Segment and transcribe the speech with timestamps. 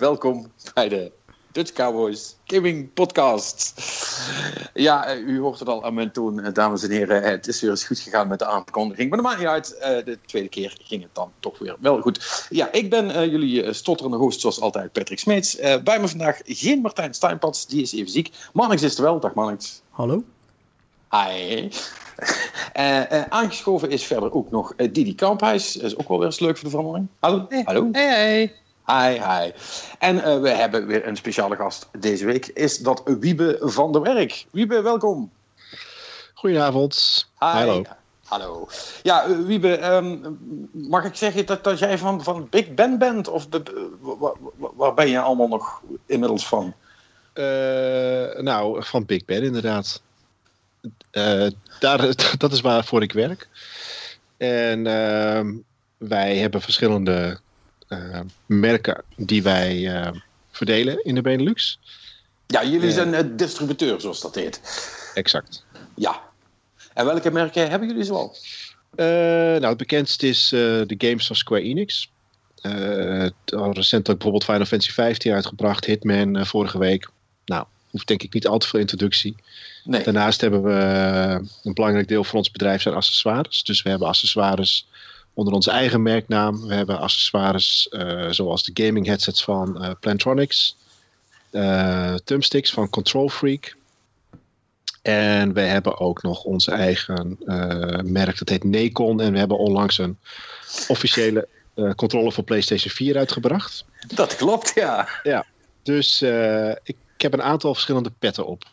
[0.00, 1.12] Welkom bij de
[1.52, 3.74] Dutch Cowboys Gaming Podcast.
[4.74, 7.22] Ja, eh, u hoort het al aan mijn toon, eh, dames en heren.
[7.22, 9.08] Het is weer eens goed gegaan met de aankondiging.
[9.08, 9.76] Maar dat maakt niet uit.
[9.76, 12.46] Eh, de tweede keer ging het dan toch weer wel goed.
[12.50, 15.56] Ja, ik ben jullie stotterende host zoals altijd, Patrick Smeets.
[15.84, 18.30] bij me vandaag geen Martijn Steinpads, die is even ziek.
[18.52, 19.20] Marnix is er wel.
[19.20, 19.82] Dag Marnix.
[19.90, 20.24] Hallo.
[21.10, 21.68] Hi.
[23.28, 25.72] aangeschoven is verder ook nog Didi Kamphuis.
[25.72, 27.08] Dat is ook wel weer eens leuk voor de verandering.
[27.18, 27.46] Hallo.
[27.48, 27.62] Hey.
[27.64, 27.88] Hallo.
[27.92, 28.60] Hey, hey.
[28.90, 29.52] Hi, hi.
[29.98, 32.46] En uh, we hebben weer een speciale gast deze week.
[32.46, 34.46] Is dat Wiebe van der Werk.
[34.50, 35.30] Wiebe, welkom.
[36.34, 37.26] Goedenavond.
[37.38, 37.46] Hi.
[37.46, 37.82] Hallo.
[38.24, 38.68] Hallo.
[39.02, 40.38] Ja, uh, Wiebe, um,
[40.72, 43.28] mag ik zeggen dat, dat jij van, van Big Ben bent?
[43.28, 43.46] Of
[44.00, 44.32] waar,
[44.76, 46.74] waar ben je allemaal nog inmiddels van?
[47.34, 50.02] Uh, nou, van Big Ben inderdaad.
[51.78, 53.48] daar, dat is waarvoor ik werk.
[54.36, 55.54] En ehm,
[55.96, 57.40] wij hebben verschillende
[58.46, 60.10] merken die wij uh,
[60.50, 61.78] verdelen in de Benelux.
[62.46, 64.60] Ja, jullie zijn uh, distributeur, zoals dat heet.
[65.14, 65.64] Exact.
[65.96, 66.22] Ja.
[66.94, 68.36] En welke merken hebben jullie zoal?
[68.96, 72.10] nou, het bekendste is de games van Square Enix.
[73.50, 77.10] recent ook bijvoorbeeld Final Fantasy 15 uitgebracht, Hitman vorige week.
[77.44, 79.36] Nou, hoeft denk ik niet al te veel introductie.
[79.84, 80.02] Nee.
[80.02, 80.72] Daarnaast hebben we
[81.62, 83.62] een belangrijk deel van ons bedrijf zijn accessoires.
[83.62, 84.86] Dus we hebben accessoires
[85.40, 86.66] onder onze eigen merknaam.
[86.66, 90.76] We hebben accessoires uh, zoals de gaming headsets van uh, Plantronics,
[91.50, 93.76] uh, thumbsticks van Control Freak.
[95.02, 97.38] En we hebben ook nog onze eigen
[98.02, 99.20] merk, dat heet Necon.
[99.20, 100.18] En we hebben onlangs een
[100.88, 101.48] officiële
[101.96, 103.84] controller voor PlayStation 4 uitgebracht.
[104.14, 105.08] Dat klopt, ja.
[105.22, 105.46] Ja,
[105.82, 106.22] dus
[106.82, 108.64] ik, ik heb een aantal verschillende petten op.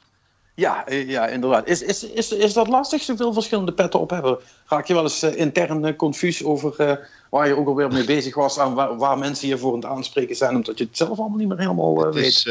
[0.58, 1.68] Ja, ja inderdaad.
[1.68, 4.38] Is, is, is, is dat lastig, zoveel verschillende petten op hebben?
[4.68, 6.96] Raak je wel eens uh, intern uh, confus over uh,
[7.30, 8.58] waar je ook alweer mee bezig was...
[8.58, 10.56] en waar, waar, mensen je voor aan het aanspreken zijn...
[10.56, 12.26] omdat je het zelf allemaal niet meer helemaal het weet?
[12.26, 12.44] Is,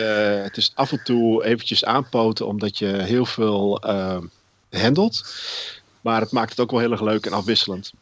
[0.42, 2.46] het is af en toe eventjes aanpoten...
[2.46, 3.80] omdat je heel veel
[4.70, 5.24] handelt.
[6.00, 7.92] Maar het maakt het ook wel heel erg leuk en afwisselend.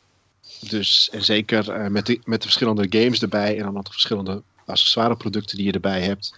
[0.60, 3.58] Dus en zeker met, de, met de verschillende games erbij...
[3.58, 6.34] en dan de verschillende accessoire producten die je erbij hebt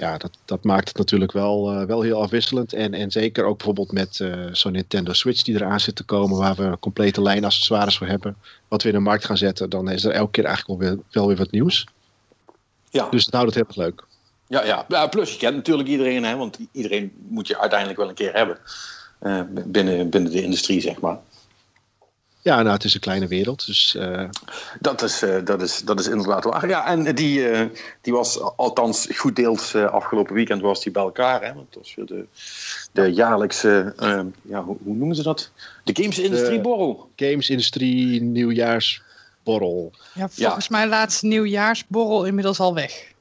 [0.00, 2.72] ja, dat, dat maakt het natuurlijk wel, uh, wel heel afwisselend.
[2.72, 6.38] En, en zeker ook bijvoorbeeld met uh, zo'n Nintendo Switch die eraan zit te komen,
[6.38, 8.36] waar we een complete lijn accessoires voor hebben,
[8.68, 10.98] wat we in de markt gaan zetten, dan is er elke keer eigenlijk wel weer,
[11.10, 11.86] wel weer wat nieuws.
[12.90, 13.08] Ja.
[13.08, 14.04] Dus het houdt het heel erg leuk.
[14.46, 14.84] Ja, ja.
[14.88, 18.32] ja, plus je kent natuurlijk iedereen, hè, want iedereen moet je uiteindelijk wel een keer
[18.32, 18.58] hebben
[19.22, 21.18] uh, binnen, binnen de industrie, zeg maar.
[22.42, 23.66] Ja, nou, het is een kleine wereld.
[23.66, 24.28] Dus, uh...
[24.80, 26.68] dat, is, uh, dat, is, dat is inderdaad waar.
[26.68, 27.60] Ja, en die, uh,
[28.00, 31.42] die was althans goed deels afgelopen weekend was die bij elkaar.
[31.42, 31.54] Hè?
[31.54, 32.24] Want het was weer de,
[32.92, 33.94] de jaarlijkse,
[34.42, 35.50] ja, hoe, hoe, noemen ze dat?
[35.84, 37.10] De Games Industrie Borrel.
[37.16, 39.92] Games Industrie Nieuwjaarsborrel.
[40.14, 40.76] Ja, volgens ja.
[40.76, 43.12] mij laatste nieuwjaarsborrel inmiddels al weg.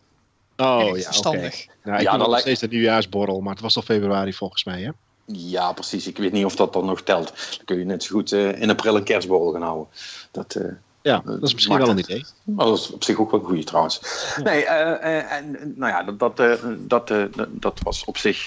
[0.57, 1.53] Oh ja, verstandig.
[1.53, 1.68] Okay.
[1.84, 4.81] Nou, ik ja, dan nog steeds de nieuwjaarsborrel, maar het was al februari volgens mij,
[4.81, 4.91] hè?
[5.32, 6.08] Ja, precies.
[6.08, 7.28] Ik weet niet of dat dan nog telt.
[7.28, 9.88] Dan kun je net zo goed uh, in april een kerstborrel gaan houden.
[10.32, 12.26] Dat, uh, ja, dat is misschien wel een idee.
[12.44, 14.02] Maar dat is op zich ook wel een goede trouwens.
[14.36, 14.44] Ja.
[14.44, 17.12] Nee, uh, en nou ja, dat, dat, dat,
[17.50, 18.44] dat was op zich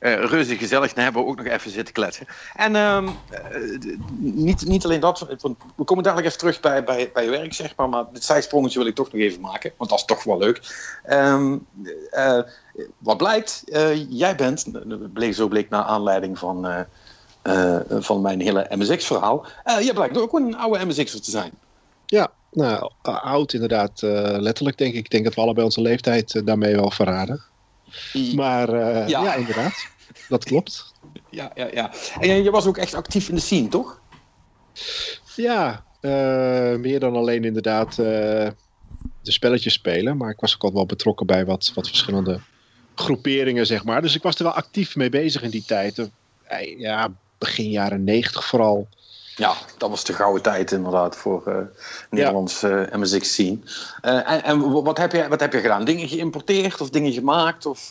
[0.00, 0.92] reuze gezellig.
[0.92, 2.26] Dan hebben we ook nog even zitten kletsen.
[2.54, 3.08] En ehm,
[4.18, 5.26] niet, niet alleen dat,
[5.76, 7.88] we komen dadelijk even terug bij, bij, bij je werk, zeg maar.
[7.88, 10.60] Maar dit zijsprongetje wil ik toch nog even maken, want dat is toch wel leuk.
[11.10, 11.66] Um,
[12.98, 13.62] wat blijkt,
[14.08, 14.66] jij bent,
[15.12, 16.86] bleek, zo bleek naar aanleiding van,
[17.88, 19.46] van mijn hele MSX-verhaal.
[19.64, 21.52] jij blijkt ook een oude MSX'er te zijn.
[22.10, 24.02] Ja, nou, oud inderdaad.
[24.02, 25.04] Uh, letterlijk denk ik.
[25.04, 27.42] Ik denk dat we allebei onze leeftijd uh, daarmee wel verraden.
[28.34, 29.22] Maar uh, ja.
[29.22, 29.34] ja.
[29.34, 29.86] inderdaad.
[30.28, 30.88] Dat klopt.
[31.30, 31.92] Ja, ja, ja.
[32.20, 34.00] En je was ook echt actief in de scene, toch?
[35.36, 35.84] Ja,
[36.76, 38.54] meer dan alleen inderdaad de
[39.22, 40.16] spelletjes spelen.
[40.16, 42.40] Maar ik was ook al wel betrokken bij wat, wat verschillende
[42.94, 44.02] groeperingen, zeg maar.
[44.02, 46.10] Dus ik was er wel actief mee bezig in die tijd.
[46.76, 48.88] Ja, begin jaren negentig vooral.
[49.40, 51.56] Ja, dat was de gouden tijd inderdaad voor uh,
[52.10, 53.58] Nederlands uh, MSX scene.
[54.02, 55.84] Uh, en, en wat, heb je, wat heb je gedaan?
[55.84, 57.66] Dingen geïmporteerd of dingen gemaakt?
[57.66, 57.90] Of,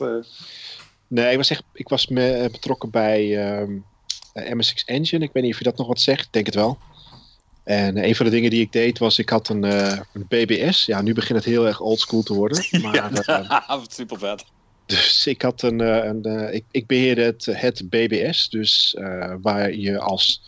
[1.07, 3.85] Nee, ik was, echt, ik was me, betrokken bij um,
[4.33, 5.23] MSX Engine.
[5.23, 6.25] Ik weet niet of je dat nog wat zegt.
[6.25, 6.77] Ik denk het wel.
[7.63, 10.85] En een van de dingen die ik deed was, ik had een, een BBS.
[10.85, 12.65] Ja, nu begint het heel erg oldschool te worden.
[12.81, 14.45] Maar, ja, super vet.
[14.85, 18.49] Dus ik had een, een ik, ik beheerde het, het BBS.
[18.49, 18.97] Dus
[19.41, 20.41] waar je als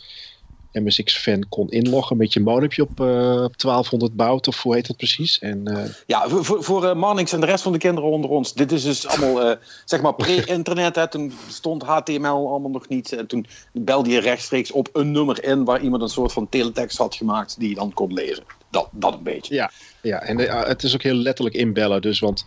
[0.73, 4.97] MSX-fan kon inloggen met je modempje op, eh, op 1200 bout, of hoe heet dat
[4.97, 5.39] precies?
[5.39, 8.53] En, eh, Ja, voor, voor, eh, Mannix en de rest van de kinderen onder ons.
[8.53, 11.11] Dit is dus allemaal, eh, zeg maar, pre-internet.
[11.11, 13.11] Toen stond HTML allemaal nog niet.
[13.11, 15.63] En toen belde je rechtstreeks op een nummer in...
[15.63, 17.59] waar iemand een soort van teletext had gemaakt...
[17.59, 18.43] die je dan kon lezen.
[18.69, 19.55] Dat, dat een beetje.
[19.55, 19.71] Ja.
[20.01, 22.01] ja, en eh, het is ook heel letterlijk inbellen.
[22.01, 22.43] Dus, want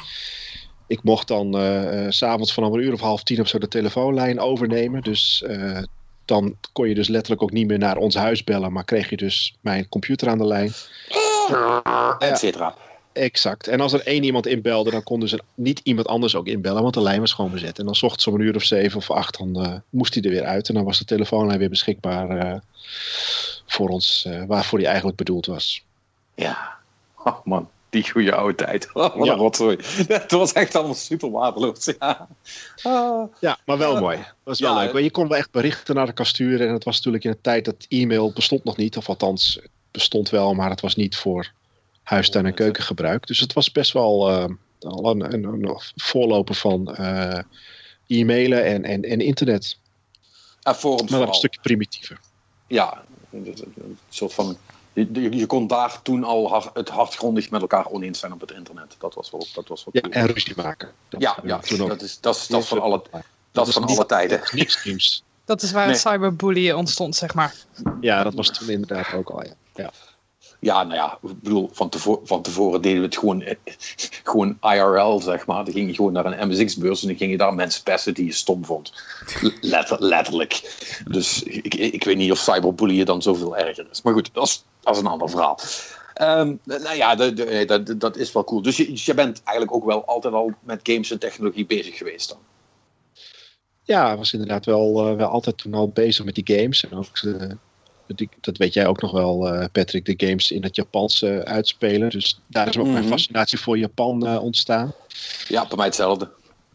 [0.87, 3.59] ik mocht dan eh, eh, s s'avonds vanaf een uur of half tien of zo
[3.59, 5.03] de telefoonlijn overnemen.
[5.03, 5.83] Dus eh,
[6.25, 9.17] dan kon je dus letterlijk ook niet meer naar ons huis bellen, maar kreeg je
[9.17, 10.73] dus mijn computer aan de lijn.
[12.19, 12.75] Et cetera.
[13.15, 13.69] Exact.
[13.69, 16.83] En als er één iemand inbelde, dan kon dus er niet iemand anders ook inbellen,
[16.83, 17.79] want de lijn was gewoon bezet.
[17.79, 20.23] En dan zocht ze om een uur of zeven of acht, dan eh, moest hij
[20.23, 20.69] er weer uit.
[20.69, 22.61] En dan was de telefoonlijn weer beschikbaar eh,
[23.67, 25.85] voor ons, eh, waarvoor die eigenlijk bedoeld was.
[26.35, 26.77] Ja.
[27.25, 28.93] Oh man, die goede oude tijd.
[28.93, 29.35] Oh, wat Ja.
[29.35, 29.77] rotzooi.
[30.09, 31.85] Het was echt allemaal super waardeloos.
[31.99, 32.29] Ja.
[32.83, 33.29] Ah.
[33.41, 34.17] Ja, maar wel mooi.
[34.17, 35.03] Dat was wel Ja, leuk.
[35.03, 36.67] Je kon wel echt berichten naar elkaar sturen.
[36.69, 38.97] En het was natuurlijk in een tijd dat e-mail bestond nog niet.
[38.97, 41.51] Of althans, het bestond wel, maar het was niet voor
[42.03, 43.27] huistuin- en keukengebruik.
[43.27, 44.29] Dus het was best wel
[44.81, 47.39] al een, een, een voorloper van eh,
[48.07, 49.79] e-mailen en, en, en internet.
[50.63, 52.19] En forums Maar een stukje primitiever.
[52.67, 53.03] Ja,
[53.33, 53.55] een
[54.09, 54.57] soort van.
[54.95, 58.41] Je, je- je kon daar toen al hard, het hardgrondig met elkaar oneens zijn op
[58.41, 58.95] het internet.
[58.99, 60.91] Dat was wel, dat was wel Ja, en ruzie maken.
[61.09, 63.03] Dat, ja, eh, ja dat, is, dat, is, dat is van alle,
[63.53, 64.41] dat is van alle tijden.
[64.53, 65.23] Niks nieuws.
[65.45, 65.93] Dat is waar Nee.
[65.93, 67.55] het cyberbullying ontstond, zeg maar.
[68.01, 69.43] Ja, dat was toen inderdaad ook al.
[69.45, 69.53] Ja.
[69.75, 69.91] Ja.
[70.65, 73.55] Ja, nou ja, ik bedoel, van, tevo van tevoren deden we het gewoon, eh,
[74.23, 75.65] gewoon IRL, zeg maar.
[75.65, 78.25] Dan ging je gewoon naar een MSX-beurs en dan ging je daar mensen pesten die
[78.25, 78.93] je stom vond.
[79.61, 80.85] Letter, letterlijk.
[81.11, 84.03] Dus ik, ik weet niet of cyberbullying dan zoveel erger is.
[84.03, 85.59] Maar goed, dat is, dat een ander verhaal.
[86.15, 88.63] Ehm, nou ja, de- nee, dat, dat is wel cool.
[88.63, 91.97] Dus je, dus je bent eigenlijk ook wel altijd al met games en technologie bezig
[91.97, 92.39] geweest dan.
[93.83, 96.89] Ja, was inderdaad wel, eh, wel altijd toen al bezig met die games.
[96.89, 97.51] En ook, eh,
[98.41, 102.11] dat weet jij ook nog wel, eh, Patrick, de games in het Japans eh, uitspelen.
[102.11, 103.09] Dus daar is ook mijn Mhm.
[103.13, 104.93] fascinatie voor Japan eh, ontstaan.
[105.49, 106.31] Ja, bij mij hetzelfde.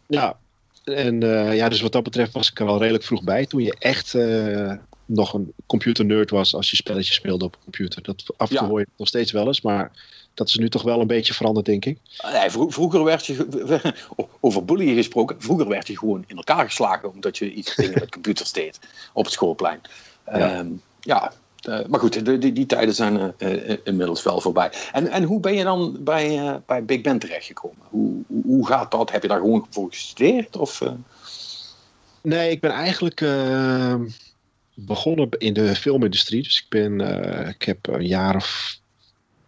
[0.06, 0.36] Ja,
[0.84, 1.20] en
[1.54, 3.46] ja, dus wat dat betreft was ik er al redelijk vroeg bij.
[3.46, 4.14] Toen je echt
[5.06, 8.02] nog een computernerd was als je spelletjes speelde op een computer.
[8.02, 8.70] Dat af en toe Ja.
[8.70, 9.90] hoor je nog steeds wel eens, maar
[10.34, 11.98] dat is nu toch wel een beetje veranderd, denk ik.
[12.32, 13.46] Nee, vro- vroeger werd je,
[14.40, 18.10] over bullying gesproken, vroeger werd je gewoon in elkaar geslagen omdat je iets dingen met
[18.18, 18.78] computers deed
[19.12, 19.80] op het schoolplein.
[20.26, 20.38] Ja.
[20.38, 20.66] Ja,
[21.00, 24.72] ja eh, maar goed, die, die tijden zijn eh, eh, inmiddels wel voorbij.
[24.92, 27.86] En, en hoe ben je dan bij, bij Big Ben terechtgekomen?
[27.88, 29.10] Hoe, hoe, hoe gaat dat?
[29.10, 30.56] Heb je daar gewoon voor gestudeerd?
[30.56, 30.82] Of?
[32.22, 33.94] Nee, ik ben eigenlijk eh,
[34.74, 36.42] begonnen in de filmindustrie.
[36.42, 37.00] Dus ik, ben,
[37.48, 38.78] ik heb een jaar of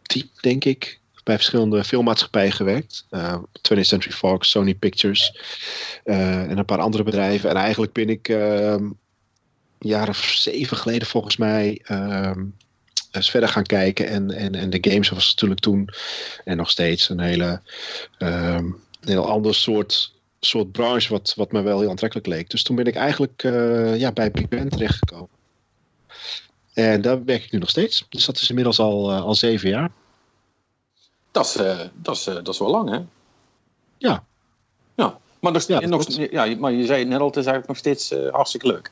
[0.03, 3.07] tien, denk ik, bij verschillende filmmaatschappijen gewerkt.
[3.11, 3.37] Eh
[3.73, 5.41] 20th Century Fox, Sony Pictures
[6.05, 7.51] en een paar andere bedrijven.
[7.51, 8.97] En eigenlijk ben ik eh, een
[9.85, 12.45] jaar of zeven geleden volgens mij ehm,
[13.11, 14.09] eens verder gaan kijken.
[14.09, 15.89] En, en, en de games was natuurlijk toen
[16.45, 17.61] en nog steeds een hele
[18.19, 18.65] ehm,
[19.01, 20.13] een heel ander soort
[20.47, 22.51] soort branche wat, wat me wel heel aantrekkelijk leek.
[22.51, 25.29] Dus toen ben ik eigenlijk eh, ja, bij Big Ben terechtgekomen.
[26.73, 28.07] En daar werk ik nu nog steeds.
[28.09, 29.91] Dus dat is inmiddels al, eh, al zeven jaar.
[31.31, 33.01] Dat, is, eh, dat, is, dat is wel lang, hè?
[33.99, 34.25] Ja.
[34.95, 37.69] Ja, maar, nog, Ja, nog, ja, maar je zei het net al, het is eigenlijk
[37.69, 38.91] nog steeds hartstikke leuk.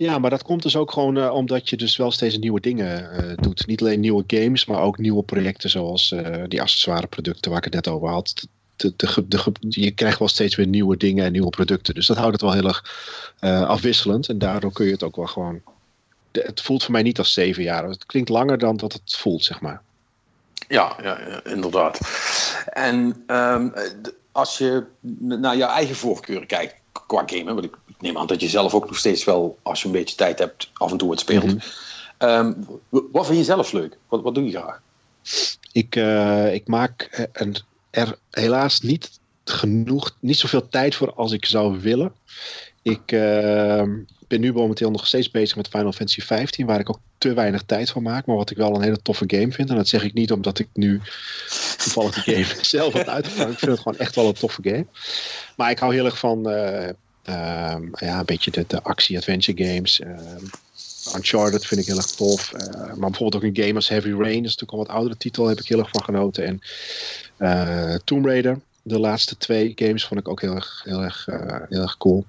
[0.00, 3.12] Ja, maar dat komt dus ook gewoon eh, omdat je dus wel steeds nieuwe dingen
[3.12, 3.66] eh, doet.
[3.66, 7.64] Niet alleen nieuwe games, maar ook nieuwe projecten zoals eh, die accessoire producten waar ik
[7.64, 8.46] het net over had.
[8.76, 8.94] De,
[9.26, 11.94] de, je krijgt wel steeds weer nieuwe dingen en nieuwe producten.
[11.94, 12.84] Dus dat houdt het wel heel erg
[13.68, 14.28] afwisselend.
[14.28, 15.62] En daardoor kun je het ook wel gewoon...
[16.32, 17.88] Het voelt voor mij niet als zeven jaar.
[17.88, 19.82] Het klinkt langer dan dat het voelt, zeg maar.
[20.68, 21.98] Ja, ja, inderdaad.
[22.72, 23.68] En ehm,
[24.32, 24.84] als je
[25.18, 26.74] naar je eigen voorkeuren kijkt
[27.06, 29.80] qua gamen, want ik ik neem aan dat je zelf ook nog steeds wel, als
[29.80, 31.44] je een beetje tijd hebt, af en toe het speelt.
[31.46, 31.58] Mhm.
[32.18, 32.52] Ehm,
[32.88, 33.96] wat vind je zelf leuk?
[34.08, 34.80] Wat, wat doe je graag?
[35.72, 37.56] Ik, eh, ik maak er- een-
[37.90, 39.10] er helaas niet
[39.44, 42.12] genoeg, niet zoveel tijd voor als ik zou willen.
[42.82, 43.82] Ik eh,
[44.28, 47.62] ben nu momenteel nog steeds bezig met Final Fantasy 15, waar ik ook te weinig
[47.62, 49.70] tijd van maak, maar wat ik wel een hele toffe game vind.
[49.70, 51.00] En dat zeg ik niet omdat ik nu
[51.76, 53.52] toevallig de game zelf had uitgevangen.
[53.52, 54.86] Ik vind het gewoon echt wel een toffe game.
[55.56, 60.00] Maar ik hou heel erg van eh, ehm, ja, een beetje de, de actie-adventure games.
[60.00, 60.44] Ehm,
[61.16, 62.52] Uncharted vind ik heel erg tof.
[62.52, 65.16] Eh, maar bijvoorbeeld ook een game als Heavy Rain, dat is natuurlijk al wat oudere
[65.16, 66.44] titel, heb ik heel erg van genoten.
[66.46, 66.60] En
[67.36, 71.56] eh, Tomb Raider, de laatste twee games, vond ik ook heel erg, heel erg, eh,
[71.68, 72.24] heel erg cool.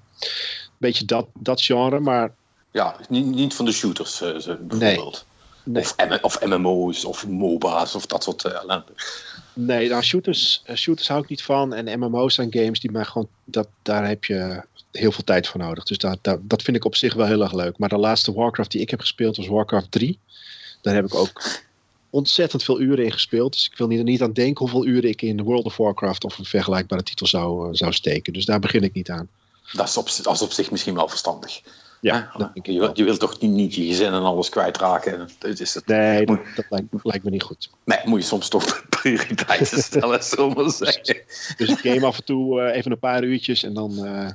[0.78, 2.34] Beetje dat, dat genre, maar
[2.72, 4.30] Ja, niet, niet van de shooters eh,
[4.60, 5.26] bijvoorbeeld.
[5.64, 5.82] nee.
[5.84, 8.86] Of, M- of MMO's of MOBA's of dat soort ellende.
[9.54, 11.74] Nee, nou, shooters, shooters hou ik niet van.
[11.74, 13.28] En MMO's zijn games die mij gewoon.
[13.44, 15.84] Dat, daar heb je heel veel tijd voor nodig.
[15.84, 17.78] Dus dat, dat, dat vind ik op zich wel heel erg leuk.
[17.78, 20.20] Maar de laatste Warcraft die ik heb gespeeld was Warcraft 3.
[20.82, 21.42] Daar heb ik ook
[22.10, 23.54] ontzettend veel uren in gespeeld.
[23.54, 26.38] Dus ik wil niet, niet aan denken hoeveel uren ik in World of Warcraft of
[26.38, 28.34] een vergelijkbare titel zou, uh, zou steken.
[28.34, 29.28] Dus daar begin ik niet aan.
[29.72, 31.62] Dat is op, dat is op zich misschien wel verstandig.
[32.02, 32.32] Ja,
[32.64, 35.30] je, wil, je wilt toch niet, niet je gezin en alles kwijtraken?
[35.40, 37.70] Dat is het, nee, dat, dat lijkt, lijkt, me niet goed.
[37.84, 41.18] Nee, moet je soms toch prioriteiten stellen, zullen we zeggen.
[41.58, 44.30] Dus ik game af en toe uh, even een paar uurtjes en dan, uh,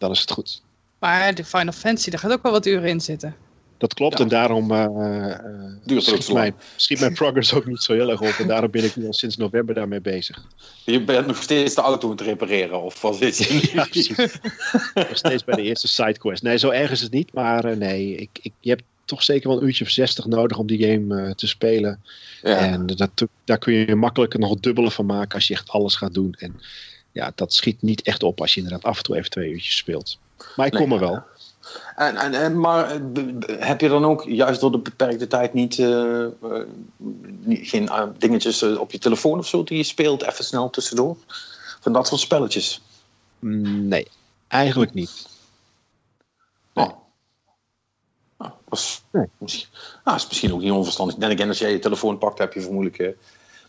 [0.00, 0.62] dan is het goed.
[0.98, 3.36] Maar de Final Fantasy, daar gaat ook wel wat uren in zitten.
[3.78, 4.24] Dat klopt ja.
[4.24, 5.38] en daarom uh,
[5.84, 8.34] Duurt schiet, mijn, schiet mijn progress ook niet zo heel erg op.
[8.38, 10.44] En daarom ben ik nu al sinds november daarmee bezig.
[10.84, 14.16] Je bent nog steeds de auto aan het repareren of was dit je ja, precies.
[14.94, 16.42] nog steeds bij de eerste sidequest.
[16.42, 17.32] Nee, zo erg is het niet.
[17.32, 20.58] Maar uh, nee, ik, ik, je hebt toch zeker wel een uurtje of 60 nodig
[20.58, 22.02] om die game uh, te spelen.
[22.42, 22.58] Ja.
[22.58, 23.10] En dat,
[23.44, 26.34] daar kun je makkelijker nog het dubbele van maken als je echt alles gaat doen.
[26.38, 26.60] En
[27.12, 29.76] ja, dat schiet niet echt op als je inderdaad af en toe even twee uurtjes
[29.76, 30.18] speelt.
[30.56, 31.22] Maar ik nee, kom er wel.
[31.96, 33.00] En, en, en, maar
[33.46, 36.26] heb je dan ook juist door de beperkte tijd niet, uh,
[37.40, 41.16] niet geen uh, dingetjes op je telefoon of zo die je speelt, even snel tussendoor?
[41.80, 42.80] Van dat soort spelletjes?
[43.38, 44.08] Nee,
[44.48, 45.28] eigenlijk niet.
[46.72, 46.86] Nee.
[46.86, 46.92] Oh.
[48.38, 49.26] Nou, dat is, nee.
[49.38, 49.68] misschien,
[50.04, 51.16] nou, is misschien ook niet onverstandig.
[51.16, 53.16] En again, als jij je telefoon pakt, heb je vermoedelijk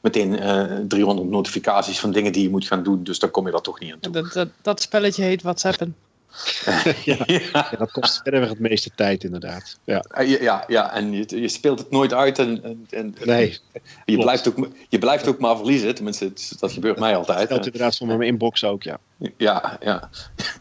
[0.02, 0.40] meteen
[0.88, 3.04] 300 notificaties van dingen die je moet gaan doen.
[3.04, 4.12] Dus dan kom je daar toch niet aan toe.
[4.12, 5.96] Dat, dat, dat spelletje heet WhatsAppen.
[7.06, 7.74] ja, ja.
[7.78, 9.80] dat kost verder het meeste tijd, inderdaad.
[9.84, 12.40] Ja, ja, ja en je, je speelt het nooit uit.
[12.40, 13.58] En, en, en nee,
[14.06, 15.96] je, blijft ook, je blijft ook maar verliezen.
[15.96, 17.50] Tenminste, dat gebeurt mij altijd.
[17.50, 19.00] Dat inderdaad van mijn inbox ook, ja.
[19.38, 20.10] Ja, ja.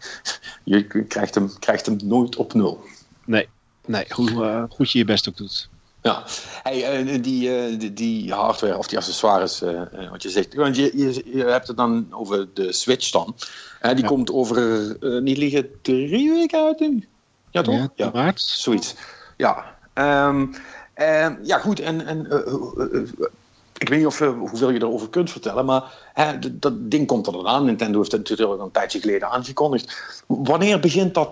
[0.65, 2.81] Je krijgt hem, krijgt hem nooit op nul.
[3.25, 3.49] Nee,
[3.87, 5.69] nee hoe uh, goed je je best ook doet.
[6.03, 6.25] Ja,
[6.63, 10.55] hey, uh, die, uh, die, die, hardware of die accessoires, uh, wat je zegt.
[10.55, 13.35] Want je, je, je, hebt het dan over de Switch dan.
[13.81, 14.07] die ja.
[14.07, 17.09] komt over, niet liggen, drie weken uit nu.
[17.51, 17.75] Ja, toch?
[17.75, 18.11] Ja, ja.
[18.13, 18.41] maart.
[18.41, 18.95] Zoiets.
[19.37, 19.79] Ja.
[19.95, 20.55] Um,
[21.43, 21.81] ja, goed.
[21.81, 22.27] En, en
[23.81, 25.83] ik weet niet of, hoeveel je erover kunt vertellen, maar
[26.15, 27.65] hè, dat ding komt er dan aan.
[27.65, 30.23] Nintendo heeft het natuurlijk een tijdje geleden aangekondigd.
[30.27, 31.31] Wanneer begint dat,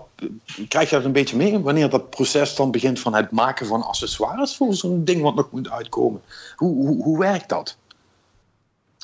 [0.69, 1.59] krijg je dat een beetje mee?
[1.59, 5.51] Wanneer dat proces dan begint van het maken van accessoires voor zo'n ding wat nog
[5.51, 6.23] moet uitkomen?
[6.57, 7.77] Hoe, hoe, hoe werkt dat?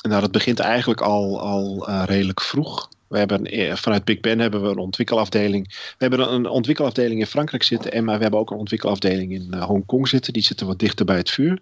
[0.01, 2.89] Nou, dat begint eigenlijk al, al uh, redelijk vroeg.
[3.15, 5.67] We hebben, vanuit Big Ben hebben we een ontwikkelafdeling.
[5.67, 7.91] We hebben een ontwikkelafdeling in Frankrijk zitten.
[7.91, 10.33] En maar we hebben ook een ontwikkelafdeling in uh, Hongkong zitten.
[10.33, 11.59] Die zitten wat dichter bij het vuur.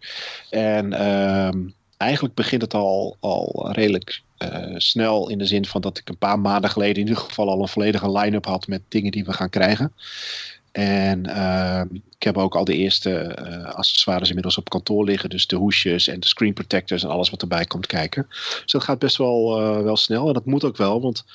[0.50, 1.50] En uh,
[1.98, 5.30] eigenlijk begint het al, al redelijk uh, snel.
[5.30, 7.68] In de zin van dat ik een paar maanden geleden in ieder geval al een
[7.68, 9.94] volledige line-up had met dingen die we gaan krijgen.
[10.74, 15.30] En uh, ik heb ook al de eerste uh, accessoires inmiddels op kantoor liggen.
[15.30, 18.26] Dus de hoesjes en de screen protectors en alles wat erbij komt kijken.
[18.30, 20.28] Dus dat gaat best wel, uh, wel snel.
[20.28, 21.26] En dat moet ook wel, want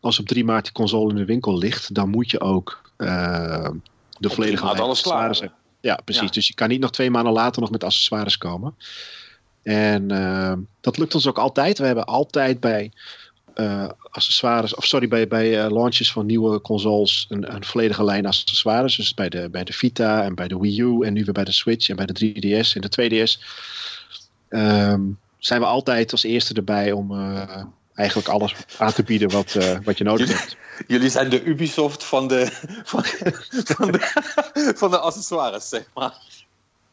[0.00, 2.92] als op 3 maart die console in de winkel ligt, dan moet je ook
[4.18, 5.58] de volledige accessoires hebben.
[5.80, 6.22] Ja, precies.
[6.22, 6.32] Ja.
[6.32, 8.74] Dus je kan niet nog twee maanden later nog met accessoires komen.
[9.62, 10.08] En
[10.80, 11.78] dat lukt ons ook altijd.
[11.78, 12.92] We hebben altijd bij
[13.54, 18.26] uh, accessoires, of sorry, bij, bij uh, launches van nieuwe consoles een, een, volledige lijn
[18.26, 18.96] accessoires.
[18.96, 21.44] Dus bij de, bij de Vita en bij de Wii U en nu weer bij
[21.44, 23.42] de Switch en bij de 3DS en de 2DS.
[24.48, 29.56] Um, zijn we altijd als eerste erbij om uh, eigenlijk alles aan te bieden wat,
[29.84, 30.56] wat je nodig hebt.
[30.86, 32.48] Jullie zijn de Ubisoft van de,
[32.84, 33.04] van,
[33.76, 36.14] van de, van de accessoires, zeg maar.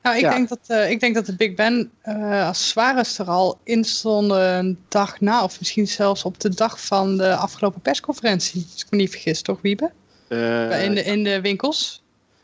[0.01, 0.29] Nou, ik, ja.
[0.29, 4.57] denk dat, uh, ik denk dat de Big Ben uh, accessoires er al in stonden
[4.57, 8.67] een dag na, of misschien zelfs op de dag van de afgelopen persconferentie.
[8.71, 9.91] Als ik me niet vergis, toch, Wiebe?
[10.29, 12.01] Uh, in, de, in de winkels.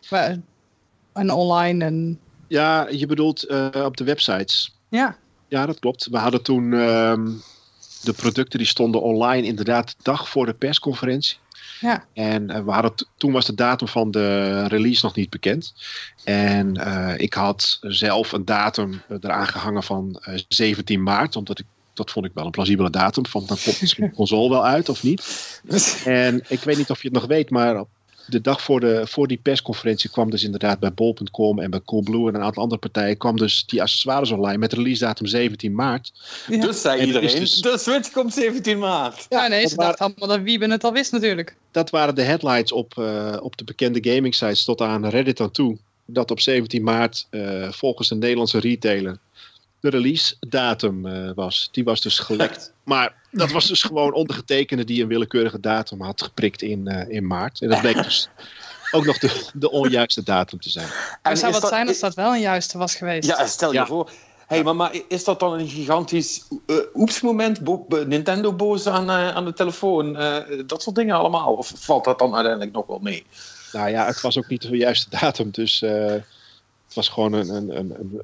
[0.09, 0.37] Waar,
[1.13, 2.19] en online en...
[2.47, 4.75] Ja, je bedoelt op de websites.
[4.89, 5.17] Ja.
[5.47, 6.07] Ja, dat klopt.
[6.11, 7.41] We hadden toen um,
[8.03, 11.37] de producten die stonden online inderdaad de dag voor de persconferentie.
[11.79, 12.05] Ja.
[12.13, 15.74] En uh, we hadden toen was de datum van de release nog niet bekend.
[16.24, 21.65] En uh, ik had zelf een datum eraan gehangen van uh, 17 maart, omdat ik
[21.93, 23.25] dat vond ik wel een plausibele datum.
[23.25, 25.22] Van dan komt misschien de console wel uit of niet.
[26.05, 27.89] En ik weet niet of je het nog weet, maar op
[28.27, 32.27] de dag voor, de, voor die persconferentie kwam dus inderdaad bij Bol.com en bij Coolblue
[32.27, 36.12] en een aantal andere partijen kwam dus die accessoires online met release datum 17 maart.
[36.48, 36.62] Ja.
[36.62, 39.25] Dus zei en iedereen, dus, de Switch komt 17 maart.
[39.29, 41.55] Ja, ja nee, ze dachten allemaal dat Wieben het al wist natuurlijk.
[41.72, 45.51] Dat waren de headlines op, uh, op de bekende gaming sites tot aan Reddit aan
[45.51, 45.77] toe.
[46.05, 49.17] Dat op 17 maart uh, volgens een Nederlandse retailer
[49.91, 51.70] de release datum uh, was.
[51.72, 52.74] Die was dus gelekt.
[52.84, 57.27] maar dat was dus gewoon ondergetekende die een willekeurige datum had geprikt in, uh, in
[57.27, 57.62] maart.
[57.62, 58.29] En dat bleek dus
[58.91, 60.88] ook nog de, de onjuiste datum te zijn.
[61.22, 63.27] En zou wat dat, zijn als dat wel een juiste was geweest?
[63.27, 63.86] Ja, stel je ja.
[63.86, 64.12] voor.
[64.48, 67.60] Hey, maar, maar is dat dan een gigantisch uh, oepsmoment?
[68.08, 70.22] Nintendo boos aan, uh, aan de telefoon?
[70.22, 71.53] Uh, dat soort dingen allemaal?
[71.53, 73.25] Of valt dat dan uiteindelijk nog wel mee?
[73.72, 75.51] Nou ja, het was ook niet de juiste datum.
[75.51, 75.84] Dus
[76.88, 78.22] het was gewoon een, een, een,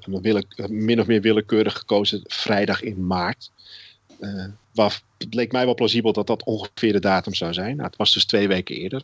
[0.56, 3.52] een min of meer willekeurig gekozen vrijdag in maart.
[4.72, 7.76] waar, het leek mij wel plausibel dat dat ongeveer de datum zou zijn.
[7.76, 9.04] Nou, het was dus twee weken eerder.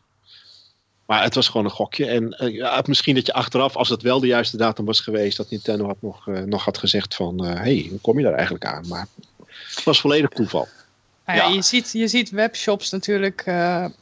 [1.05, 2.05] Maar het was gewoon een gokje.
[2.05, 5.49] En ja, misschien dat je achteraf, als het wel de juiste datum was geweest, dat
[5.49, 8.65] Nintendo had nog, uh, nog had gezegd van, hé, hey, hoe kom je daar eigenlijk
[8.65, 8.87] aan?
[8.87, 9.07] Maar
[9.75, 10.67] het was volledig toeval.
[11.35, 11.47] Ja, ja.
[11.47, 13.45] Je, ziet, je ziet webshops natuurlijk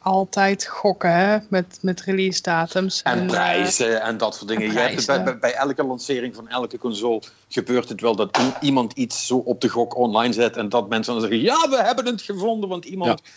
[0.01, 1.37] altijd gokken hè?
[1.49, 3.01] Met, met release datums.
[3.01, 4.71] En, en prijzen en dat soort dingen.
[4.71, 8.93] Je hebt bij, bij, bij, elke lancering van elke console gebeurt het wel dat iemand
[8.93, 12.05] iets zo op de gok online zet en dat mensen dan zeggen, ja, we hebben
[12.05, 13.21] het gevonden, want iemand...
[13.23, 13.31] Ja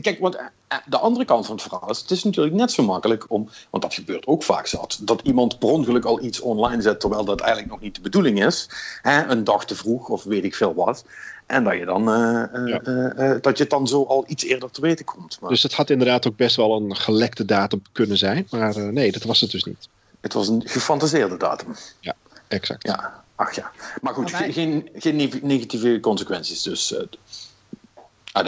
[0.00, 0.38] Kijk, want
[0.86, 3.82] de andere kant van het verhaal is: het is natuurlijk net zo makkelijk om, want
[3.82, 7.40] dat gebeurt ook vaak zat, dat iemand per ongeluk al iets online zet terwijl dat
[7.40, 8.68] eigenlijk nog niet de bedoeling is,
[9.02, 11.04] hè, een dag te vroeg of weet ik veel wat.
[11.52, 12.80] En dat je, dan, uh, ja.
[12.84, 15.40] uh, dat je het dan zo al iets eerder te weten komt.
[15.40, 15.50] Maar...
[15.50, 18.46] Dus het had inderdaad ook best wel een gelekte datum kunnen zijn.
[18.50, 19.88] Maar nee, dat was het dus niet.
[20.20, 21.74] Het was een gefantaseerde datum.
[22.00, 22.14] Ja,
[22.48, 22.86] exact.
[22.86, 23.70] Ja, ach ja.
[24.00, 24.52] Maar goed, maar wij...
[24.52, 26.94] geen, geen negatieve consequenties dus.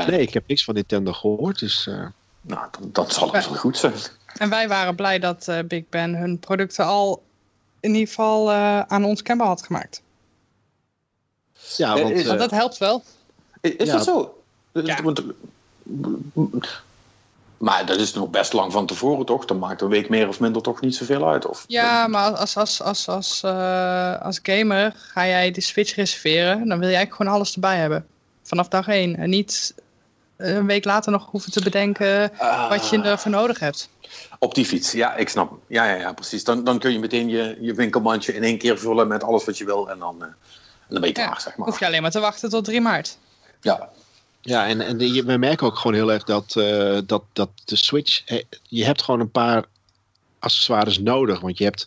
[0.06, 1.86] Nee, ik heb niks van Nintendo gehoord, dus...
[1.86, 2.06] Uh...
[2.40, 3.94] Nou, dan, dan zal het wel goed zijn.
[4.36, 7.22] En wij waren blij dat uh, Big Ben hun producten al
[7.80, 10.02] in ieder geval uh, aan ons kenbaar had gemaakt.
[11.76, 13.02] Ja, want, want dat helpt wel.
[13.60, 13.92] Is, is ja.
[13.92, 14.42] dat zo?
[14.72, 14.98] Ja.
[17.58, 19.44] Maar dat is nog best lang van tevoren, toch?
[19.44, 21.46] Dan maakt een week meer of minder toch niet zoveel uit.
[21.46, 26.58] Of, ja, maar als, als, als, als, uh, als gamer ga jij de Switch reserveren,
[26.58, 28.06] dan wil jij eigenlijk gewoon alles erbij hebben
[28.42, 29.16] vanaf dag één.
[29.16, 29.74] En niet
[30.36, 33.88] een week later nog hoeven te bedenken uh, wat je ervoor nodig hebt.
[34.38, 35.58] Op die fiets, ja, ik snap.
[35.66, 36.44] Ja, ja, ja precies.
[36.44, 39.58] Dan, dan kun je meteen je, je winkelmandje in één keer vullen met alles wat
[39.58, 39.90] je wil.
[39.90, 40.34] En dan, uh, en
[40.88, 41.66] dan ben je klaar, zeg maar.
[41.66, 43.18] Hoef je alleen maar te wachten tot 3 maart.
[43.60, 43.90] Ja.
[44.40, 47.76] Ja, en, en de, we merken ook gewoon heel erg dat, uh, dat, dat de
[47.76, 48.22] Switch...
[48.62, 49.64] Je hebt gewoon een paar
[50.38, 51.40] accessoires nodig.
[51.40, 51.86] Want je hebt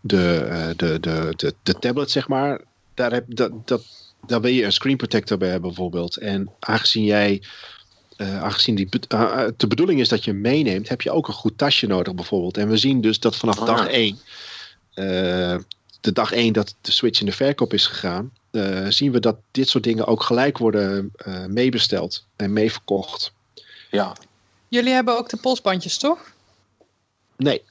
[0.00, 2.60] de, de, de, de, de tablet, zeg maar.
[2.94, 3.84] Daar heb, dat, dat,
[4.26, 6.16] daar wil je een screen protector bij hebben bijvoorbeeld.
[6.16, 7.42] En aangezien jij,
[8.16, 11.34] uh, aangezien die, uh, de bedoeling is dat je hem meeneemt, heb je ook een
[11.34, 12.56] goed tasje nodig bijvoorbeeld.
[12.56, 14.18] En we zien dus dat vanaf oh, dag 1,
[14.94, 15.56] uh,
[16.06, 18.32] de dag 1 dat de Switch in de verkoop is gegaan,
[18.88, 21.12] zien we dat dit soort dingen ook gelijk worden
[21.46, 23.32] meebesteld en meeverkocht.
[23.90, 24.12] Ja.
[24.68, 26.32] Jullie hebben ook de polsbandjes, toch?
[27.36, 27.62] Nee.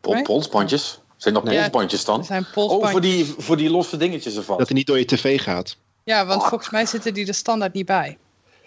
[0.00, 0.98] Pol polsbandjes?
[1.16, 2.24] Zijn dat polsbandjes dan?
[2.24, 2.86] Zijn polsbandjes.
[2.86, 4.58] Oh, voor die, voor die losse dingetjes ervan.
[4.58, 5.76] Dat hij niet door je tv gaat.
[6.04, 8.18] Ja, want volgens mij zitten die er standaard niet bij.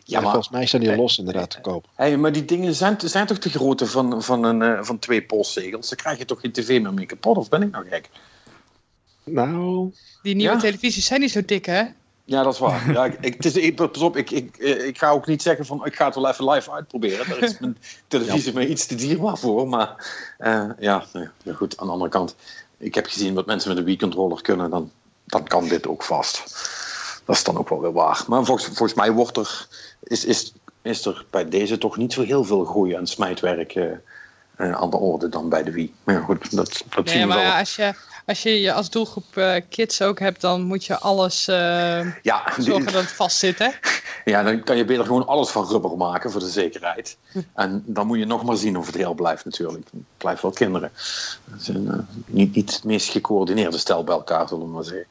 [0.03, 1.87] Ja, maar, volgens mij zijn die los inderdaad te koop.
[1.95, 5.89] Hey, maar die dingen zijn, zijn toch de grootte van, van, een, van twee polszegels?
[5.89, 8.09] Dan krijg je toch geen tv meer mee kapot, of ben ik nou gek?
[9.25, 9.93] Nou...
[10.21, 10.59] Die nieuwe ja?
[10.59, 11.83] televisies zijn niet zo dik, hè?
[12.25, 12.91] Ja, dat is waar.
[12.91, 15.85] Ja, ik, het is, ik, pas op, ik, ik, ik ga ook niet zeggen van
[15.85, 17.27] ik ga het wel even live uitproberen.
[17.27, 18.59] Daar is mijn televisie ja.
[18.59, 19.67] me iets te dierbaar voor.
[19.67, 21.05] Maar uh, ja,
[21.43, 22.35] ja, goed, aan de andere kant.
[22.77, 24.91] Ik heb gezien wat mensen met een Wii-controller kunnen, dan,
[25.25, 26.43] dan kan dit ook vast
[27.25, 28.23] dat is dan ook wel weer waar.
[28.27, 29.67] Maar volgens, volgens mij wordt er,
[30.03, 33.83] is, is, is er bij deze toch niet zo heel veel groei en smijtwerk uh,
[34.57, 35.93] uh, aan de orde dan bij de Wii.
[36.03, 37.45] Maar ja, goed, dat, dat nee, zien we maar wel.
[37.45, 37.93] Ja, als je,
[38.25, 42.93] als je je als doelgroep uh, kids ook hebt, dan moet je alles ja, zorgen
[42.93, 43.69] dat het vast zit, hè?
[44.25, 47.17] Ja, dan kan je beter gewoon alles van rubber maken voor de zekerheid.
[47.53, 49.83] En dan moet je nog maar zien of het heel blijft natuurlijk.
[49.91, 50.91] Het blijft wel kinderen.
[51.57, 55.07] Zijn niet, niet het meest gecoördineerde stel bij elkaar, zullen we maar zeggen.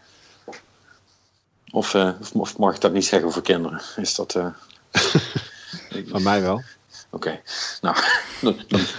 [1.70, 3.83] Of, uh, of, mag ik dat niet zeggen over kinderen?
[3.96, 4.35] Is dat.
[4.35, 4.46] Uh...
[6.11, 6.62] Van mij wel.
[7.14, 7.40] Oké,
[7.81, 7.96] nou,
[8.42, 8.57] dan,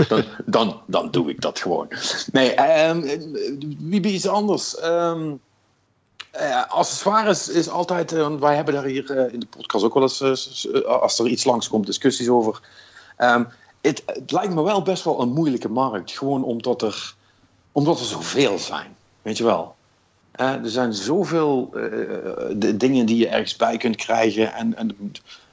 [0.08, 1.88] dan, dan, dan, doe ik dat gewoon.
[2.32, 3.02] Nee, um,
[3.80, 4.84] wie iets anders.
[4.84, 5.40] Um,
[6.42, 10.04] uh, accessoires is altijd, uh, wij hebben daar hier uh, in de podcast ook wel
[10.04, 12.60] eens, als er iets langskomt, discussies over.
[13.18, 13.48] Um,
[13.82, 17.16] het, het, lijkt me wel best wel een moeilijke markt, gewoon omdat er,
[17.72, 18.96] omdat er zoveel zijn.
[19.22, 19.76] Weet je wel?
[20.32, 21.70] Er zijn zoveel
[22.54, 24.54] de dingen die je ergens bij kunt krijgen.
[24.54, 24.98] En, en,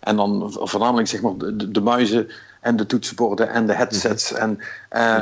[0.01, 2.31] en dan voornamelijk zeg maar de, de muizen
[2.63, 4.33] en de toetsenborden en de headsets.
[4.33, 4.59] En
[4.93, 5.19] uh,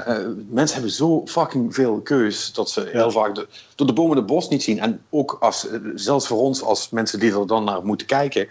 [0.48, 4.22] mensen hebben zo fucking veel keus dat ze heel vaak de, door de bomen de
[4.22, 4.80] bos niet zien.
[4.80, 8.48] En ook als, zelfs voor ons als mensen die er dan naar moeten kijken,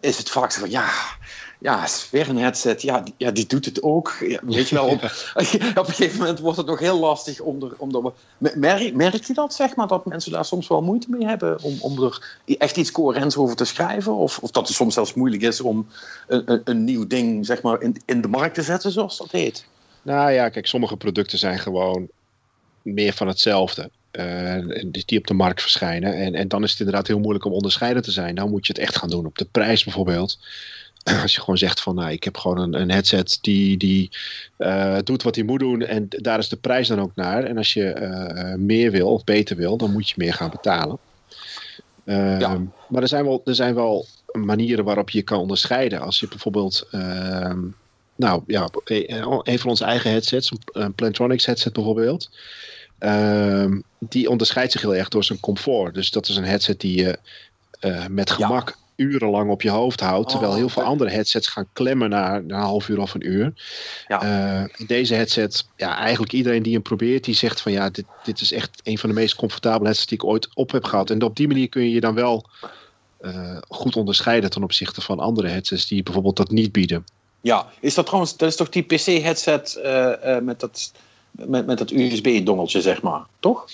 [0.00, 0.88] is het vaak zo van ja
[1.62, 4.16] ja, weer een headset, ja, die, ja, die doet het ook.
[4.20, 5.02] Ja, weet je wel, op,
[5.82, 7.72] op een gegeven moment wordt het nog heel lastig om er...
[7.76, 8.12] Om er
[8.54, 11.76] merk, merk je dat, zeg maar, dat mensen daar soms wel moeite mee hebben om,
[11.80, 14.14] om er echt iets coherents over te schrijven?
[14.14, 15.88] Of, of dat het soms zelfs moeilijk is om
[16.26, 19.30] een, een, een nieuw ding, zeg maar, in, in de markt te zetten, zoals dat
[19.30, 19.66] heet?
[20.02, 22.08] Nou ja, kijk, sommige producten zijn gewoon
[22.82, 23.90] meer van hetzelfde.
[25.06, 26.14] die op de markt verschijnen.
[26.14, 28.34] En, en dan is het inderdaad heel moeilijk om onderscheiden te zijn.
[28.34, 30.38] Dan moet je het echt gaan doen op de prijs bijvoorbeeld.
[31.22, 34.10] Als je gewoon zegt van nou, ik heb gewoon een, een headset die, die
[35.04, 37.44] doet wat hij moet doen en daar is de prijs dan ook naar.
[37.44, 40.98] En als je meer wil of beter wil, dan moet je meer gaan betalen.
[42.04, 42.60] Ja.
[42.88, 46.00] Maar er zijn, wel, er zijn wel manieren waarop je kan onderscheiden.
[46.00, 47.60] Als je bijvoorbeeld ehm,
[48.16, 52.30] nou ja, een van onze eigen headsets, een Plantronics headset bijvoorbeeld.
[52.98, 55.94] Ehm, die onderscheidt zich heel erg door zijn comfort.
[55.94, 57.18] Dus dat is een headset die je
[58.08, 60.28] met gemak urenlang op je hoofd houdt.
[60.28, 63.26] terwijl oh, heel veel andere headsets gaan klemmen na, na een half uur of een
[63.26, 63.52] uur.
[64.08, 64.24] Ja.
[64.60, 68.40] Uh, deze headset, ja, eigenlijk iedereen die hem probeert, die zegt van ja, dit, dit
[68.40, 71.10] is echt een van de meest comfortabele headsets die ik ooit op heb gehad.
[71.10, 72.46] En op die manier kun je je dan wel
[73.20, 77.04] uh, goed onderscheiden ten opzichte van andere headsets die bijvoorbeeld dat niet bieden.
[77.40, 80.92] Ja, is dat trouwens, dat is toch die PC-headset uh, met dat,
[81.30, 83.66] met, met dat USB-dongeltje, zeg maar, toch?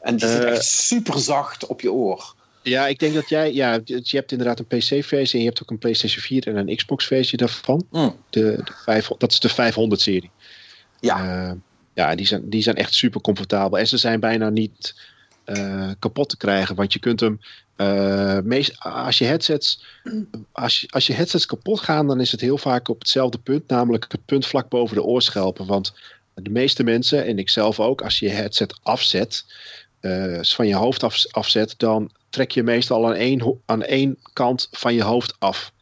[0.00, 2.34] En die zit echt super zacht op je oor.
[2.64, 5.70] Ja, ik denk dat jij, ja, je hebt inderdaad een PC-versie en je hebt ook
[5.70, 7.86] een PlayStation 4 en een Xbox-versie daarvan.
[7.90, 8.16] Mm.
[8.30, 10.30] De, de 5, dat is de 500-serie.
[11.00, 11.46] Ja.
[11.46, 11.52] Uh,
[11.94, 14.94] ja, die zijn, die zijn echt super comfortabel en ze zijn bijna niet
[15.46, 17.40] uh, kapot te krijgen, want je kunt hem
[17.76, 19.84] uh, meest, als, je headsets,
[20.52, 23.68] als, je, als je headsets kapot gaan, dan is het heel vaak op hetzelfde punt,
[23.68, 25.66] namelijk het punt vlak boven de oorschelpen.
[25.66, 25.94] Want
[26.34, 29.44] de meeste mensen, en ik zelf ook, als je je headset afzet,
[30.00, 34.68] uh, van je hoofd af, afzet, dan trek je meestal aan één, aan één kant
[34.70, 35.72] van je hoofd af.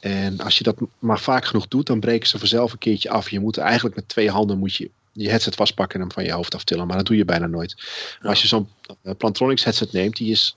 [0.00, 3.30] En als je dat maar vaak genoeg doet, dan breken ze vanzelf een keertje af.
[3.30, 6.32] Je moet eigenlijk met twee handen moet je je headset vastpakken en hem van je
[6.32, 6.86] hoofd aftillen.
[6.86, 7.74] Maar dat doe je bijna nooit.
[8.20, 8.68] Maar als je zo'n
[9.02, 10.56] uh, Plantronics headset neemt, die is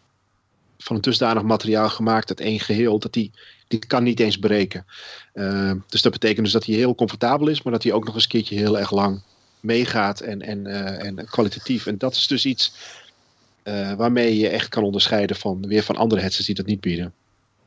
[0.78, 3.32] van een dusdanig materiaal gemaakt, het één geheel, dat die,
[3.68, 4.86] die kan niet eens breken.
[5.34, 8.14] Uh, dus dat betekent dus dat hij heel comfortabel is, maar dat hij ook nog
[8.14, 9.22] eens een keertje heel erg lang
[9.60, 11.86] meegaat en, en, uh, en kwalitatief.
[11.86, 12.74] En dat is dus iets
[13.63, 17.13] uh, waarmee je echt kan onderscheiden van weer van andere headsets die dat niet bieden.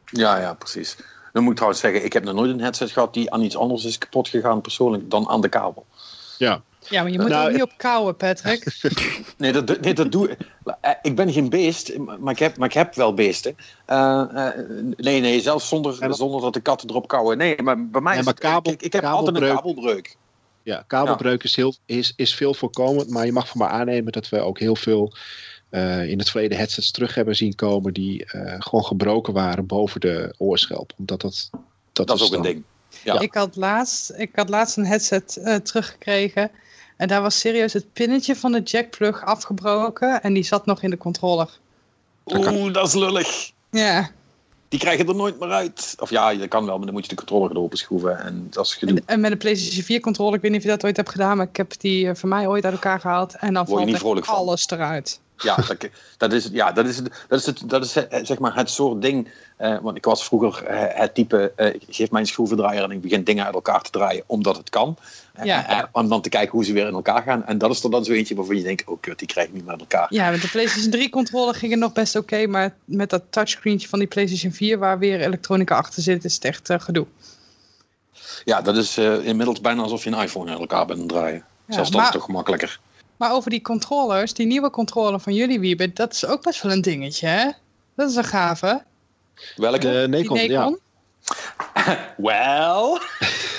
[0.05, 0.97] Ja, ja, precies.
[1.33, 3.57] Dan moet ik trouwens zeggen, ik heb nog nooit een headset gehad die aan iets
[3.57, 5.87] anders is kapot gegaan persoonlijk dan aan de kabel.
[6.39, 8.81] Ja, ja, maar je moet nou, ook niet op kouwen, Patrick.
[9.39, 10.39] nee, dat, nee, dat doe ik.
[10.81, 13.57] Eh, ik ben geen beest, maar ik heb, maar ik heb wel beesten.
[13.87, 14.49] Uh, uh,
[14.97, 17.39] nee, nee, zelfs zonder, zonder dat de katten erop kouwen.
[17.39, 20.17] Nee, maar bij mij is het, kabel, ik, ik heb altijd een kabelbreuk.
[20.63, 24.29] Ja, kabelbreuk Is, heel, is, is veel voorkomend, maar je mag van maar aannemen dat
[24.29, 25.13] we ook heel veel
[25.75, 28.25] uh, in het verleden headsets terug hebben zien komen die
[28.59, 30.93] gewoon gebroken waren boven de oorschelp.
[30.99, 31.51] Omdat dat,
[31.93, 32.63] dat, dat is ook een ding.
[33.05, 33.21] Ja.
[33.21, 36.51] Ik, had laatst, ik had laatst een headset teruggekregen
[36.97, 40.91] en daar was serieus het pinnetje van de jackplug afgebroken en die zat nog in
[40.91, 41.59] de controller.
[42.25, 43.51] Oeh, dat is lullig.
[43.71, 44.11] Ja.
[44.69, 45.95] Die krijgen er nooit meer uit.
[45.99, 48.19] Of ja, dat kan wel, maar dan moet je de controller erop schroeven.
[48.19, 49.03] En, dat is gedoe.
[49.07, 51.37] En, met een PlayStation 4 controller, ik weet niet of je dat ooit hebt gedaan,
[51.37, 53.35] maar ik heb die voor mij ooit uit elkaar gehaald.
[53.35, 55.21] En dan valt er alles eruit.
[55.39, 56.97] Ja, dat, dat, is, ja dat, is,
[57.29, 57.93] dat, is, het, dat is
[58.23, 59.29] zeg maar het soort ding.
[59.59, 62.91] Uh, want ik was vroeger uh, het type: uh, ik geef mij een schroevendraaier en
[62.91, 64.97] ik begin dingen uit elkaar te draaien omdat het kan.
[65.43, 65.89] Ja.
[65.93, 67.47] om dan te kijken hoe ze weer in elkaar gaan.
[67.47, 69.53] En dat is er dan zo eentje waarvan je denkt: oh kut, die krijg ik
[69.53, 70.07] niet meer uit elkaar.
[70.11, 72.47] Ja, met de PlayStation 3 controller ging het nog best oké.
[72.47, 76.45] maar met dat touchscreentje van die PlayStation 4, waar weer elektronica achter zit, is het
[76.45, 77.07] echt gedoe.
[78.45, 81.45] Ja, dat is inmiddels bijna alsof je een iPhone in elkaar bent draaien.
[81.67, 82.81] Ja, Zelfs dat is toch gemakkelijker.
[83.17, 86.73] Maar over die controllers, die nieuwe controller van jullie, Wiebe, dat is ook best wel
[86.73, 87.51] een dingetje, hè?
[87.97, 88.83] Dat is een gave.
[89.57, 89.79] Welke?
[89.79, 90.77] De Nikon, ja.
[92.17, 93.01] Well.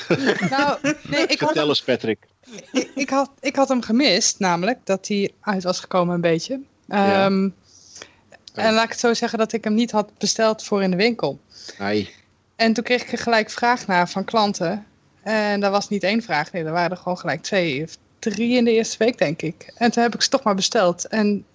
[0.49, 2.27] nou, nee, ik Vertel eens, Patrick.
[2.71, 6.59] Ik, ik, had, ik had hem gemist, namelijk, dat hij uit was gekomen een beetje.
[6.87, 7.25] Ja.
[7.25, 7.55] Um,
[8.53, 10.97] en laat ik het zo zeggen dat ik hem niet had besteld voor in de
[10.97, 11.39] winkel.
[11.79, 12.13] Nee.
[12.55, 14.85] En toen kreeg ik er gelijk vraag naar van klanten.
[15.23, 18.55] En dat was niet één vraag, nee, er waren er gewoon gelijk twee of drie
[18.55, 19.73] in de eerste week, denk ik.
[19.75, 21.07] En toen heb ik ze toch maar besteld.
[21.07, 21.45] En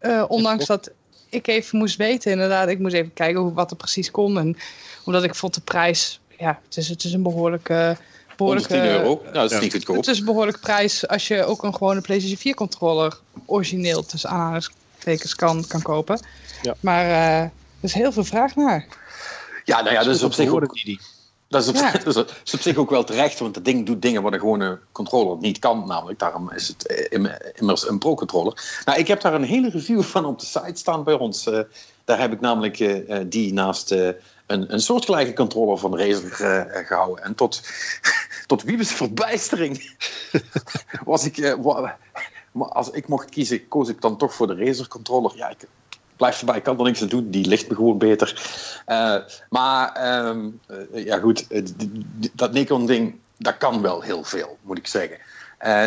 [0.00, 0.90] uh, ondanks dat
[1.28, 4.38] ik even moest weten, inderdaad, ik moest even kijken hoe, wat er precies kon.
[4.38, 4.56] En
[5.04, 7.96] omdat ik vond de prijs, ja, het is, het is een behoorlijke...
[8.36, 9.96] behoorlijke 10 euro, nou, dat is niet goedkoop.
[9.96, 14.30] Het is een behoorlijke prijs als je ook een gewone PlayStation 4 controller origineel tussen
[14.30, 16.20] aanhalingstekens kan, kan kopen.
[16.62, 16.74] Ja.
[16.80, 18.86] Maar uh, er is heel veel vraag naar.
[19.64, 20.78] Ja, nou ja, dat is op zich ook...
[21.56, 21.98] Dat is, op, ja.
[22.04, 24.78] dat is op zich ook wel terecht, want het ding doet dingen wat een gewone
[24.92, 25.86] controller niet kan.
[25.86, 27.20] Namelijk, daarom is het eh,
[27.54, 28.80] immers een pro-controller.
[28.84, 31.46] Nou, ik heb daar een hele review van op de site staan bij ons.
[31.46, 31.60] Uh,
[32.04, 34.08] daar heb ik namelijk uh, die naast uh,
[34.46, 36.30] een, een soortgelijke controller van Razer
[36.86, 37.24] gehouden.
[37.24, 37.62] En tot,
[38.46, 39.96] tot Wiebes verbijstering
[41.04, 41.56] was ik...
[42.52, 45.32] als ik mocht kiezen, koos ik dan toch voor de Razer controller.
[45.36, 45.68] Ja, ik,
[46.16, 47.30] blijf erbij, ik kan er niks aan doen.
[47.30, 48.42] Die ligt me gewoon beter.
[48.88, 49.16] Uh,
[49.50, 50.60] maar um,
[50.94, 51.46] uh, ja goed,
[52.32, 55.18] dat Nikon ding, dat kan wel heel veel, moet ik zeggen.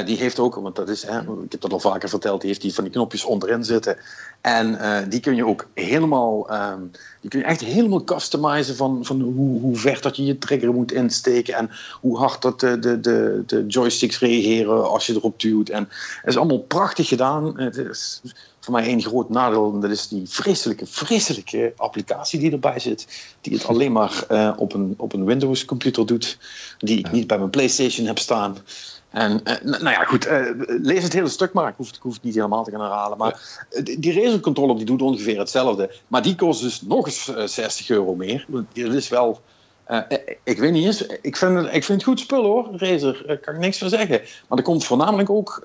[0.05, 2.61] Die heeft ook, want dat is, hè, ik heb dat al vaker verteld, die heeft
[2.61, 3.97] die van die knopjes onderin zitten.
[4.41, 9.21] En die kun je ook helemaal, um, die kun je echt helemaal customizen van, van
[9.21, 11.69] hoe, hoe ver dat je je trigger moet insteken en
[12.01, 15.69] hoe hard dat de, de, de, de joysticks reageren als je erop duwt.
[15.69, 15.89] En
[16.21, 17.59] het is allemaal prachtig gedaan.
[17.59, 18.21] Het is
[18.59, 23.07] voor mij één groot nadeel, en dat is die vreselijke, vreselijke applicatie die erbij zit,
[23.41, 26.37] die het alleen maar uh, op een, op een Windows computer doet,
[26.77, 28.57] die ik niet bij mijn PlayStation heb staan.
[29.09, 31.69] En uh, nou ja, goed, uh, lees het hele stuk maar.
[31.69, 33.17] Ik hoef, ik hoef het niet helemaal te gaan herhalen.
[33.17, 35.95] Maar die razer controller die doet ongeveer hetzelfde.
[36.07, 38.45] Maar die kost dus nog eens 60 euro meer.
[38.73, 39.41] Dat is wel...
[39.91, 39.99] Uh,
[40.43, 43.37] ik weet niet eens, ik vind, het, ik vind het goed spul hoor, Razer, daar
[43.37, 44.19] kan ik niks van zeggen.
[44.19, 45.63] Maar dat komt voornamelijk ook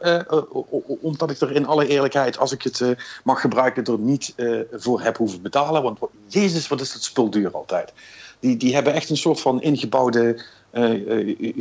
[1.01, 2.83] omdat ik er in alle eerlijkheid, als ik het
[3.25, 4.35] mag gebruiken, er niet
[4.73, 5.83] voor heb hoeven betalen.
[5.83, 7.93] Want jezus, wat is dat spul duur altijd.
[8.41, 10.45] Die, die hebben echt een soort van ingebouwde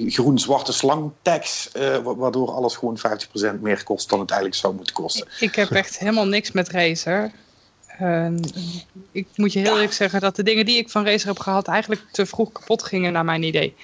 [0.08, 1.69] groen-zwarte slangtags,
[2.04, 2.97] waardoor alles gewoon
[3.58, 5.28] 50% meer kost dan het eigenlijk zou moeten kosten.
[5.39, 7.32] Ik heb echt helemaal niks met Razer.
[8.01, 8.27] Uh,
[9.12, 11.67] ik moet je heel eerlijk zeggen dat de dingen die ik van Razer heb gehad
[11.67, 13.75] eigenlijk te vroeg kapot gingen naar mijn idee.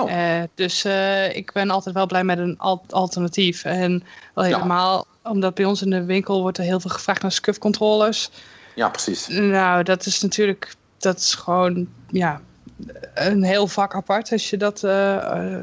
[0.00, 0.10] Oh.
[0.10, 3.64] Uh, dus uh, ik ben altijd wel blij met een al alternatief.
[3.64, 4.02] En
[4.34, 5.30] wel helemaal, ja.
[5.30, 8.30] omdat bij ons in de winkel wordt er heel veel gevraagd naar SCUF controllers.
[8.74, 9.26] Ja, precies.
[9.28, 12.40] Nou, dat is natuurlijk, dat is gewoon, ja,
[13.14, 15.56] een heel vak apart als je dat uh,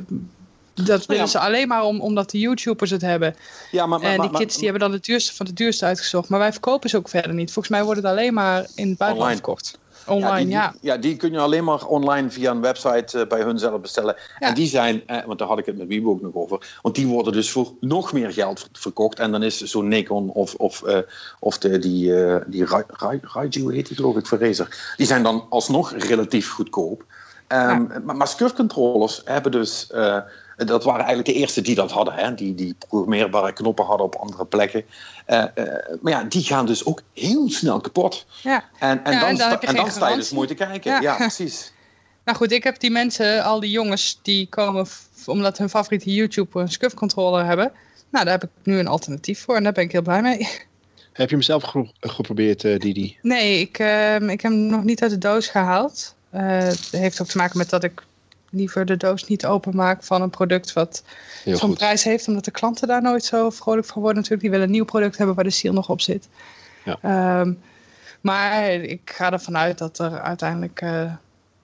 [0.73, 1.29] dat willen ja.
[1.29, 3.35] ze alleen maar om, omdat de YouTubers het hebben.
[3.71, 6.29] Ja, maar, maar, en die kids die hebben dan de duurste van de duurste uitgezocht.
[6.29, 7.51] Maar wij verkopen ze ook verder niet.
[7.51, 9.35] Volgens mij wordt het alleen maar in het buitenland online.
[9.35, 9.81] verkocht.
[10.05, 10.93] Online, ja die, ja.
[10.93, 10.97] ja.
[10.97, 14.15] die kun je alleen maar online via een website uh, bij hun zelf bestellen.
[14.39, 14.47] Ja.
[14.47, 16.77] En die zijn, eh, want daar had ik het met Wiebo ook nog over.
[16.81, 19.19] Want die worden dus voor nog meer geld verkocht.
[19.19, 20.97] En dan is zo'n Nikon of, of, uh,
[21.39, 22.65] of de, die, uh, die
[23.21, 24.93] Raiju heet die geloof ik voor Razer.
[24.97, 26.99] Die zijn dan alsnog relatief goedkoop.
[27.47, 28.01] Um, ja.
[28.03, 28.35] Maar, maar
[29.25, 29.87] hebben dus
[30.55, 32.13] dat waren eigenlijk de eerste die dat hadden.
[32.13, 32.33] Hè?
[32.33, 34.83] Die, die programmeerbare knoppen hadden op andere plekken.
[35.27, 35.65] Uh, uh,
[36.01, 38.25] maar ja, die gaan dus ook heel snel kapot.
[38.41, 38.63] Ja.
[38.79, 40.91] En, en, ja, dan, en dan, en dan sta je dus mooi te kijken.
[40.91, 41.01] Ja.
[41.01, 41.15] ja.
[41.15, 41.71] precies.
[42.25, 44.87] Nou goed, ik heb die mensen, al die jongens, die komen
[45.25, 47.71] omdat hun favoriete YouTube een SCUF controller hebben.
[48.09, 50.47] Nou, daar heb ik nu een alternatief voor en daar ben ik heel blij mee.
[51.13, 53.17] Heb je hem zelf gepro geprobeerd, uh, Didi?
[53.21, 56.15] Nee, ik, uh, ik heb hem nog niet uit de doos gehaald.
[56.33, 58.03] Uh, het heeft ook te maken met dat ik
[58.53, 61.03] liever de doos niet openmaak van een product wat
[61.45, 62.27] zo'n prijs heeft.
[62.27, 64.41] Omdat de klanten daar nooit zo vrolijk van worden natuurlijk.
[64.41, 66.27] Die willen een nieuw product hebben waar de seal nog op zit.
[66.83, 67.39] Ja.
[67.39, 67.59] Um,
[68.21, 71.11] maar ik ga ervan uit dat er uiteindelijk uh,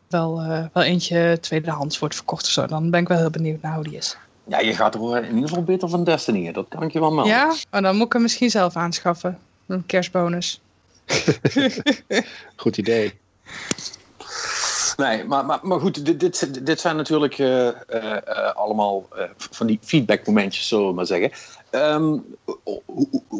[0.07, 2.65] wel, uh, wel eentje tweedehands wordt verkocht of zo.
[2.65, 4.17] Dan ben ik wel heel benieuwd naar hoe die is.
[4.43, 6.51] Ja, je gaat er in ieder geval beter van Destiny.
[6.51, 7.33] Dat kan ik je wel melden.
[7.33, 9.39] Ja, maar dan moet ik hem misschien zelf aanschaffen.
[9.67, 10.61] Een kerstbonus.
[12.55, 13.19] Goed idee.
[14.99, 19.79] Nee, maar, maar, maar goed, dit, dit, zijn natuurlijk uh, uh, uh, allemaal van die
[19.81, 21.31] feedbackmomentjes, zullen we maar zeggen.
[21.71, 22.25] Um,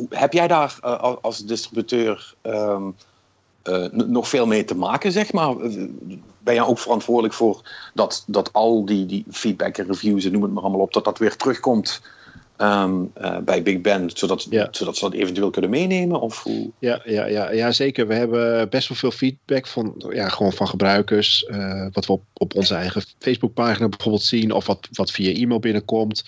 [0.09, 0.79] heb jij daar
[1.21, 2.95] als distributeur um,
[3.91, 5.55] nog veel mee te maken, zeg maar?
[6.39, 7.61] Ben jij ook verantwoordelijk voor
[7.93, 11.05] dat, dat al die, die feedback en reviews en noem het maar allemaal op, dat
[11.05, 12.01] dat weer terugkomt
[12.61, 14.67] Um, uh, bij Big Ben, zodat, ja.
[14.71, 16.21] zodat ze dat eventueel kunnen meenemen?
[16.21, 16.71] Of hoe?
[16.79, 18.07] Ja, ja, ja, ja, zeker.
[18.07, 21.45] We hebben best wel veel feedback van, ja, gewoon van gebruikers.
[21.49, 25.59] Uh, wat we op, op onze eigen Facebookpagina bijvoorbeeld zien, of wat, wat via e-mail
[25.59, 26.23] binnenkomt.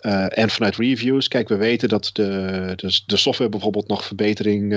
[0.00, 1.28] Uh, en vanuit reviews.
[1.28, 4.72] Kijk, we weten dat de, de, de software bijvoorbeeld nog verbetering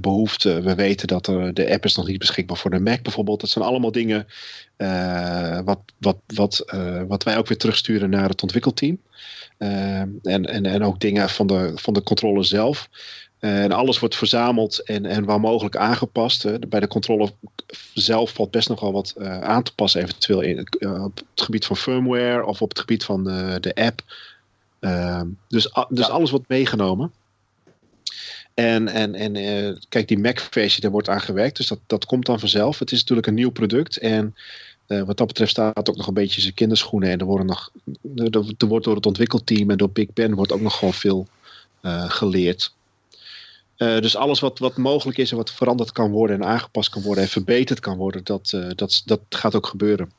[0.00, 0.42] behoeft.
[0.42, 3.40] we weten dat er, de app is nog niet beschikbaar voor de Mac bijvoorbeeld.
[3.40, 4.26] Dat zijn allemaal dingen
[5.64, 6.64] wat, wat, wat,
[7.08, 8.98] wat wij ook weer terugsturen naar het ontwikkelteam.
[9.58, 12.88] En, en, en ook dingen van de, van de controle zelf.
[13.38, 16.68] En alles wordt verzameld en, en waar mogelijk aangepast.
[16.68, 17.32] Bij de controle
[17.94, 22.44] zelf valt best nogal wat aan te passen, eventueel in, op het gebied van firmware
[22.44, 24.02] of op het gebied van de, de app.
[25.48, 26.12] Dus dus ja.
[26.12, 27.12] alles wordt meegenomen.
[28.54, 32.40] En, en, en kijk, die Mac-versie, daar wordt aan gewerkt, dus dat, dat komt dan
[32.40, 32.78] vanzelf.
[32.78, 34.34] Het is natuurlijk een nieuw product en
[34.88, 37.10] uh, wat dat betreft staat ook nog een beetje zijn kinderschoenen.
[37.10, 37.70] En er, worden nog,
[38.58, 41.26] er, wordt door het ontwikkelteam en door Big Ben wordt ook nog gewoon veel
[41.82, 42.74] uh, geleerd.
[43.76, 47.24] Dus alles wat, wat mogelijk is en wat veranderd kan worden en aangepast kan worden
[47.24, 50.12] en verbeterd kan worden, dat, dat, dat gaat ook gebeuren.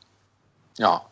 [0.74, 1.04] Ja,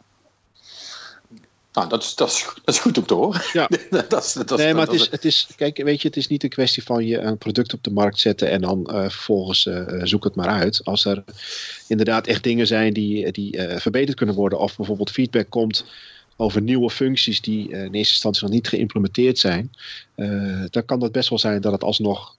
[1.73, 3.41] nou, dat is, dat, is, dat is goed om te horen.
[3.53, 3.69] Ja.
[4.09, 6.43] dat is, dat nee, maar het is, het is, kijk, weet je, het is niet
[6.43, 9.83] een kwestie van je een product op de markt zetten en dan uh, vervolgens uh,
[10.03, 10.81] zoek het maar uit.
[10.83, 11.23] Als er
[11.87, 15.85] inderdaad echt dingen zijn die, die uh, verbeterd kunnen worden, of bijvoorbeeld feedback komt
[16.35, 19.71] over nieuwe functies die in eerste instantie nog niet geïmplementeerd zijn,
[20.69, 22.35] dan kan het best wel zijn dat het alsnog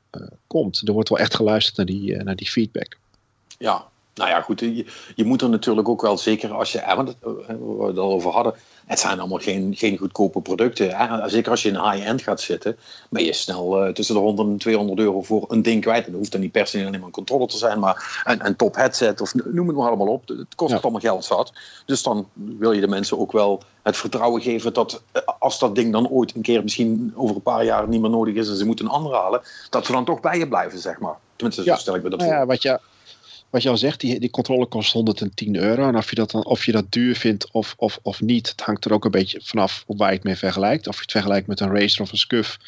[0.46, 0.88] komt.
[0.88, 2.96] Er wordt wel echt geluisterd naar die, naar die feedback.
[3.58, 7.16] Ja, Nou ja, goed, je, je, moet er natuurlijk ook wel zeker als je, want
[7.20, 8.54] we het al over hadden,
[8.92, 10.96] het zijn allemaal geen, geen goedkope producten.
[10.96, 11.28] Hè?
[11.28, 12.76] Zeker als je in high-end gaat zitten,
[13.10, 16.04] ben je snel uh, tussen de 100 en 200 euro voor een ding kwijt.
[16.04, 18.46] En dat hoeft dan niet per se alleen maar een controller te zijn, maar een,
[18.46, 20.28] een top headset of noem het maar allemaal op.
[20.28, 20.78] Het kost ja.
[20.78, 21.52] allemaal geld zat.
[21.86, 25.74] Dus dan wil je de mensen ook wel het vertrouwen geven dat eh, als dat
[25.74, 28.56] ding dan ooit een keer misschien over een paar jaar niet meer nodig is en
[28.56, 31.16] ze moeten een ander halen, dat ze dan toch bij je blijven, zeg maar.
[31.36, 31.74] Tenminste, ja.
[31.74, 32.40] zo stel ik me dat nou voor.
[32.40, 32.80] Ja, wat je,
[33.52, 35.88] wat je al zegt, die, die controle kost 110 euro.
[35.88, 38.60] En of je dat, dan, of je dat duur vindt of, of, of niet, het
[38.60, 40.86] hangt er ook een beetje vanaf waar je het mee vergelijkt.
[40.86, 42.58] Of je het vergelijkt met een Razer of een Scuf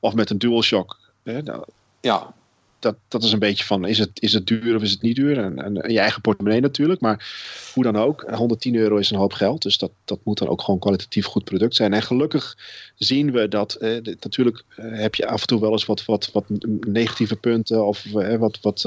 [0.00, 0.98] of met een DualShock.
[1.22, 1.64] Hè, nou,
[2.00, 2.34] ja.
[2.78, 5.16] Dat, dat is een beetje van, is het, is het duur of is het niet
[5.16, 5.38] duur?
[5.38, 7.26] En, en je eigen portemonnee natuurlijk, maar
[7.74, 8.20] hoe dan ook.
[8.30, 11.44] 110 euro is een hoop geld, dus dat, dat moet dan ook gewoon kwalitatief goed
[11.44, 11.92] product zijn.
[11.92, 12.56] En gelukkig
[12.96, 16.30] zien we dat, eh, natuurlijk eh, heb je af en toe wel eens wat, wat,
[16.32, 16.44] wat
[16.86, 18.82] negatieve punten of eh, wat, wat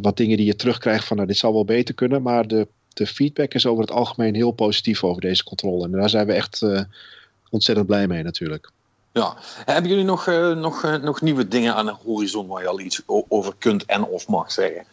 [0.00, 2.22] wat dingen die je terugkrijgt van nou, dit zal wel beter kunnen.
[2.22, 5.84] Maar de, de feedback is over het algemeen heel positief over deze controle.
[5.84, 6.62] En daar zijn we echt
[7.50, 8.70] ontzettend blij mee natuurlijk.
[9.12, 12.80] Ja, hebben jullie nog, uh, nog, nog nieuwe dingen aan de horizon waar je al
[12.80, 14.84] iets over kunt en of mag zeggen?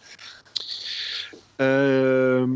[1.56, 2.50] Ehm,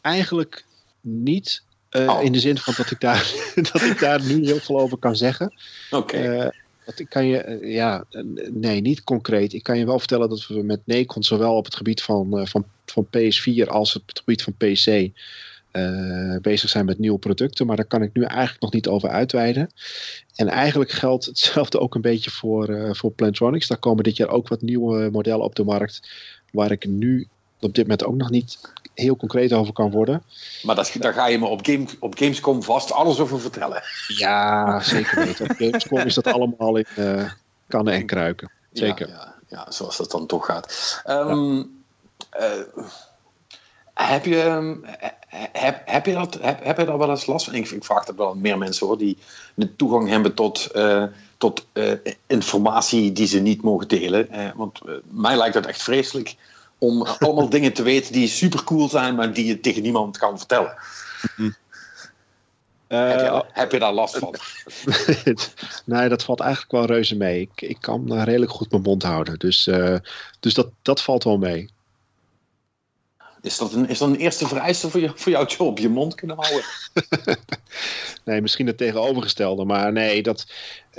[0.00, 0.64] eigenlijk
[1.00, 1.62] niet.
[1.90, 2.22] Oh.
[2.22, 3.32] In de zin van dat ik, daar,
[3.72, 5.54] dat ik daar nu heel veel over kan zeggen.
[5.90, 6.16] Oké.
[6.16, 6.52] Okay.
[6.96, 8.04] Ik kan je, ja,
[8.50, 9.52] nee, niet concreet.
[9.52, 12.64] Ik kan je wel vertellen dat we met Necon zowel op het gebied van, van,
[12.86, 15.10] van PS4 als op het gebied van PC
[15.76, 17.66] uh, bezig zijn met nieuwe producten.
[17.66, 19.70] Maar daar kan ik nu eigenlijk nog niet over uitweiden.
[20.34, 23.66] En eigenlijk geldt hetzelfde ook een beetje voor, uh, voor Plantronics.
[23.66, 26.10] Daar komen dit jaar ook wat nieuwe modellen op de markt.
[26.52, 27.28] Waar ik nu
[27.60, 28.58] op dit moment ook nog niet
[28.94, 30.22] heel concreet over kan worden.
[30.62, 33.82] Maar dat, daar ga je me op, game, op Gamescom vast alles over vertellen.
[34.06, 35.50] Ja, zeker weten.
[35.50, 37.30] Op Gamescom is dat allemaal in uh,
[37.68, 38.50] kannen en kruiken.
[38.72, 39.08] Zeker.
[39.08, 41.02] Ja, ja, ja, zoals dat dan toch gaat.
[41.08, 41.56] Um,
[42.30, 42.56] ja.
[42.76, 42.84] uh,
[43.94, 44.76] heb, je,
[45.52, 47.54] heb, heb, je dat, heb, heb je daar wel eens last van?
[47.54, 49.18] Ik, ik vraag dat wel meer mensen hoor, die
[49.54, 51.04] de toegang hebben tot, uh,
[51.38, 51.66] tot
[52.26, 54.28] informatie die ze niet mogen delen.
[54.54, 54.80] want
[55.10, 56.34] mij lijkt dat echt vreselijk
[56.78, 60.38] om allemaal dingen te weten die super cool zijn, maar die je tegen niemand kan
[60.38, 60.74] vertellen.
[61.36, 61.54] Mm
[62.88, 64.34] uh, heb, je, heb, je, daar last van?
[65.94, 67.40] nee, dat valt eigenlijk wel reuze mee.
[67.40, 69.38] Ik, ik kan redelijk goed mijn mond houden.
[69.38, 69.70] Dus,
[70.40, 71.68] dus dat, dat valt wel mee.
[73.44, 75.78] Is dat een, is dat een eerste vereiste voor, je, voor jouw job?
[75.78, 76.64] Je mond kunnen houden?
[78.24, 79.64] nee, misschien het tegenovergestelde.
[79.64, 80.46] Maar nee, dat.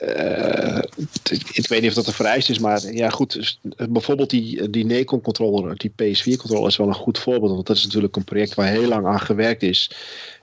[0.03, 0.81] Uh,
[1.51, 2.59] ik weet niet of dat een vereist is.
[2.59, 3.57] Maar ja, goed.
[3.89, 7.51] Bijvoorbeeld die, die Necon controller, die PS4 controller, is wel een goed voorbeeld.
[7.51, 9.91] Want dat is natuurlijk een project waar heel lang aan gewerkt is.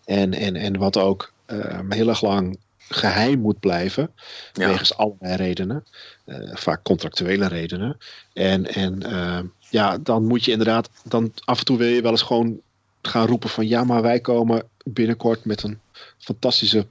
[0.04, 4.10] En, en, en wat ook uh, heel erg lang geheim moet blijven.
[4.52, 4.68] Ja.
[4.68, 5.84] Wegens allerlei redenen.
[6.26, 7.96] Uh, vaak contractuele redenen.
[8.32, 9.40] En, en uh,
[9.72, 12.60] ja, dan moet je inderdaad, dan af en toe wil je wel eens gewoon
[13.02, 15.78] gaan roepen van ja, maar wij komen binnenkort met een
[16.18, 16.86] fantastische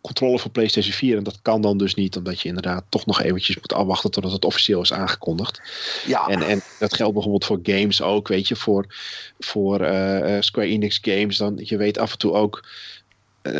[0.00, 1.16] controller voor PlayStation 4.
[1.16, 4.32] En dat kan dan dus niet, omdat je inderdaad toch nog eventjes moet afwachten totdat
[4.32, 5.60] het officieel is aangekondigd.
[6.06, 6.26] Ja.
[6.26, 8.86] En, en dat geldt bijvoorbeeld voor games ook, weet je, voor,
[9.38, 11.36] voor uh, Square Enix games.
[11.36, 12.68] Dan, je weet af en toe ook,
[13.42, 13.54] uh,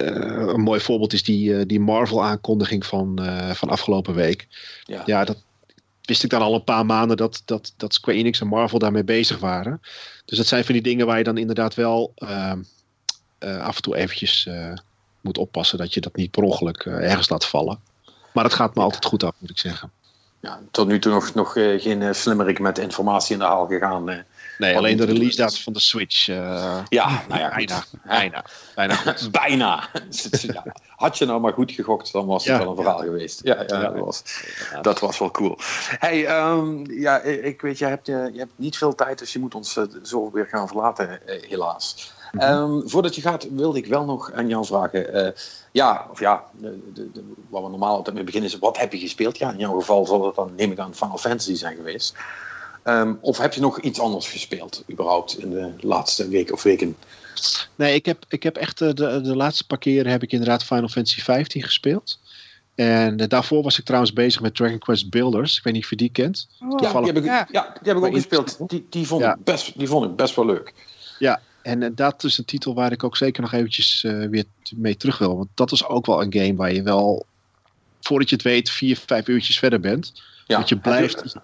[0.53, 3.19] een mooi voorbeeld is die, uh, die Marvel-aankondiging van,
[3.55, 4.47] van afgelopen week.
[4.85, 5.43] Ja, ja dat,
[6.11, 9.05] wist ik dan al een paar maanden dat, dat, dat Square Enix en Marvel daarmee
[9.05, 9.81] bezig waren.
[10.25, 12.53] Dus dat zijn van die dingen waar je dan inderdaad wel uh,
[13.41, 14.73] uh, af en toe eventjes uh,
[15.21, 17.81] moet oppassen dat je dat niet per ongeluk ergens laat vallen.
[18.33, 19.91] Maar het gaat me altijd goed af, moet ik zeggen.
[20.41, 24.25] Ja, tot nu toe nog, nog geen slimmerik met informatie in de haal gegaan.
[24.61, 26.29] Nee, alleen de release datum van de Switch.
[26.29, 27.85] Uh, ja, nou ja, bijna.
[28.05, 28.45] Bijna.
[28.75, 28.99] Bijna.
[29.31, 29.89] bijna.
[30.97, 32.59] Had je nou maar goed gegokt, dan was het ja.
[32.59, 33.41] wel een verhaal geweest.
[33.43, 34.23] Ja, ja, dat, was,
[34.83, 35.59] dat was wel cool.
[35.99, 39.55] Hey, um, ja, ik weet, je hebt, je hebt niet veel tijd, dus je moet
[39.55, 42.13] ons zo weer gaan verlaten, helaas.
[42.33, 42.73] Mm -hmm.
[42.73, 45.17] um, voordat je gaat, wilde ik wel nog aan jou vragen.
[45.17, 45.31] Uh,
[45.73, 48.93] ja, of ja, de, de, de, waar we normaal altijd mee beginnen is: wat heb
[48.93, 49.39] je gespeeld?
[49.39, 52.15] Ja, in jouw geval zal het dan, neem ik aan, Final Fantasy zijn geweest.
[52.85, 56.97] Um, of heb je nog iets anders gespeeld, überhaupt, in de laatste week of weken?
[57.77, 60.89] Nee, ik heb, ik heb echt de, de laatste paar keren heb ik inderdaad Final
[60.89, 62.19] Fantasy 15 gespeeld.
[62.75, 65.57] En uh, daarvoor was ik trouwens bezig met Dragon Quest Builders.
[65.57, 66.49] Ik weet niet of je die kent.
[66.61, 67.45] Oh, ja, die heb ik, ja.
[67.51, 68.59] die heb ik ook gespeeld.
[68.67, 69.35] Die, die, vond ja.
[69.35, 70.75] ik best, die vond ik best wel leuk.
[71.19, 74.45] Ja, en uh, dat is een titel waar ik ook zeker nog eventjes uh, weer
[74.77, 75.37] mee terug wil.
[75.37, 77.27] Want dat is ook wel een game waar je wel,
[78.01, 80.23] voordat je het weet, vier, vijf uurtjes verder bent.
[80.47, 80.59] Ja.
[80.59, 81.35] Dat je blijft...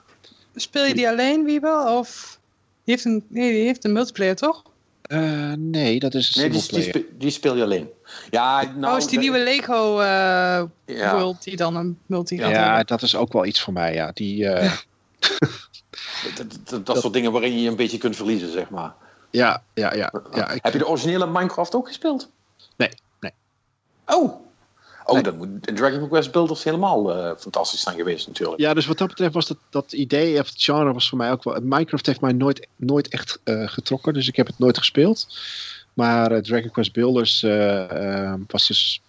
[0.57, 1.85] Speel je die alleen, Wiebe?
[1.99, 2.39] Of
[2.85, 4.63] die heeft een, nee, die heeft een multiplayer, toch?
[5.09, 7.89] Uh, nee, dat is een nee, die, die, speel, die, speel je alleen.
[8.31, 11.13] Ja, nou, oh, is die nieuwe Lego uh, ja.
[11.13, 14.11] World die dan een multi Ja, dat is ook wel iets voor mij, ja.
[14.15, 14.73] Die, uh,
[16.65, 18.95] Dat, dat, soort dingen waarin je je een beetje kunt verliezen, zeg maar.
[19.31, 20.13] Ja, ja, ja.
[20.35, 22.31] ja Heb je de originele Minecraft ook gespeeld?
[22.77, 22.91] Nee,
[23.21, 23.33] nee.
[24.07, 24.46] Oh,
[25.07, 28.61] Oh, dan moet Dragon Quest Builders helemaal uh, fantastisch zijn geweest natuurlijk.
[28.61, 31.31] Ja, dus wat dat betreft was dat, dat idee, of het genre was voor mij
[31.31, 31.61] ook wel...
[31.63, 35.39] Minecraft heeft mij nooit, nooit echt uh, getrokken, dus ik heb het nooit gespeeld.
[35.95, 37.41] Maar uh, Dragon Quest Builders
[38.47, 39.01] was dus...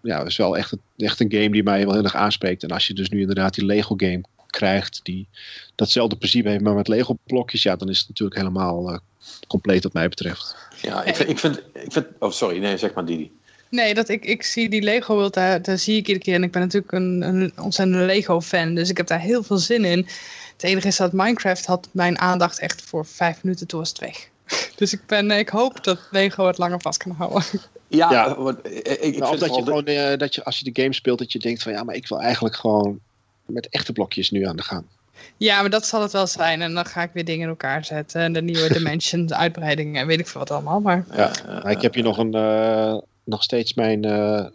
[0.00, 2.62] Ja, is wel echt, echt een game die mij wel heel erg aanspreekt.
[2.62, 5.28] En als je dus nu inderdaad die Lego game krijgt, die
[5.74, 9.00] datzelfde principe heeft, maar met Lego blokjes, ja, dan is het natuurlijk helemaal
[9.48, 10.56] compleet wat mij betreft.
[10.80, 12.06] Ja, ik vind, ik vind, ik vind...
[12.18, 13.32] Oh, sorry, nee, zeg maar Didi.
[13.72, 16.34] Nee, dat ik, ik zie die Lego World, daar, daar zie ik iedere keer.
[16.34, 19.84] En ik ben natuurlijk een, een ontzettende Lego-fan, dus ik heb daar heel veel zin
[19.84, 19.98] in.
[20.52, 23.98] Het enige is dat Minecraft had mijn aandacht echt voor vijf minuten, toen was het
[23.98, 24.28] weg.
[24.76, 27.42] Dus ik, ben, ik hoop dat Lego het langer vast kan houden.
[27.88, 28.36] Ja, ja.
[28.62, 31.32] ik, ik nou, dat je gewoon, uh, dat je als je de game speelt, dat
[31.32, 33.00] je denkt van ja, maar ik wil eigenlijk gewoon
[33.46, 34.84] met echte blokjes nu aan de gang.
[35.36, 36.62] Ja, maar dat zal het wel zijn.
[36.62, 38.20] En dan ga ik weer dingen in elkaar zetten.
[38.20, 40.80] En de nieuwe dimensions, uitbreidingen en weet ik veel wat allemaal.
[40.80, 41.04] Maar...
[41.14, 44.46] Ja, ik heb hier nog een, uh, nog steeds mijn uh,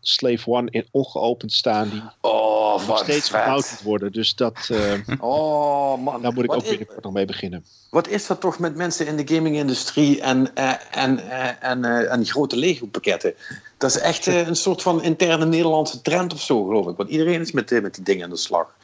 [0.00, 1.88] Slave One in ongeopend staan.
[1.88, 4.12] Die oh, nog steeds gebouwd moet worden.
[4.12, 6.22] Dus dat, uh, oh, man.
[6.22, 7.64] daar moet ik ook binnenkort is, nog mee beginnen.
[7.90, 12.56] Wat is dat toch met mensen in de gaming-industrie en, uh, en, en, en grote
[12.56, 13.34] Lego-pakketten?
[13.78, 16.96] Dat is echt een soort van interne Nederlandse trend of zo, geloof ik.
[16.96, 18.74] Want iedereen is met, met die dingen aan de slag.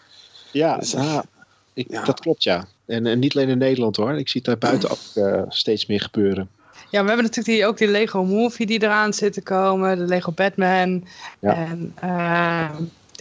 [0.53, 0.95] Ja, dus,
[1.74, 2.05] ik, ja.
[2.05, 2.66] dat klopt, ja.
[2.86, 4.18] En, en, niet alleen in Nederland hoor.
[4.18, 6.49] Ik zie het daar buiten ook steeds meer gebeuren.
[6.91, 9.99] Ja, we hebben natuurlijk die, ook die Lego Movie die eraan zit te komen.
[9.99, 11.05] De Lego Batman.
[11.41, 11.55] Ja.
[11.55, 12.70] En, uh,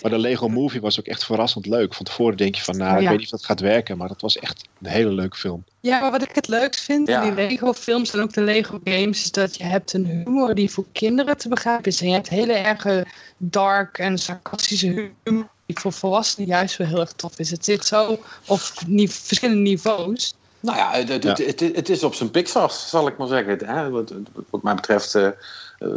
[0.02, 1.94] maar de Lego Movie was ook echt verrassend leuk.
[1.94, 3.98] Van tevoren denk je van, nou, ik weet niet of dat gaat werken.
[3.98, 5.64] Maar dat was echt een hele leuke film.
[5.80, 7.22] Ja, maar wat ik het leukst vind ja.
[7.22, 9.24] in die Lego films en ook de Lego games...
[9.24, 12.02] is dat je hebt een humor die voor kinderen te begrijpen is.
[12.02, 13.06] En je hebt hele erge
[13.38, 15.50] dark en sarcastische humor...
[15.66, 17.52] die voor volwassenen juist wel heel erg tof is.
[17.52, 18.60] Het zit zo op
[19.08, 20.36] verschillende niveaus...
[20.68, 23.66] Nou ja, het, het, het, het, is op zijn Pixar, zal ik maar zeggen.
[23.66, 23.90] Hè?
[23.90, 24.14] Wat,
[24.50, 25.30] wat mij betreft uh,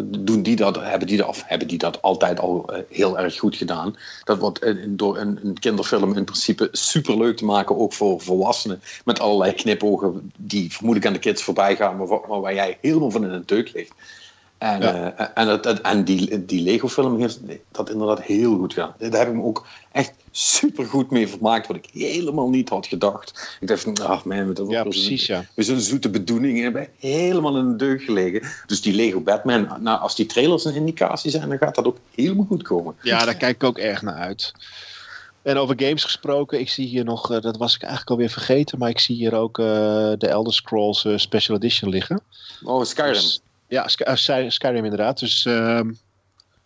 [0.05, 3.39] doen die dat, hebben, die dat, of hebben die dat altijd al uh, heel erg
[3.39, 3.97] goed gedaan.
[4.25, 8.83] Dat wordt uh, door een, een, kinderfilm in principe superleuk te maken, ook voor volwassenen.
[9.05, 13.11] Met allerlei knipogen die vermoedelijk aan de kids voorbij gaan, maar, maar waar jij helemaal
[13.11, 13.93] van in een deuk ligt.
[14.61, 15.21] En, ja.
[15.21, 17.41] uh, en, het, en die, die Lego-film heeft
[17.71, 18.95] dat inderdaad heel goed gedaan.
[18.99, 22.87] Daar heb ik me ook echt super goed mee vermaakt, wat ik helemaal niet had
[22.87, 23.57] gedacht.
[23.61, 25.45] Ik dacht van, ach man, we ja, precies, ja.
[25.55, 28.49] we zijn zoete bedoelingen hebben helemaal in de deug gelegen.
[28.67, 31.99] Dus die Lego Batman, nou, als die trailers een indicatie zijn, dan gaat dat ook
[32.15, 32.95] helemaal goed komen.
[33.03, 34.53] Ja, daar kijk ik ook erg naar uit.
[35.43, 38.79] En over games gesproken, ik zie hier nog, uh, dat was ik eigenlijk alweer vergeten,
[38.79, 39.67] maar ik zie hier ook uh,
[40.19, 42.21] de Elder Scrolls Special Edition liggen.
[42.63, 43.13] Oh, Skyrim.
[43.13, 43.41] Dus,
[43.71, 43.87] ja,
[44.49, 45.19] Skyrim inderdaad.
[45.19, 45.91] Dus ehm,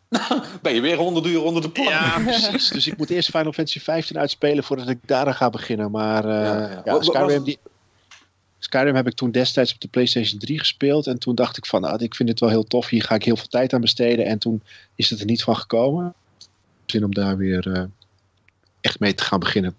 [0.63, 1.87] ben je weer honderd uur onder de plan.
[1.87, 2.69] Ja, precies.
[2.69, 5.91] Dus ik moet eerst Final Fantasy 15 uitspelen voordat ik daar ga beginnen.
[5.91, 7.03] Maar uh, ja, ja.
[7.03, 7.59] Skyrim, die,
[8.59, 11.07] Skyrim heb ik toen destijds op de PlayStation 3 gespeeld.
[11.07, 12.89] En toen dacht ik van, nou, ik vind het wel heel tof.
[12.89, 14.27] Hier ga ik heel veel tijd aan besteden.
[14.27, 14.63] En toen
[14.95, 16.15] is het er niet van gekomen.
[16.87, 17.83] Zin om daar weer uh,
[18.81, 19.77] echt mee te gaan beginnen.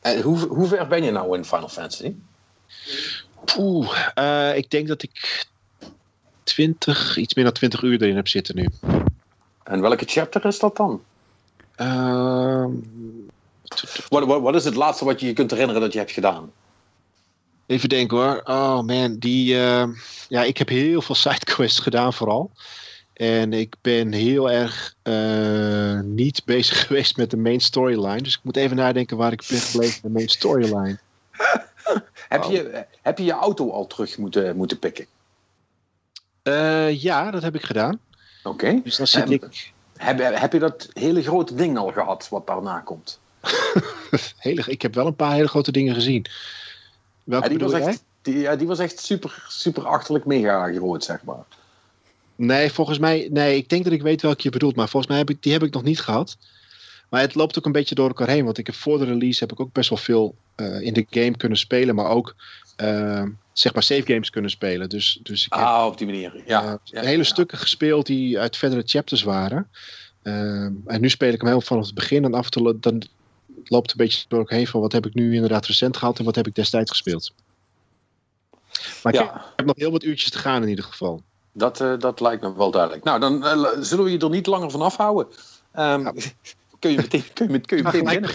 [0.00, 2.14] En hoe, hoe ver ben je nou in Final Fantasy?
[3.58, 5.46] Oeh, uh, ik denk dat ik
[6.50, 8.68] 20, iets meer dan 20 uur erin heb zitten nu.
[9.62, 11.02] En welke chapter is dat dan?
[11.76, 12.66] Uh,
[14.08, 16.52] wat, is het laatste wat je je kunt herinneren dat je hebt gedaan?
[17.66, 18.40] Even denken hoor.
[18.44, 19.54] Oh man, die.
[19.54, 19.84] Uh,
[20.28, 22.50] ja, ik heb heel veel sidequests gedaan vooral.
[23.12, 28.22] En ik ben heel erg uh, niet bezig geweest met de main storyline.
[28.22, 30.98] Dus ik moet even nadenken waar ik ben gebleven met de main storyline.
[32.28, 35.06] heb, je, heb je je auto al terug moeten, moeten pikken?
[36.42, 38.00] Uh, ja, dat heb ik gedaan.
[38.42, 38.80] Oké.
[38.84, 39.72] Dus dan zit um, ik...
[39.96, 43.20] Heb, heb je dat hele grote ding al gehad wat daarna komt?
[44.36, 46.26] hele, ik heb wel een paar hele grote dingen gezien.
[47.24, 51.04] Welke ja, die, was echt, die, ja, die was echt super, super achterlijk mega groot,
[51.04, 51.44] zeg maar.
[52.36, 53.28] Nee, volgens mij...
[53.32, 54.76] Nee, ik denk dat ik weet welke je bedoelt.
[54.76, 56.36] Maar volgens mij heb ik die heb ik nog niet gehad.
[57.08, 58.44] Maar het loopt ook een beetje door elkaar heen.
[58.44, 61.06] Want ik heb voor de release heb ik ook best wel veel uh, in de
[61.10, 61.94] game kunnen spelen.
[61.94, 62.34] Maar ook
[62.82, 63.22] uh,
[63.52, 64.88] zeg maar save games kunnen spelen.
[64.88, 66.42] Dus, dus ik heb, ah, op die manier.
[66.46, 66.78] Ja.
[66.84, 67.22] Ja hele ja.
[67.22, 69.70] stukken gespeeld die uit verdere chapters waren.
[70.22, 72.24] Uh, en nu speel ik hem helemaal vanaf het begin.
[72.24, 73.02] En af en toe dan
[73.64, 76.34] loopt een beetje door heen van wat heb ik nu inderdaad recent gehad en wat
[76.34, 77.32] heb ik destijds gespeeld.
[79.02, 79.22] Maar ja.
[79.22, 81.22] ik heb nog heel wat uurtjes te gaan in ieder geval.
[81.52, 83.04] Dat, uh, dat lijkt me wel duidelijk.
[83.04, 85.26] Nou, dan uh, zullen we je er niet langer van afhouden.
[85.76, 86.12] Um, ja
[86.80, 88.30] kun je meteen, kun je, kun je meteen beginnen.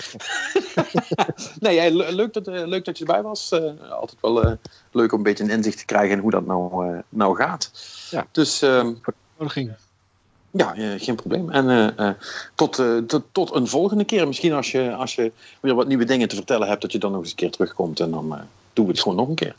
[1.59, 3.51] nee, leuk, dat, eh, leuk dat je erbij was.
[3.51, 4.51] Uh, altijd wel uh,
[4.91, 7.71] leuk om een beetje een inzicht te krijgen in hoe dat nou, uh, nou gaat.
[8.09, 8.27] Ja.
[8.31, 8.99] Dus, um,
[10.51, 11.49] Ja, geen probleem.
[11.49, 12.17] En
[12.55, 14.27] tot, tot, tot een volgende keer.
[14.27, 17.11] Misschien als je, als je weer wat nieuwe dingen te vertellen hebt, dat je dan
[17.11, 17.99] nog eens een keer terugkomt.
[17.99, 19.55] En dan doen we het gewoon nog een keer.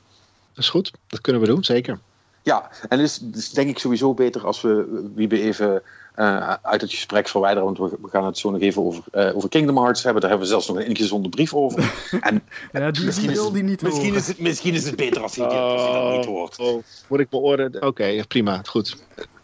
[0.54, 0.92] Dat is goed.
[1.06, 1.98] Dat kunnen we doen, zeker.
[2.46, 5.82] Ja, en het is, is denk ik sowieso beter als we Wiebe even
[6.16, 7.64] uh, uit het gesprek verwijderen.
[7.64, 10.20] Want we, we, gaan het zo nog even over, uh, over Kingdom Hearts hebben.
[10.20, 11.94] Daar hebben we zelfs nog een ingezonde brief over.
[12.20, 12.42] En,
[12.72, 15.48] ja, die, misschien wil die niet misschien Is het, misschien is het beter als hij,
[15.48, 16.58] dat niet hoort.
[16.58, 17.82] Oh, moet ik beoordelen?
[17.82, 18.60] Oké, prima.
[18.66, 18.96] Goed.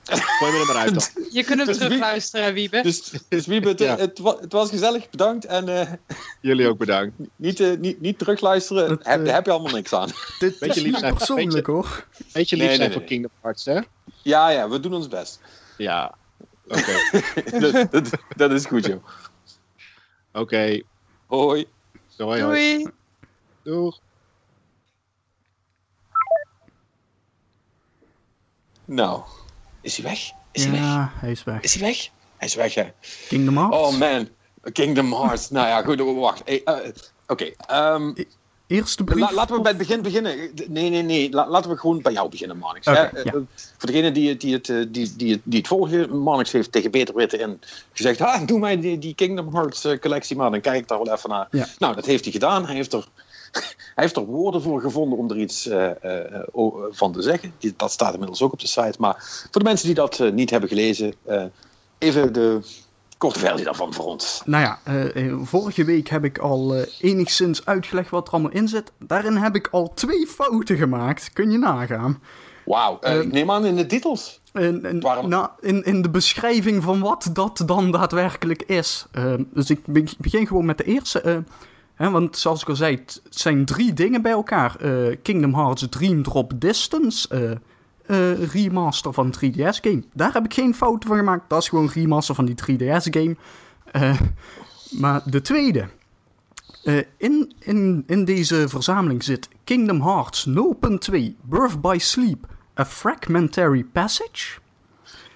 [0.05, 1.25] Gooi me er maar uit dan.
[1.39, 2.83] Je kunt hem dus terugluisteren, Wiebe.
[2.83, 3.97] Dus, dus Wiebe, het, ja.
[3.97, 5.11] het, het, was gezellig.
[5.11, 5.45] Bedankt.
[5.45, 5.93] En, uh,
[6.41, 7.15] Jullie ook bedankt.
[7.37, 8.99] Niet, uh, niet, niet terugluisteren.
[9.03, 10.09] Heb, daar heb je allemaal niks aan.
[10.39, 12.07] Dit beetje lief zijn persoonlijk, beetje, hoor.
[12.33, 13.81] Beetje lief nee, zijn nee, voor Kingdom Hearts, hè?
[14.23, 14.69] Ja, ja.
[14.69, 15.41] We doen ons best.
[15.77, 16.15] Ja.
[16.69, 17.21] Oké.
[17.61, 19.05] dat, dat, dat, is goed, joh.
[20.33, 20.41] Oké.
[20.41, 20.85] Okay.
[21.27, 21.67] Hoi.
[22.17, 22.83] Hoi, hoi.
[22.83, 22.91] Doei.
[23.63, 23.99] Doeg.
[28.85, 29.23] Nou,
[29.83, 30.31] is hij weg?
[30.53, 31.21] Is hij ja, weg?
[31.21, 31.61] hij is weg.
[31.61, 32.09] Is hij weg?
[32.37, 32.93] Hij is weg, hè?
[33.29, 33.77] Kingdom Hearts?
[33.77, 34.29] Oh man,
[34.73, 35.51] Kingdom Hearts.
[35.51, 36.43] nou ja, goed, wacht.
[36.45, 38.25] Hey, uh, Oké, okay, um, ehm,
[38.73, 39.21] Eerste brief?
[39.21, 40.51] La, laten we bij het begin beginnen.
[40.69, 41.31] Nee, nee, nee.
[41.31, 42.63] La, laten we gewoon bij jou beginnen.
[42.63, 43.33] Okay, ja.
[43.79, 47.39] Voor degene die, die, het, die, die, die het volgen, Marnix heeft tegen Beter Witten
[47.39, 47.61] in
[47.93, 51.15] gezegd: ah, doe mij die, die Kingdom Hearts collectie maar, dan kijk ik daar wel
[51.15, 51.49] even naar.
[51.51, 51.67] Ja.
[51.79, 52.67] Nou, dat heeft hij gedaan.
[52.67, 53.09] Hij heeft er,
[53.95, 56.41] hij heeft er woorden voor gevonden om er iets uh, uh,
[56.91, 57.53] van te zeggen.
[57.77, 58.95] Dat staat inmiddels ook op de site.
[58.99, 61.15] Maar voor de mensen die dat niet hebben gelezen,
[61.99, 62.61] even de
[63.19, 64.43] korte versie daarvan voor ons.
[64.45, 64.79] Nou ja,
[65.45, 68.93] vorige week heb ik al enigszins uitgelegd wat er allemaal in zit.
[68.99, 71.33] Daarin heb ik al twee fouten gemaakt.
[71.33, 72.23] Kun je nagaan.
[72.65, 74.41] Wauw, ik neem aan in de titels.
[74.53, 74.99] In, in,
[75.29, 79.07] nou, in, in de beschrijving van wat dat dan daadwerkelijk is.
[79.53, 79.81] dus ik
[80.19, 81.45] begin gewoon met de eerste.
[81.97, 84.77] Want zoals ik al zei, het zijn drie dingen bij elkaar.
[85.23, 87.29] Kingdom Hearts Dream Drop Distance
[88.07, 90.03] uh, remaster van 3DS game.
[90.13, 91.49] Daar heb ik geen fouten van gemaakt.
[91.49, 93.37] Dat is gewoon remaster van die 3DS game.
[95.01, 95.89] Maar de tweede.
[97.17, 100.55] In, in, in deze verzameling zit Kingdom Hearts 0.2
[101.43, 102.47] Birth by Sleep.
[102.79, 104.62] A Fragmentary Passage.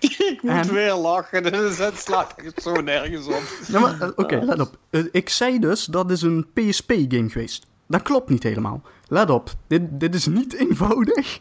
[0.00, 0.72] Ik moet en...
[0.72, 3.42] weer lachen, dus het slaat zo nergens op.
[3.68, 4.78] Ja, Oké, okay, let op.
[5.12, 7.66] ik zei dus, dat is een PSP-game geweest.
[7.86, 8.82] Dat klopt niet helemaal.
[9.08, 11.40] Let op, dit, dit is niet eenvoudig.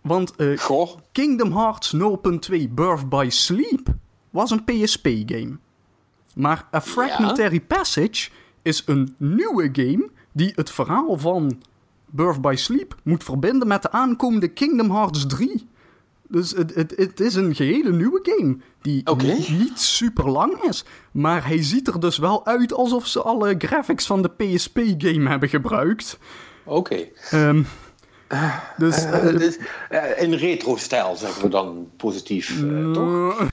[0.00, 0.60] Want uh,
[1.12, 2.00] Kingdom Hearts 0.2
[2.70, 3.88] Birth by Sleep
[4.30, 5.58] was een PSP-game.
[6.34, 8.30] Maar A Fragmentary Passage
[8.62, 11.62] is een nieuwe game die het verhaal van
[12.06, 15.68] Birth by Sleep moet verbinden met de aankomende Kingdom Hearts 3.
[16.28, 19.46] Dus het, het, het is een gehele nieuwe game die okay.
[19.48, 20.84] niet super lang is.
[21.12, 25.48] Maar hij ziet er dus wel uit alsof ze alle graphics van de PSP-game hebben
[25.48, 26.18] gebruikt.
[26.64, 27.08] Oké.
[27.30, 27.48] Okay.
[27.48, 27.66] Um,
[28.76, 29.58] dus, uh, uh, dus
[29.90, 32.62] uh, in retro-stijl zeggen we dan positief,
[32.92, 33.38] toch?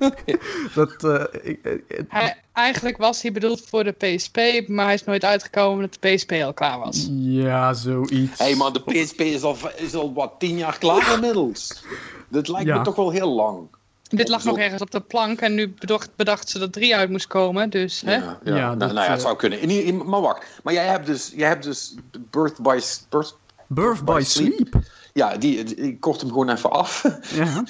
[0.74, 1.02] dat,
[2.08, 6.14] hij, eigenlijk was hij bedoeld voor de PSP, maar hij is nooit uitgekomen omdat de
[6.14, 7.08] PSP al klaar was.
[7.10, 8.38] Ja, zoiets.
[8.38, 11.84] Hé, hey, maar de PSP is al, is al wat tien jaar klaar inmiddels.
[12.28, 12.78] Dat lijkt ja.
[12.78, 13.68] me toch wel heel lang.
[14.16, 17.10] Dit lag nog ergens op de plank en nu bedacht, bedacht ze dat drie uit
[17.10, 17.70] moest komen.
[17.70, 18.14] Dus, hè?
[18.14, 18.56] Ja, ja.
[18.56, 19.60] ja nou, dat, nou, ja, het zou kunnen.
[19.60, 21.94] In, in, maar wacht, maar jij hebt dus, jij hebt dus
[22.30, 23.36] Birth by, birth,
[23.66, 24.52] birth by, by sleep.
[24.52, 24.82] sleep.
[25.12, 27.04] Ja, die, die, kort hem gewoon even af.
[27.34, 27.64] Ja.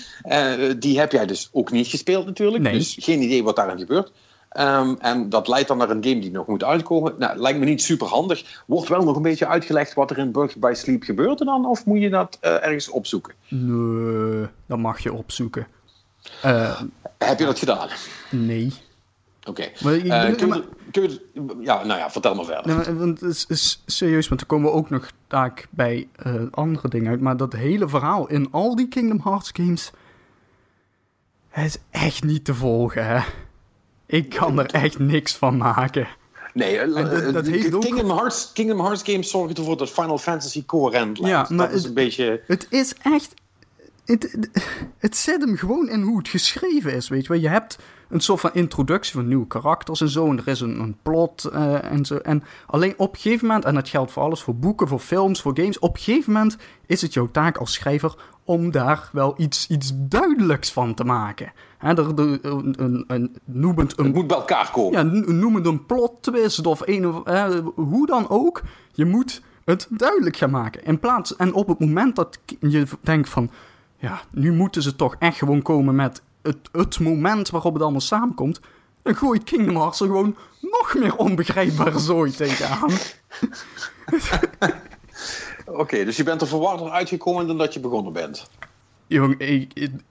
[0.58, 2.62] uh, die heb jij dus ook niet gespeeld natuurlijk.
[2.62, 2.72] Nee.
[2.72, 4.12] Dus geen idee wat daarin gebeurt.
[4.58, 7.14] Um, en dat leidt dan naar een game die nog moet uitkomen.
[7.18, 8.62] Nou, lijkt me niet super handig.
[8.66, 11.66] Wordt wel nog een beetje uitgelegd wat er in Birth by Sleep gebeurt dan?
[11.66, 13.34] Of moet je dat uh, ergens opzoeken?
[13.48, 15.66] Nee, dat mag je opzoeken.
[16.44, 16.80] Uh,
[17.18, 17.88] Heb je dat gedaan?
[18.30, 18.72] Nee.
[19.44, 19.70] Oké.
[19.80, 20.00] Okay.
[20.00, 20.60] Uh, kun, maar...
[20.90, 21.20] kun
[21.60, 22.76] ja, nou ja, vertel maar verder.
[22.76, 26.88] Nee, want het is, serieus, want er komen we ook nog taak bij uh, andere
[26.88, 27.20] dingen uit.
[27.20, 29.90] Maar dat hele verhaal in al die Kingdom Hearts games...
[31.48, 33.20] Het is echt niet te volgen, hè.
[34.06, 36.08] Ik kan er echt niks van maken.
[36.54, 38.10] Nee, dat, dat heeft Kingdom.
[38.10, 41.94] Hearts, Kingdom Hearts games zorgen ervoor dat Final Fantasy coherent Ja, maar dat is een
[41.94, 42.42] beetje...
[42.46, 43.34] Het is echt
[44.10, 44.50] het,
[44.98, 47.40] het, zet hem gewoon in hoe het geschreven is, weet je wel.
[47.40, 50.26] Je hebt een soort van introductie van nieuwe karakters en zo.
[50.26, 52.16] En er is een, een plot uh, en zo.
[52.16, 55.40] En alleen op een gegeven moment, en dat geldt voor alles, voor boeken, voor films,
[55.40, 55.78] voor games.
[55.78, 56.56] Op een gegeven moment
[56.86, 61.52] is het jouw taak als schrijver om daar wel iets, iets duidelijks van te maken.
[61.78, 62.08] Er, er,
[62.42, 65.12] een, een, een, noem het, een, het moet bij elkaar komen.
[65.12, 67.24] Ja, noem het een plot twist of een of...
[67.24, 70.84] Eh, hoe dan ook, je moet het duidelijk gaan maken.
[70.84, 73.50] In plaats, en op het moment dat je denkt van
[74.00, 78.00] ja, nu moeten ze toch echt gewoon komen met het, het moment waarop het allemaal
[78.00, 78.60] samenkomt.
[79.02, 82.90] Dan gooit Kingdom Hearts er gewoon nog meer onbegrijpbare zooi tegenaan.
[85.66, 88.50] Oké, okay, dus je bent er verwarder uitgekomen dan dat je begonnen bent.
[89.06, 89.40] Jong,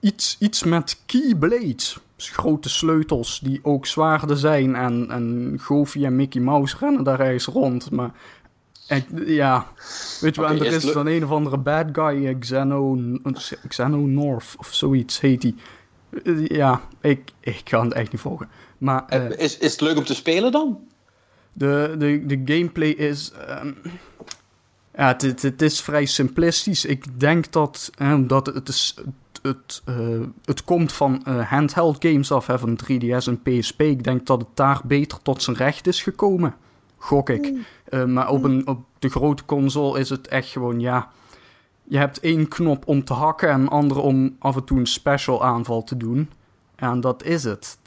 [0.00, 1.98] iets, iets met keyblades.
[2.16, 4.74] Grote sleutels die ook zwaarder zijn.
[4.74, 7.90] En, en Goofy en Mickey Mouse rennen daar ergens rond.
[7.90, 8.12] Maar
[9.26, 9.66] ja,
[10.20, 12.98] weet je wel, en er is dan een of andere bad guy, Xeno,
[13.68, 15.54] Xeno North of zoiets heet hij.
[16.48, 18.48] Ja, ik, ik kan het echt niet volgen.
[18.78, 20.78] Maar, uh, is, is het leuk om te spelen dan?
[21.52, 23.32] De, de, de gameplay is.
[23.48, 23.76] Um,
[24.94, 26.84] ja, het, het, het, is vrij simplistisch.
[26.84, 28.94] Ik denk dat, omdat het, is,
[29.42, 33.80] het, uh, het komt van uh, handheld games af, hè, van 3DS en PSP.
[33.80, 36.54] Ik denk dat het daar beter tot zijn recht is gekomen.
[37.02, 37.52] Gok ik.
[37.90, 38.12] Mm.
[38.12, 41.10] maar op, een, op de grote console is het echt gewoon, ja
[41.90, 44.86] je hebt één knop om te hakken en een andere om af en toe een
[44.86, 46.30] special aanval te doen.
[46.76, 47.78] En dat is het.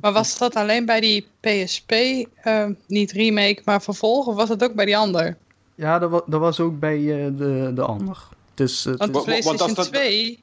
[0.00, 4.26] Maar was dat alleen bij die PSP, uh, eh, niet remake, maar vervolg?
[4.26, 5.36] Of was dat ook bij die ander?
[5.74, 8.28] Ja, dat was, dat was ook bij uh, de, de ander.
[8.54, 10.38] Dus, uh, want de PlayStation 2...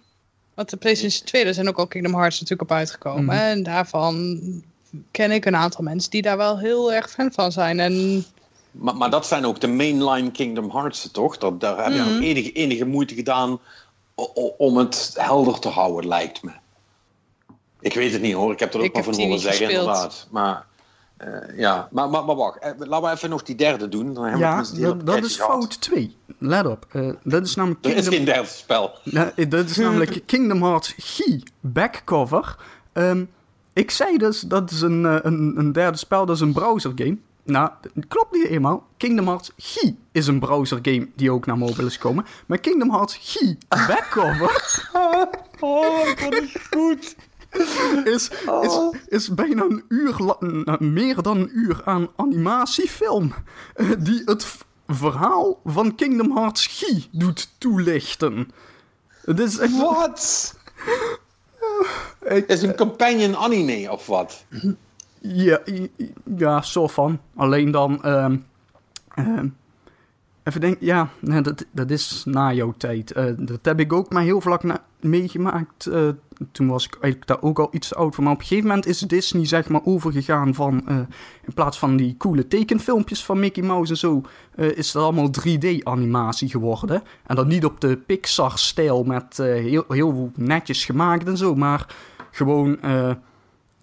[0.54, 3.24] Want de PlayStation 2, daar zijn ook al Kingdom Hearts natuurlijk op uitgekomen.
[3.24, 3.30] Mm.
[3.30, 4.40] En daarvan
[5.12, 7.80] ken ik een aantal mensen die daar wel heel erg fan van zijn.
[7.80, 8.26] En
[8.72, 11.38] maar, maar dat zijn ook de mainline Kingdom Hearts, toch?
[11.38, 13.60] Dat, daar heb je mm enige, enige moeite gedaan
[14.58, 16.52] om het helder te houden, lijkt me.
[17.80, 20.28] Ik weet het niet hoor, ik heb er ook wel van horen zeggen, inderdaad.
[20.32, 20.66] Maar,
[21.24, 21.88] uh, ja.
[21.92, 24.14] maar, maar, maar wacht, eh, laten we even nog die derde doen.
[24.14, 26.16] Dan ja, dat, dat is fout 2.
[26.38, 26.86] Let op.
[26.92, 28.04] Uh, dat is namelijk Kingdom...
[28.06, 28.92] Er is geen derde spel.
[29.04, 31.20] Ja, dat is namelijk Kingdom Hearts G
[31.60, 32.56] backcover.
[32.94, 33.30] Um,
[33.74, 37.18] ik zei dus, dat is een, een, een derde spel, dat is een browser game.
[37.44, 37.70] Nou,
[38.08, 38.88] klopt niet eenmaal.
[38.98, 42.26] Kingdom Hearts G is een browser game die ook naar mobile is gekomen.
[42.46, 44.80] Maar Kingdom Hearts G backcover...
[45.60, 47.16] oh, dat is goed.
[48.04, 48.30] Is,
[48.62, 50.36] is, is bijna een uur,
[50.80, 53.34] meer dan een uur aan animatiefilm.
[53.76, 54.58] Uh, die het
[54.88, 58.52] verhaal van Kingdom Hearts G doet toelichten.
[62.26, 64.46] Het is een companion anime of wat?
[65.22, 65.60] Ja,
[66.38, 67.20] ja, zo van.
[67.36, 68.02] Alleen dan.
[68.06, 68.30] Uh,
[69.16, 69.42] uh,
[70.44, 73.18] even denken, ja, dat, dat is na jouw tijd.
[73.18, 75.86] Uh, dat heb ik ook maar heel vlak na, meegemaakt.
[75.86, 76.10] Uh,
[76.52, 78.24] toen was ik eigenlijk daar ook al iets oud voor.
[78.24, 80.84] Maar op een gegeven moment is Disney zeg maar overgegaan van...
[80.90, 80.98] Uh,
[81.46, 84.22] in plaats van die coole tekenfilmpjes van Mickey Mouse en zo...
[84.56, 87.04] is het allemaal 3D-animatie geworden.
[87.26, 91.56] En dan niet op de Pixar-stijl met heel, heel netjes gemaakt en zo.
[91.56, 91.96] Maar
[92.32, 92.78] gewoon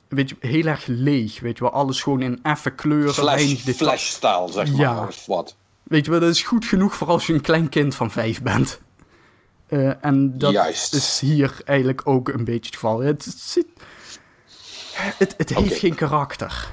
[0.08, 1.40] weet je, heel erg leeg.
[1.40, 3.14] Weet je wel, alles gewoon in effe kleuren.
[3.14, 4.80] Flash, flash-style, zeg maar.
[4.80, 5.06] Ja.
[5.06, 5.56] Of wat.
[5.82, 8.42] Weet je wel, dat is goed genoeg voor als je een klein kind van vijf
[8.42, 8.80] bent.
[9.68, 10.94] Uh, en dat Juist.
[10.94, 12.98] is hier eigenlijk ook een beetje het geval.
[12.98, 13.66] Het, het,
[15.18, 16.70] het, het heeft geen karakter.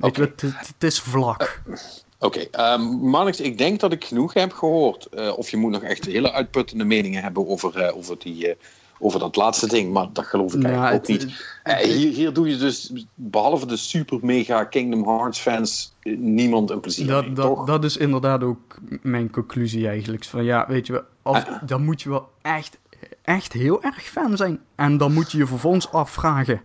[0.00, 0.24] Okay.
[0.24, 1.62] het, het, is vlak.
[1.66, 1.74] Uh,
[2.18, 2.74] Oké, okay.
[2.74, 5.08] um, ehm, ik denk dat ik genoeg heb gehoord.
[5.14, 8.56] Uh, of je moet nog echt hele uitputtende meningen hebben over, over die
[8.98, 11.26] over dat laatste ding, maar dat geloof ik eigenlijk ook niet.
[11.62, 16.80] Eh, hier, hier doe je dus, behalve de super mega Kingdom Hearts fans, niemand een
[16.80, 17.66] plezier dat, mee, dat, toch?
[17.66, 20.24] Dat is inderdaad ook mijn conclusie eigenlijk.
[20.24, 21.62] Van ja, weet je wel, als, ah.
[21.66, 22.78] dan moet je wel echt,
[23.22, 24.60] echt heel erg fan zijn.
[24.74, 26.62] En dan moet je je vervolgens afvragen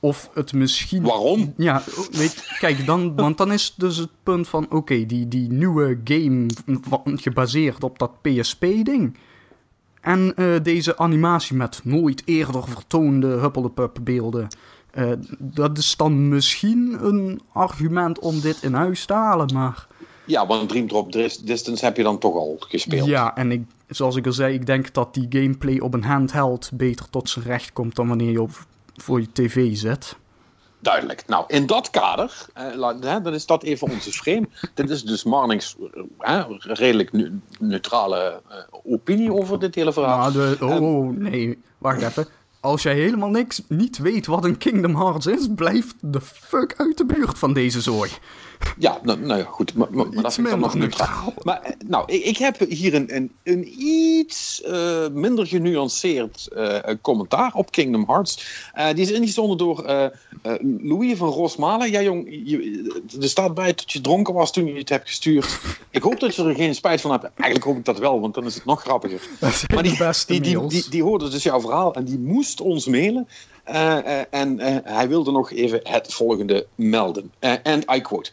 [0.00, 1.02] of het misschien...
[1.02, 1.54] Waarom?
[1.56, 4.66] Ja, weet, kijk, dan, want dan is dus het punt van...
[4.70, 6.46] Oké, die, die nieuwe game
[7.16, 9.16] gebaseerd op dat PSP-ding...
[10.06, 14.48] En uh, deze animatie met nooit eerder vertoonde Huppelepup beelden.
[14.94, 19.86] Uh, dat is dan misschien een argument om dit in huis te halen, maar...
[20.24, 23.06] Ja, want Dream Drop Distance heb je dan toch al gespeeld.
[23.06, 26.70] Ja, en ik, zoals ik al zei, ik denk dat die gameplay op een handheld
[26.72, 28.66] beter tot zijn recht komt dan wanneer je op,
[28.96, 30.16] voor je tv zet.
[30.78, 31.22] Duidelijk.
[31.26, 34.48] Nou, in dat kader, eh, dan is dat even onze frame.
[34.74, 35.76] dit is dus Marnings
[36.18, 37.10] eh, redelijk
[37.58, 40.18] neutrale eh, opinie over dit hele verhaal.
[40.18, 42.26] Nou, de, oh, oh, nee, wacht even.
[42.60, 46.98] Als jij helemaal niks niet weet wat een Kingdom Hearts is, blijf de fuck uit
[46.98, 48.10] de buurt van deze zooi.
[48.78, 49.74] Ja, nou, nou ja, goed.
[49.74, 51.34] Maar, maar, maar dat vind ik dan nog neutraal.
[51.42, 56.78] Maar eh, nou, ik, ik heb hier een, een, een iets uh, minder genuanceerd uh,
[57.00, 58.46] commentaar op Kingdom Hearts.
[58.76, 60.10] Uh, die is ingezonden door
[60.82, 61.90] Louis van Rosmalen.
[61.90, 65.58] Ja, jong, je, er staat bij dat je dronken was toen je het hebt gestuurd.
[65.90, 67.24] Ik hoop dat je er geen spijt van hebt.
[67.24, 69.20] Eigenlijk hoop ik dat wel, want dan is het nog grappiger.
[69.74, 69.96] Maar die,
[70.26, 73.28] die, die, die, die hoorde dus jouw verhaal en die moest ons mailen.
[73.70, 77.32] Uh, uh, en uh, hij wilde nog even het volgende melden.
[77.38, 78.30] En I quote: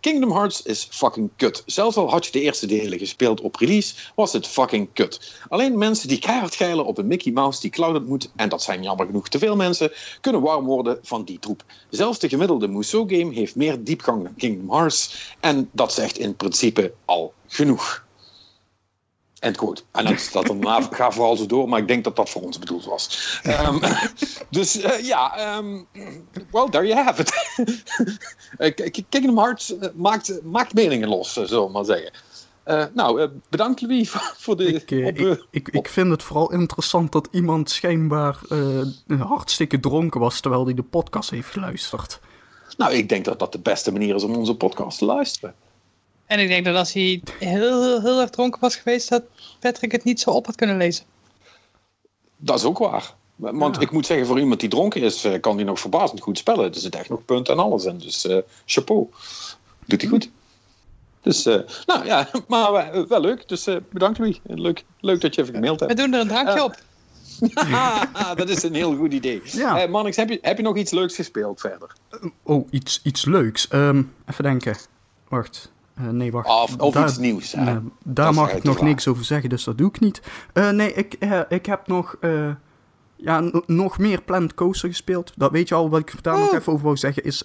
[0.00, 1.62] Kingdom Hearts is fucking kut.
[1.66, 5.40] Zelfs al had je de eerste delen gespeeld op release, was het fucking kut.
[5.48, 8.82] Alleen mensen die keihard geilen op een Mickey Mouse die clouded moet, en dat zijn
[8.82, 11.62] jammer genoeg te veel mensen, kunnen warm worden van die troep.
[11.90, 15.32] Zelfs de gemiddelde Musou-game heeft meer diepgang dan Kingdom Hearts.
[15.40, 18.04] En dat zegt in principe al genoeg.
[19.44, 19.82] End quote.
[19.92, 22.84] En staat dan ga vooral zo door, maar ik denk dat dat voor ons bedoeld
[22.84, 23.40] was.
[23.46, 23.80] Um,
[24.50, 25.86] dus uh, ja, um,
[26.50, 27.22] well, there you have
[28.58, 29.04] it.
[29.08, 32.10] Kingdom Hearts maakt, maakt meningen los, zullen we maar zeggen.
[32.66, 34.10] Uh, nou, bedankt Louis
[34.42, 34.64] voor de...
[34.64, 38.38] Ik, ik, ik, ik, vind het vooral interessant dat iemand schijnbaar
[39.06, 42.20] hartstikke dronken was terwijl hij de podcast heeft geluisterd.
[42.76, 45.54] Nou, ik denk dat dat de beste manier is om onze podcast te luisteren.
[46.26, 49.22] En ik denk dat als hij heel, heel, heel erg dronken was geweest, dat
[49.60, 51.04] Patrick het niet zo op had kunnen lezen.
[52.36, 53.14] Dat is ook waar.
[53.36, 56.38] Want ik moet zeggen, voor iemand die dronken is, eh, kan hij nog verbazend goed
[56.38, 56.74] spellen.
[56.74, 57.98] Er zit echt nog punten en alles in.
[57.98, 59.08] Dus uh, chapeau.
[59.84, 60.30] Doet hij goed.
[61.20, 63.48] Dus, uh, nou ja, maar wel leuk.
[63.48, 64.40] Dus bedankt Louis.
[64.42, 65.92] Leuk, leuk dat je even gemaild hebt.
[65.92, 66.76] We doen er een drankje op.
[68.36, 69.40] dat is een heel goed idee.
[69.44, 69.86] Ja.
[69.86, 71.92] Mannix, heb je, heb je nog iets leuks gespeeld verder?
[72.42, 73.68] oh, iets, iets leuks.
[73.72, 74.76] Um, even denken.
[75.28, 75.72] Wacht.
[76.00, 76.48] Uh, nee, wacht.
[76.48, 77.54] Of, of iets nieuws.
[78.04, 80.22] Daar mag ik nog niks over zeggen, dus dat doe ik niet.
[80.54, 81.16] Uh, nee, ik,
[81.48, 82.16] ik heb nog,
[83.16, 85.32] ja, nog meer Planet Coaster gespeeld.
[85.36, 86.54] Dat weet je al, wat ik daar nog oh.
[86.56, 87.44] even over wou zeggen, is...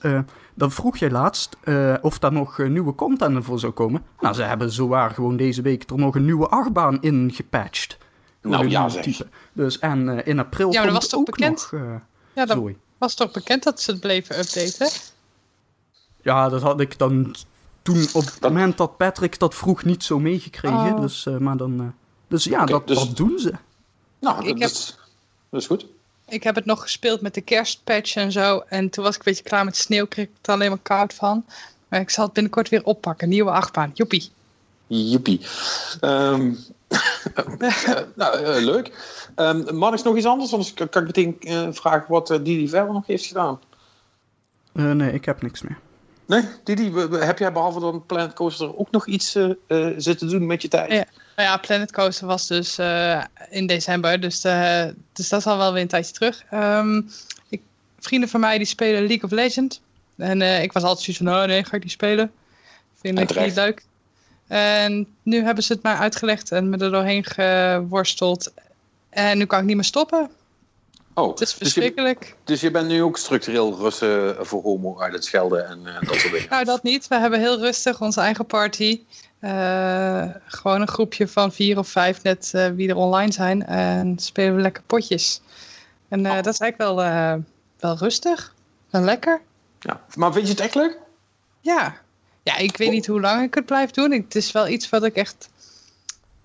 [0.53, 1.57] dan vroeg jij laatst
[2.01, 4.03] of daar nog nieuwe content voor zou komen.
[4.19, 7.97] Nou, ze hebben zowaar gewoon deze week er nog een nieuwe achtbaan in gepatcht.
[8.41, 9.03] nou ja, zeg.
[9.03, 9.27] Type.
[9.53, 11.69] Dus, en in april Ja, maar dat was toch bekend?
[11.71, 11.81] Nog,
[12.33, 12.59] ja, dat
[12.97, 14.89] was toch bekend dat ze het bleven updaten?
[16.21, 17.35] Ja, dat had ik dan
[17.93, 20.93] toen op het moment dat Patrick dat vroeg niet zo meegekregen.
[20.93, 21.01] Oh.
[21.01, 21.87] Dus, uh, maar dan, uh,
[22.27, 22.97] dus ja, dat, dus...
[22.97, 23.53] dat doen ze.
[24.19, 24.57] Nou, dat, heb...
[24.57, 24.97] is,
[25.49, 25.85] dat is goed.
[26.27, 28.63] Ik heb het nog gespeeld met de kerstpatch en zo.
[28.67, 30.07] En toen was ik een beetje klaar met sneeuw.
[30.07, 31.45] Kreeg ik er alleen maar koud van.
[31.87, 33.29] Maar ik zal het binnenkort weer oppakken.
[33.29, 33.91] Nieuwe achtbaan.
[33.93, 34.29] Joepie.
[34.87, 35.41] Joepie.
[36.01, 36.57] Um,
[38.15, 38.91] nou, uh, leuk.
[39.35, 40.51] Um, Marnix, nog iets anders?
[40.51, 43.59] Anders kan ik meteen uh, vragen wat uh, Didi verder nog heeft gedaan.
[44.73, 45.79] nee, ik heb niks meer.
[46.29, 49.53] Nee, Didi, heb jij behalve dan Planet Coaster ook nog iets uh,
[49.97, 50.91] zitten doen met je tijd?
[50.91, 51.05] Ja,
[51.35, 54.41] nou ja Planet Coaster was dus uh, in december, dus,
[55.13, 56.43] dus dat is al wel weer een tijdje terug.
[56.53, 57.09] Um,
[57.49, 57.61] ik,
[57.99, 59.81] vrienden van mij die spelen League of Legends.
[60.17, 62.31] En ik was altijd zoiets van, oh nee, ga ik die spelen?
[63.01, 63.83] Vind ik niet leuk.
[64.47, 68.51] En nu hebben ze het mij uitgelegd en me er doorheen geworsteld.
[69.09, 70.29] En nu kan ik niet meer stoppen.
[71.19, 72.19] Oh, het is verschrikkelijk.
[72.19, 75.79] Dus je, dus je, bent nu ook structureel Russen voor homo uit het schelden en
[75.85, 76.49] uh, dat soort dingen?
[76.49, 77.07] nou, dat niet.
[77.07, 79.01] We hebben heel rustig onze eigen party.
[79.41, 83.65] Uh, gewoon een groepje van vier of vijf net uh, wie er online zijn.
[83.65, 85.41] En spelen we lekker potjes.
[86.07, 86.35] En oh.
[86.35, 86.95] dat is eigenlijk wel,
[87.79, 88.53] wel rustig.
[88.89, 89.41] En lekker.
[89.79, 90.01] Ja.
[90.15, 90.97] Maar vind je het echt leuk?
[91.61, 91.97] Ja.
[92.43, 94.11] Ja, ik weet niet hoe lang ik het blijf doen.
[94.11, 95.49] Het is wel iets wat ik echt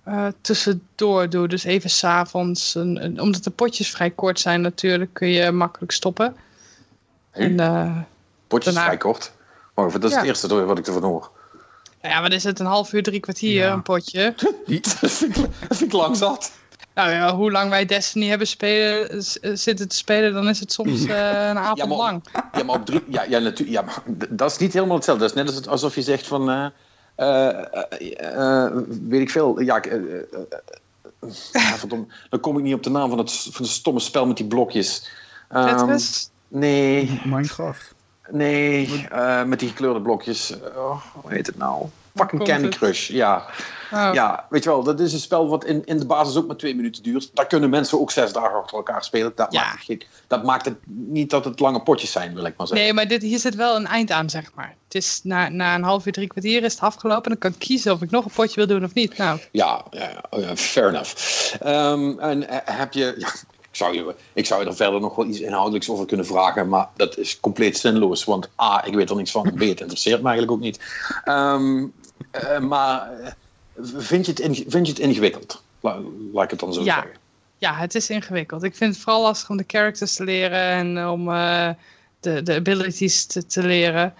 [0.07, 1.47] uh, tussendoor doe.
[1.47, 2.75] Dus even s'avonds.
[2.75, 6.35] Omdat de potjes vrij kort zijn natuurlijk, kun je makkelijk stoppen.
[7.31, 7.97] En, uh,
[8.47, 8.89] potjes daarna...
[8.89, 9.31] vrij kort?
[9.73, 10.17] Maar dat is ja.
[10.17, 11.31] het eerste wat ik ervan hoor.
[12.01, 12.59] Ja, wat is het?
[12.59, 13.73] Een half uur, drie kwartier, ja.
[13.73, 14.33] een potje.
[14.81, 16.51] dat, vind ik, dat vind ik lang zat.
[16.93, 20.71] Nou ja, hoe lang wij Destiny hebben spelen, eh, zitten te spelen, dan is het
[20.71, 22.23] soms uh, een avond ja, maar, lang.
[22.53, 23.03] Ja, maar op drie...
[23.07, 25.27] Ja, ja, natuurlijk, ja, maar dat is niet helemaal hetzelfde.
[25.27, 26.49] Dat is net alsof je zegt van...
[26.49, 26.65] Uh,
[29.07, 29.59] weet ik veel.
[29.61, 29.81] Ja,
[31.51, 34.37] verdomme, dan kom ik niet op de naam van het, van het stomme spel met
[34.37, 35.09] die blokjes.
[35.55, 35.97] Um,
[36.47, 37.21] nee.
[37.25, 37.93] Minecraft.
[38.29, 39.07] Nee,
[39.45, 40.53] met die gekleurde blokjes.
[40.75, 41.85] Oh, hoe heet het nou?
[42.15, 43.45] Fucking Candy Crush, ja.
[43.93, 44.09] Oh.
[44.13, 46.55] Ja, weet je wel, dat is een spel wat in, in de basis ook maar
[46.55, 47.29] twee minuten duurt.
[47.33, 49.31] Daar kunnen mensen ook zes dagen achter elkaar spelen.
[49.35, 49.61] Dat, ja.
[49.61, 52.85] maakt, het, dat maakt het niet dat het lange potjes zijn, wil ik maar zeggen.
[52.85, 54.75] Nee, maar dit, hier zit wel een eind aan, zeg maar.
[54.83, 57.23] Het is na, na een half uur, drie kwartier is het afgelopen.
[57.23, 59.17] En dan kan ik kiezen of ik nog een potje wil doen of niet.
[59.17, 59.39] Nou.
[59.51, 61.13] Ja, ja, oh ja fair enough.
[61.65, 63.15] Um, en eh, heb je...
[63.17, 63.27] Ja,
[63.75, 66.69] ik zou, je, ik zou je er verder nog wel iets inhoudelijks over kunnen vragen,
[66.69, 68.23] maar dat is compleet zinloos.
[68.23, 70.79] Want A, ik weet er niets van, B, het interesseert me eigenlijk ook niet.
[71.25, 71.93] Um,
[72.31, 73.31] uh, maar eh,
[73.81, 75.63] vind je, het vind je het ingewikkeld?
[76.33, 76.93] laat ik het dan zo ja.
[76.93, 77.19] zeggen.
[77.57, 78.63] Ja, het is ingewikkeld.
[78.63, 81.69] Ik vind het vooral lastig om de characters te leren en om uh,
[82.19, 84.13] de, de abilities te, te leren.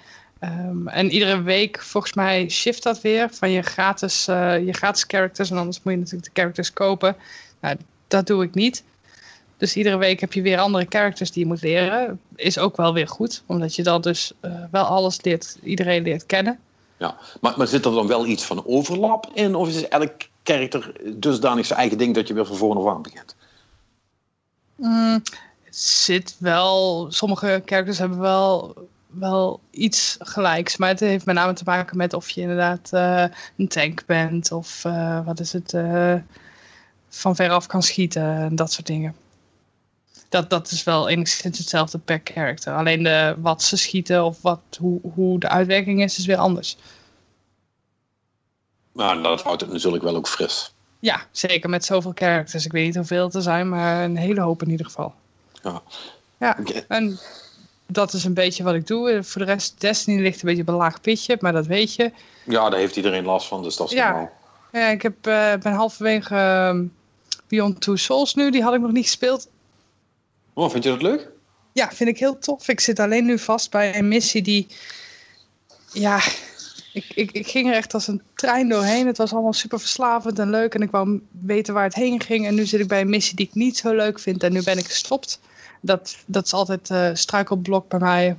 [0.43, 5.03] Um, en iedere week, volgens mij, shift dat weer van je gratis, uh, je gratis
[5.07, 5.51] characters.
[5.51, 7.15] En anders moet je natuurlijk de characters kopen.
[7.59, 7.75] Nou,
[8.07, 8.83] dat doe ik niet.
[9.57, 12.19] Dus iedere week heb je weer andere characters die je moet leren.
[12.35, 16.25] Is ook wel weer goed, omdat je dan dus uh, wel alles leert, iedereen leert
[16.25, 16.59] kennen.
[16.97, 19.55] Ja, maar, maar zit er dan wel iets van overlap in?
[19.55, 23.01] Of is elk karakter dusdanig zijn eigen ding dat je weer van voren af aan
[23.01, 23.35] begint?
[24.75, 25.21] Mm,
[25.69, 27.05] zit wel...
[27.11, 28.73] Sommige characters hebben wel,
[29.07, 30.77] wel iets gelijks.
[30.77, 33.25] Maar het heeft met name te maken met of je inderdaad uh,
[33.57, 34.51] een tank bent.
[34.51, 35.73] Of uh, wat is het...
[35.73, 36.15] Uh,
[37.09, 39.15] van veraf kan schieten en dat soort dingen.
[40.35, 42.75] Dat, dat is wel enigszins hetzelfde per character.
[42.75, 46.77] Alleen de, wat ze schieten of wat, hoe, hoe de uitwerking is, is weer anders.
[48.91, 50.73] Maar dat houdt het natuurlijk wel ook fris.
[50.99, 52.65] Ja, zeker met zoveel characters.
[52.65, 55.13] Ik weet niet hoeveel er zijn, maar een hele hoop in ieder geval.
[55.63, 55.81] Ja.
[56.39, 56.57] Ja,
[56.87, 57.19] en
[57.87, 59.23] dat is een beetje wat ik doe.
[59.23, 62.11] Voor de rest, Destiny ligt een beetje op een laag pitje, maar dat weet je.
[62.45, 64.09] Ja, daar heeft iedereen last van, dus dat is Ja.
[64.09, 64.31] normaal.
[64.71, 66.83] Ja, ik heb, eh, ben halverwege ehm,
[67.47, 68.51] Beyond Two Souls nu.
[68.51, 69.47] Die had ik nog niet gespeeld.
[70.55, 71.29] Oh, vind je dat leuk?
[71.73, 72.67] Ja, vind ik heel tof.
[72.67, 74.67] Ik zit alleen nu vast bij een missie die...
[75.93, 76.21] Ja,
[76.93, 79.07] ik, ik, ik ging er echt als een trein doorheen.
[79.07, 80.73] Het was allemaal super verslavend en leuk.
[80.73, 82.47] En ik wou weten waar het heen ging.
[82.47, 84.43] En nu zit ik bij een missie die ik niet zo leuk vind.
[84.43, 85.39] En nu ben ik gestopt.
[85.81, 88.37] Dat, dat is altijd eh struikelblok bij mij.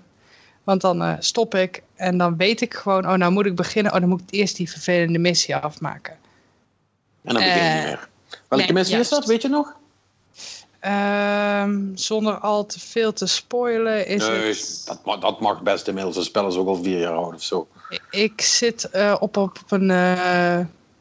[0.64, 1.82] Want dan eh, stop ik.
[1.94, 3.08] En dan weet ik gewoon...
[3.08, 3.92] Oh, nou moet ik beginnen.
[3.92, 6.16] Oh, dan moet ik eerst die vervelende missie afmaken.
[7.22, 8.02] En dan begin je niet Eh.
[8.48, 9.76] Welke nee, missie is dat, weet je nog?
[10.86, 14.82] Ehm, zonder al te veel te spoilen is Nee, het...
[14.84, 16.16] dat, mag, dat mag best inmiddels.
[16.16, 17.68] Het spel is ook al vier jaar oud of zo.
[18.10, 20.58] Ik zit eh, op, op een, eh,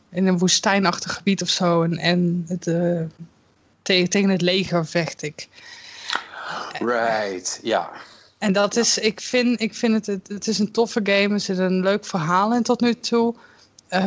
[0.10, 1.84] in een woestijnachtig gebied of zo.
[1.84, 3.02] En, en het, eh,
[3.82, 5.48] tegen, tegen het leger vecht ik.
[6.80, 7.90] Right, ja.
[8.38, 11.34] En dat is, ik vind, ik vind het, het, het is een toffe game.
[11.34, 13.36] Er zit een leuk verhaal in tot nu toe.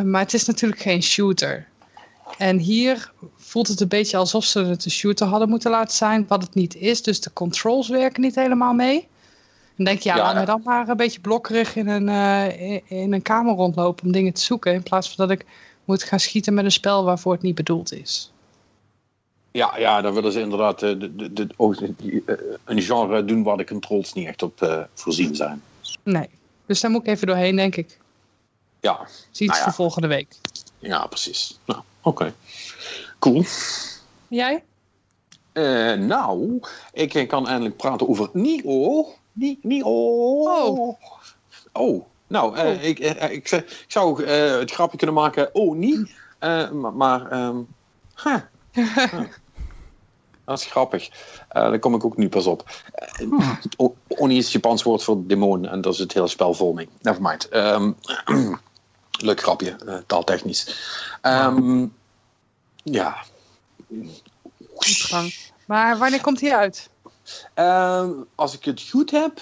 [0.05, 1.67] Maar het is natuurlijk geen shooter.
[2.39, 3.13] En hier
[3.49, 6.25] voelt het een beetje alsof ze het een shooter hadden moeten laten zijn.
[6.29, 7.03] Wat het niet is.
[7.03, 9.09] Dus de controls werken niet helemaal mee.
[9.77, 10.23] Dan denk je, ja, Ja.
[10.23, 14.05] laat me dan maar een beetje blokkerig in een, eh, in, in een kamer rondlopen
[14.07, 14.73] om dingen te zoeken.
[14.73, 15.47] In plaats van dat ik
[15.85, 18.33] moet gaan schieten met een spel waarvoor het niet bedoeld is.
[19.51, 22.35] Ja, ja, dan willen ze inderdaad eh, de, de, die, eh,
[22.65, 25.63] een genre doen waar de controls niet echt op voorzien zijn.
[26.03, 26.29] Nee.
[26.67, 27.99] Dus daar moet ik even doorheen, denk ik.
[28.81, 29.63] Ja, Dat is iets Nou ja.
[29.65, 30.35] voor volgende week.
[30.79, 31.59] ja precies.
[31.65, 32.35] Nou, oké.
[33.19, 33.45] Cool.
[34.29, 34.65] Jij?
[35.53, 36.61] Eh, nou,
[36.93, 39.07] ik kan eindelijk praten over Nio.
[39.33, 39.85] Ni- Nio.
[40.43, 40.97] Oh.
[41.73, 42.83] Oh, nou, eh, Oh.
[42.85, 46.11] Ik, eh, ik, zou- ik zou het grapje kunnen maken, oh, niet.
[46.95, 47.33] Maar,
[48.23, 48.35] huh.
[48.73, 49.21] Huh.
[50.45, 51.09] Dat is grappig.
[51.49, 52.71] Daar kom ik ook nu pas op.
[54.09, 56.89] Oni is het Japans woord voor demon en dat is het hele spel vol mee.
[57.01, 57.49] Nevermind.
[57.49, 57.93] Ehm
[59.21, 60.77] leuk grapje, taaltechnisch.
[61.21, 61.87] Ehm,
[62.91, 63.25] ja.
[64.79, 65.35] Diepgang.
[65.67, 66.91] Maar wanneer komt hij uit?
[67.55, 69.41] Ehm, als ik het goed heb,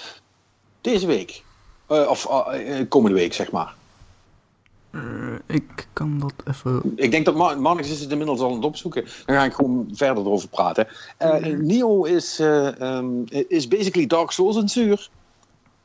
[0.81, 1.43] deze week.
[1.87, 3.75] Eh, of eh, eh, komende week, zeg maar.
[4.91, 6.93] Eh, ik kan dat even...
[6.95, 9.03] Ik denk dat Ma- Marnix is het inmiddels al aan het opzoeken.
[9.25, 10.87] Dan ga ik gewoon verder erover praten.
[11.17, 15.09] Eh Neo is, eh, ehm, is basically Dark Souls in zuur.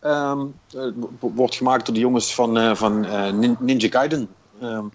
[0.01, 0.91] Ehm, eh,
[1.21, 4.29] wordt gemaakt door de jongens van, eh, van eh, Nin- Ninja Gaiden.
[4.61, 4.91] Ehm, Ko-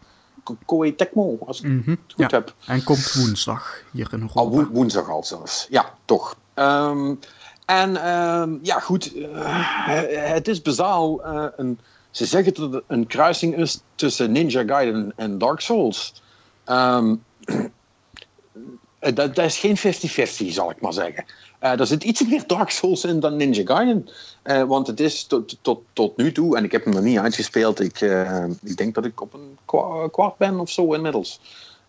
[0.65, 2.37] Koei Tecmo, als ik Mhm, het goed ja.
[2.37, 2.53] heb.
[2.65, 5.67] En komt woensdag hier in Al woe- woensdag al zelfs.
[5.69, 6.35] Ja, toch.
[6.53, 7.13] Ehm,
[7.65, 9.13] en ehm, ja, goed.
[9.15, 11.79] eh, het is bazaal eh, een...
[12.11, 16.21] Ze zeggen dat het een kruising is tussen Ninja Gaiden en Dark Souls.
[16.63, 17.65] Ehm, eh,
[19.15, 19.81] dat, dat is geen 50-50,
[20.53, 21.25] zal ik maar zeggen.
[21.59, 24.09] Eh er zit iets meer Dark Souls in dan Ninja Gaiden.
[24.43, 27.19] Eh, want het is tot, tot, tot nu toe, en ik heb hem nog niet
[27.19, 31.39] uitgespeeld, ik, eh, ik denk dat ik op een kwa- kwart ben of zo inmiddels.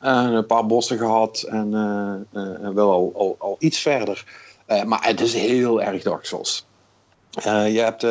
[0.01, 1.71] Een paar bossen gehad en
[2.75, 4.25] wel al, al, iets verder.
[4.85, 6.67] Maar het is heel erg Dark Souls.
[7.45, 8.03] Je hebt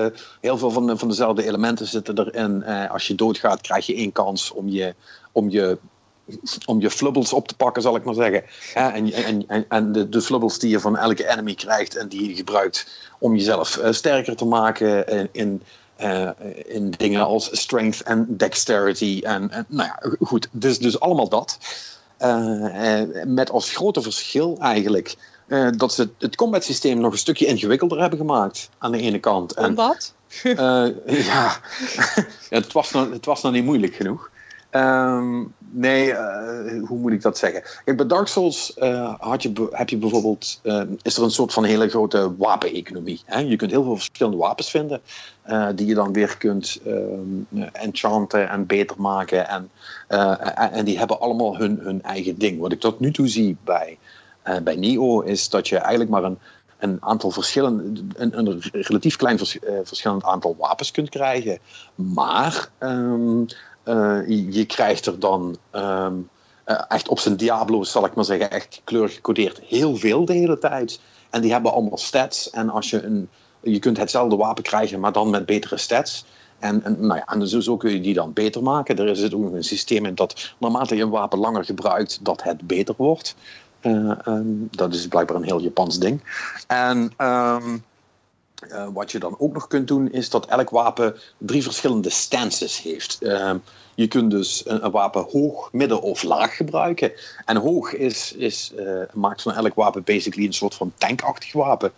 [0.42, 2.66] heel veel van, van dezelfde elementen zitten erin.
[2.90, 4.96] Als je doodgaat, krijg je één kans om je,
[5.32, 5.78] om je,
[6.66, 8.44] om je flubbles op te pakken, zal ik maar zeggen.
[8.74, 12.30] En en, en, en de, de flubbles die je van elke enemy krijgt en die
[12.30, 12.88] je gebruikt
[13.20, 15.62] om jezelf eh, sterker te maken in, in,
[15.96, 16.30] eh,
[16.66, 19.22] in dingen als strength en dexterity.
[19.24, 21.58] En, en nou ja, goed, dus, dus allemaal dat.
[22.18, 25.16] Eh, met als grote verschil eigenlijk
[25.78, 29.54] dat ze het combat systeem nog een stukje ingewikkelder hebben gemaakt aan de ene kant.
[29.54, 29.76] En,
[30.44, 31.60] eh, ja, Ja,
[32.50, 34.30] het, was nog, het was nog niet moeilijk genoeg.
[34.78, 37.64] Ehm, nee, eh, hoe moet ik dat zeggen?
[37.86, 41.54] Kijk, bij Dark Souls eh, had je, heb je bijvoorbeeld, eh, is er een soort
[41.54, 43.22] van hele grote wapeneconomie.
[43.46, 45.02] Je kunt heel veel verschillende wapens vinden,
[45.76, 49.48] die je dan weer kunt ehm, enchanten en beter maken.
[49.48, 49.70] En,
[50.72, 52.60] en, die hebben allemaal hun, hun eigen ding.
[52.60, 53.98] Wat ik tot nu toe zie bij,
[54.64, 56.38] bij Neo is dat je eigenlijk maar een,
[56.80, 61.60] een aantal verschillende, een, een relatief klein vers- eh, verschillend aantal wapens kunt krijgen.
[61.96, 63.48] Maar ehm, eh,
[64.28, 66.14] je, je krijgt er dan ehm,
[66.68, 70.34] eh, echt op zijn Diablo's, zal ik maar zeggen, echt kleur gecodeerd heel veel de
[70.34, 71.00] hele tijd.
[71.30, 72.50] En die hebben allemaal stats.
[72.50, 73.30] En als je een,
[73.62, 76.26] je kunt hetzelfde wapen krijgen, maar dan met betere stats.
[76.60, 78.98] En, nou ja, en zo, kun je die dan beter maken.
[78.98, 82.68] Er zit ook een systeem in dat naarmate je een wapen langer gebruikt, dat het
[82.68, 83.36] beter wordt.
[83.80, 86.22] Eh, ehm, dat is blijkbaar een heel Japans ding.
[86.68, 87.78] En ehm,
[88.72, 92.82] uh, wat je dan ook nog kunt doen, is dat elk wapen drie verschillende stances
[92.82, 93.18] heeft.
[93.20, 93.54] Uh,
[93.96, 97.12] je kunt dus een, wapen hoog, midden of laag gebruiken.
[97.46, 101.92] En hoog is, is, uh, maakt van elk wapen basically een soort van tankachtig wapen.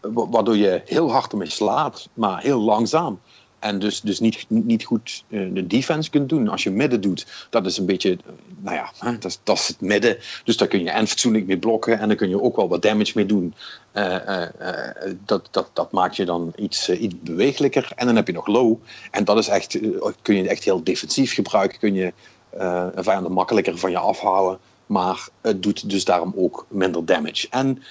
[0.00, 3.20] Waardoor je heel hard ermee slaat, maar heel langzaam.
[3.58, 6.48] En dus, dus niet, niet goed uh, de defense kunt doen.
[6.48, 8.18] Als je midden doet, dat is een beetje,
[8.60, 10.16] nou ja, dat is, dat is het midden.
[10.44, 12.82] Dus daar kun je en fatsoenlijk mee blokken en dan kun je ook wel wat
[12.82, 13.54] damage mee doen.
[13.94, 14.42] Uh,
[15.24, 17.92] dat, dat, dat maakt je dan iets, iets bewegelijker.
[17.94, 18.76] En dan heb je nog low.
[19.10, 19.78] En dat is echt,
[20.22, 21.78] kun je echt heel defensief gebruiken.
[21.78, 22.12] Kun je
[22.94, 24.58] een vijand makkelijker van je afhouden.
[24.86, 27.46] Maar het doet dus daarom ook minder damage.
[27.50, 27.82] En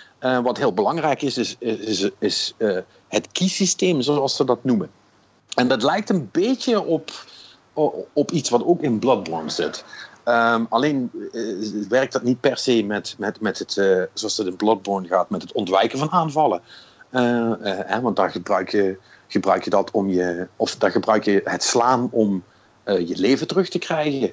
[0.44, 2.56] wat heel belangrijk is, is, is, is
[3.08, 4.90] het keysysteem, zoals ze dat noemen.
[5.56, 7.12] En dat lijkt een beetje op,
[8.14, 9.84] op iets wat ook in Bloodborne zit.
[10.26, 14.48] Um, alleen uh, werkt dat niet per se met, met, met het, uh, zoals het
[14.48, 16.62] in Bloodborne gaat, met het ontwijken van aanvallen.
[17.12, 18.98] Uh, hè, want daar gebruik je,
[19.28, 22.44] gebruik je dat om je, of daar gebruik je het slaan om
[22.86, 24.32] je leven terug te krijgen.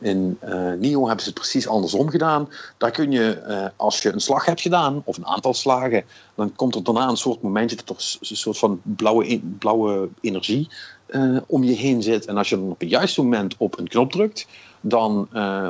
[0.00, 2.48] In uh, Nio hebben ze het precies andersom gedaan.
[2.76, 6.54] Daar kun je, uh, als je een slag hebt gedaan, of een aantal slagen, dan
[6.56, 10.68] komt er daarna een soort momentje dat er een soort van blauwe, blauwe energie
[11.08, 12.24] uh, om je heen zit.
[12.24, 14.46] En als je dan op het juiste moment op een knop drukt,
[14.80, 15.28] dan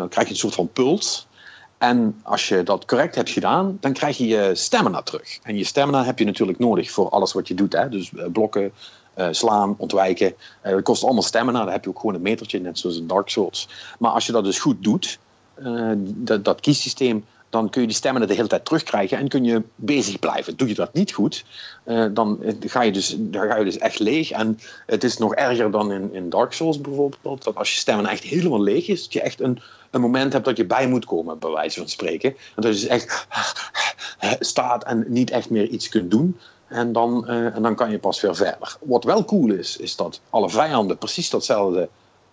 [0.08, 1.26] krijg je een soort van puls.
[1.78, 5.38] En als je dat correct hebt gedaan, dan krijg je je stamina terug.
[5.42, 7.72] En je stamina heb je natuurlijk nodig voor alles wat je doet.
[7.72, 7.88] Hè?
[7.88, 8.72] Dus blokken,
[9.16, 10.34] uh, slaan, ontwijken.
[10.64, 11.64] Uh, dat kost allemaal stamina.
[11.64, 13.68] Dan heb je ook gewoon een metertje, net zoals in Dark Souls.
[13.98, 15.18] Maar als je dat dus goed doet,
[15.58, 19.44] uh, dat, dat kiessysteem, dan kun je die stamina de hele tijd terugkrijgen en kun
[19.44, 20.56] je bezig blijven.
[20.56, 21.44] Doe je dat niet goed,
[22.10, 24.30] dan, ga je dus, dan ga je dus echt leeg.
[24.30, 28.10] En het is nog erger dan in, in Dark Souls bijvoorbeeld, dat als je stamina
[28.10, 29.60] echt helemaal leeg is, dat je echt een,
[29.90, 32.30] een moment hebt dat je bij moet komen, bij wijze van spreken.
[32.30, 33.26] En dat je dus echt
[34.40, 36.38] staat en niet echt meer iets kunt doen.
[36.74, 38.76] En dan, uh, en dan kan je pas weer verder.
[38.80, 41.88] Wat wel cool is, is dat alle vijanden precies datzelfde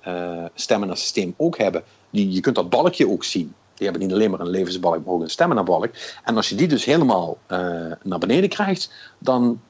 [0.07, 1.83] uh, stamina systeem ook hebben.
[2.09, 3.53] Die, je kunt dat balkje ook zien.
[3.73, 5.89] Die hebben niet alleen maar een levensbalk, maar ook een stamina balk.
[6.23, 7.57] En als je die dus helemaal uh,
[8.03, 9.61] naar beneden krijgt, dan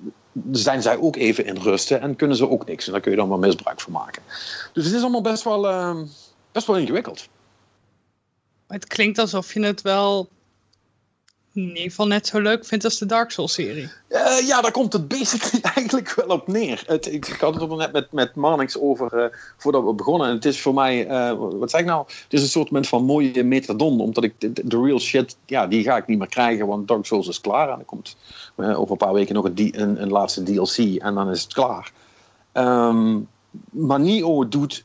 [0.51, 2.85] zijn zij ook even in rusten en kunnen ze ook niks.
[2.85, 4.21] En daar kun je dan wel misbruik van maken.
[4.73, 5.61] Dus het is allemaal best wel,
[6.51, 7.27] best wel ingewikkeld.
[8.67, 10.29] Het klinkt alsof je het wel
[11.53, 13.89] in ieder geval net zo leuk vindt als de Dark Souls-serie.
[14.09, 16.83] Uh, ja, daar komt het basically eigenlijk wel op neer.
[16.85, 19.25] Het, ik, had het er net met, met over uh,
[19.57, 20.27] voordat we begonnen.
[20.27, 22.05] En het is voor mij, uh, wat zeg ik nou?
[22.07, 23.99] Het is een soort van mooie metadon.
[23.99, 26.67] Omdat ik de, real shit, ja, die ga ik niet meer krijgen.
[26.67, 27.69] Want Dark Souls is klaar.
[27.69, 28.17] En er komt
[28.55, 30.77] over een paar weken nog een, een, laatste DLC.
[30.77, 31.91] En dan is het klaar.
[32.53, 33.27] Um,
[33.69, 34.83] maar Nio doet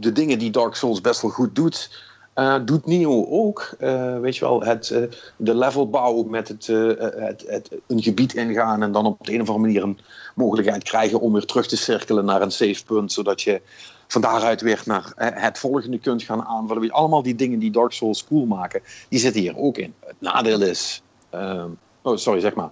[0.00, 2.06] de dingen die Dark Souls best wel goed doet
[2.38, 5.02] uh, doet Nio ook, uh, weet je wel, het, uh,
[5.36, 9.48] de levelbouw met het, het, het, een gebied ingaan en dan op de een of
[9.48, 9.98] andere manier een
[10.34, 13.60] mogelijkheid krijgen om weer terug te cirkelen naar een safe punt, zodat je
[14.08, 16.90] van daaruit weer naar het volgende kunt gaan aanvallen.
[16.90, 19.94] Allemaal die dingen die Dark Souls cool maken, die zitten hier ook in.
[20.06, 21.68] Het nadeel is, ehm,
[22.02, 22.70] oh sorry, zeg maar.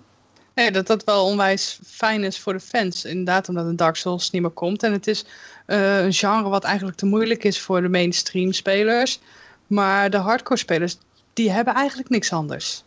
[0.54, 3.04] Nee, dat dat wel onwijs fijn is voor de fans.
[3.04, 4.82] Inderdaad, omdat een Dark Souls niet meer komt.
[4.82, 5.24] En het is
[5.66, 9.20] een genre wat eigenlijk te moeilijk is voor de mainstream spelers.
[9.66, 10.98] Maar de hardcore spelers,
[11.32, 12.82] die hebben eigenlijk niks anders.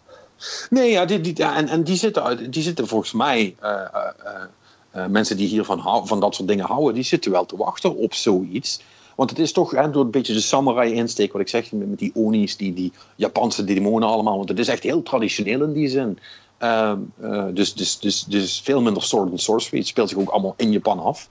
[0.70, 5.48] Nee, ja, die, ja en, en die, zitten, die zitten volgens mij, uh, mensen die
[5.48, 8.82] hiervan van dat soort dingen houden, die zitten wel te wachten op zoiets.
[9.16, 12.00] Want het is toch hè, door een beetje de samurai insteek, wat ik zeg, met,
[12.00, 14.38] die onis, die, die Japanse demonen allemaal.
[14.38, 16.20] Want het is echt heel traditioneel in die zin.
[16.58, 17.00] Ehm,
[17.54, 19.78] dus, dus, dus, dus veel minder sword and sorcery.
[19.78, 21.30] Het speelt zich ook allemaal in Japan af.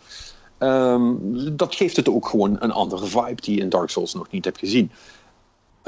[0.58, 4.30] Um, dat geeft het ook gewoon een andere vibe die je in Dark Souls nog
[4.30, 4.90] niet hebt gezien.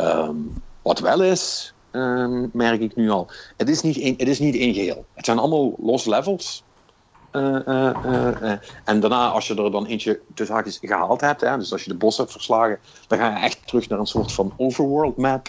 [0.01, 4.38] Um, wat wel is, um, merk ik nu al, het is, niet een, het is
[4.38, 5.07] niet één geheel.
[5.14, 6.64] Het zijn allemaal los levels.
[7.32, 8.53] Uh, uh, uh,
[8.84, 11.90] en daarna, als je er dan eentje tussen haakjes gehaald hebt, hè, dus als je
[11.90, 15.48] de bos hebt verslagen, dan ga je echt terug naar een soort van overworld map.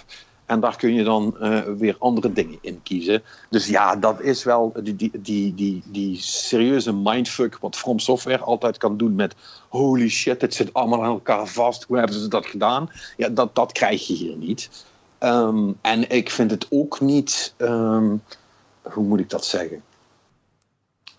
[0.51, 1.35] En daar kun je dan
[1.77, 3.23] weer andere dingen in kiezen.
[3.49, 8.43] Dus ja, dat is wel die, die, die, die, die serieuze mindfuck wat From Software
[8.43, 9.35] altijd kan doen met
[9.69, 11.83] holy shit, het zit allemaal aan elkaar vast.
[11.83, 12.89] Hoe hebben ze dat gedaan?
[13.17, 14.69] Ja, dat, dat krijg je hier niet.
[15.19, 18.23] Um, en ik vind het ook niet, um,
[18.81, 19.83] hoe moet ik dat zeggen?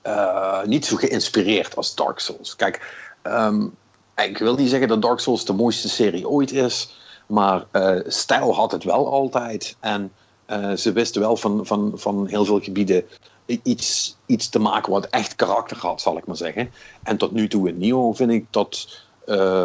[0.07, 2.57] Uh, niet zo geïnspireerd als Dark Souls.
[2.57, 3.74] Kijk, um,
[4.16, 7.01] ik wil niet zeggen dat Dark Souls de mooiste serie ooit is,
[7.33, 9.76] maar uh, stijl had het wel altijd.
[9.80, 10.12] En
[10.47, 13.05] uh, ze wisten wel van, van, van heel veel gebieden
[13.47, 16.72] iets, iets te maken wat echt karakter had, zal ik maar zeggen.
[17.03, 19.64] En tot nu toe in Nio vind ik dat, uh,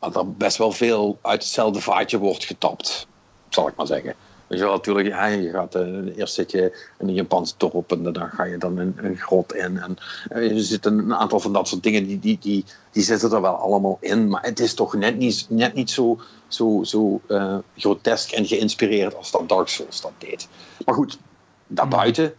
[0.00, 3.06] er best wel veel uit hetzelfde vaatje wordt getapt,
[3.48, 4.14] zal ik maar zeggen.
[4.48, 7.92] Weet je wel, natuurlijk, ja, je gaat, uh, eerst zit je in een Japanse dorp
[7.92, 9.78] en dan ga je dan een, een grot in.
[9.78, 9.96] En
[10.32, 13.40] uh, er zitten een aantal van dat soort dingen, die, die, die, die zitten er
[13.40, 14.28] wel allemaal in.
[14.28, 19.16] Maar het is toch net niet, net niet zo, zo, zo uh, grotesk en geïnspireerd
[19.16, 20.48] als dat Dark Souls dat deed.
[20.84, 21.18] Maar goed,
[21.66, 22.34] daarbuiten,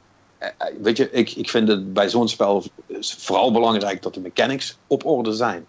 [0.81, 2.63] weet je, ik, ik vind het bij zo'n spel
[2.99, 5.67] vooral belangrijk dat de mechanics op orde zijn.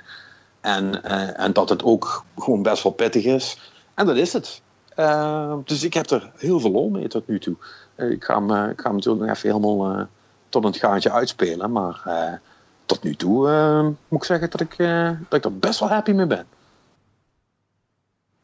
[0.60, 1.04] En,
[1.36, 3.58] en dat het ook gewoon best wel pittig is.
[3.94, 4.60] En dat is het.
[5.00, 7.56] Uh, dus ik heb er heel veel lol mee tot nu toe.
[7.96, 10.06] Uh, ik, ga hem, uh, ik ga hem natuurlijk nog even helemaal
[10.48, 11.72] tot een gaatje uitspelen.
[11.72, 12.40] Maar
[12.86, 14.76] tot nu toe moet ik zeggen dat ik,
[15.28, 16.46] dat ik er best wel happy mee ben.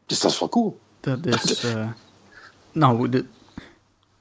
[0.06, 0.78] Dus dat is wel cool.
[1.00, 1.66] Dat is.
[2.72, 3.24] nou, de,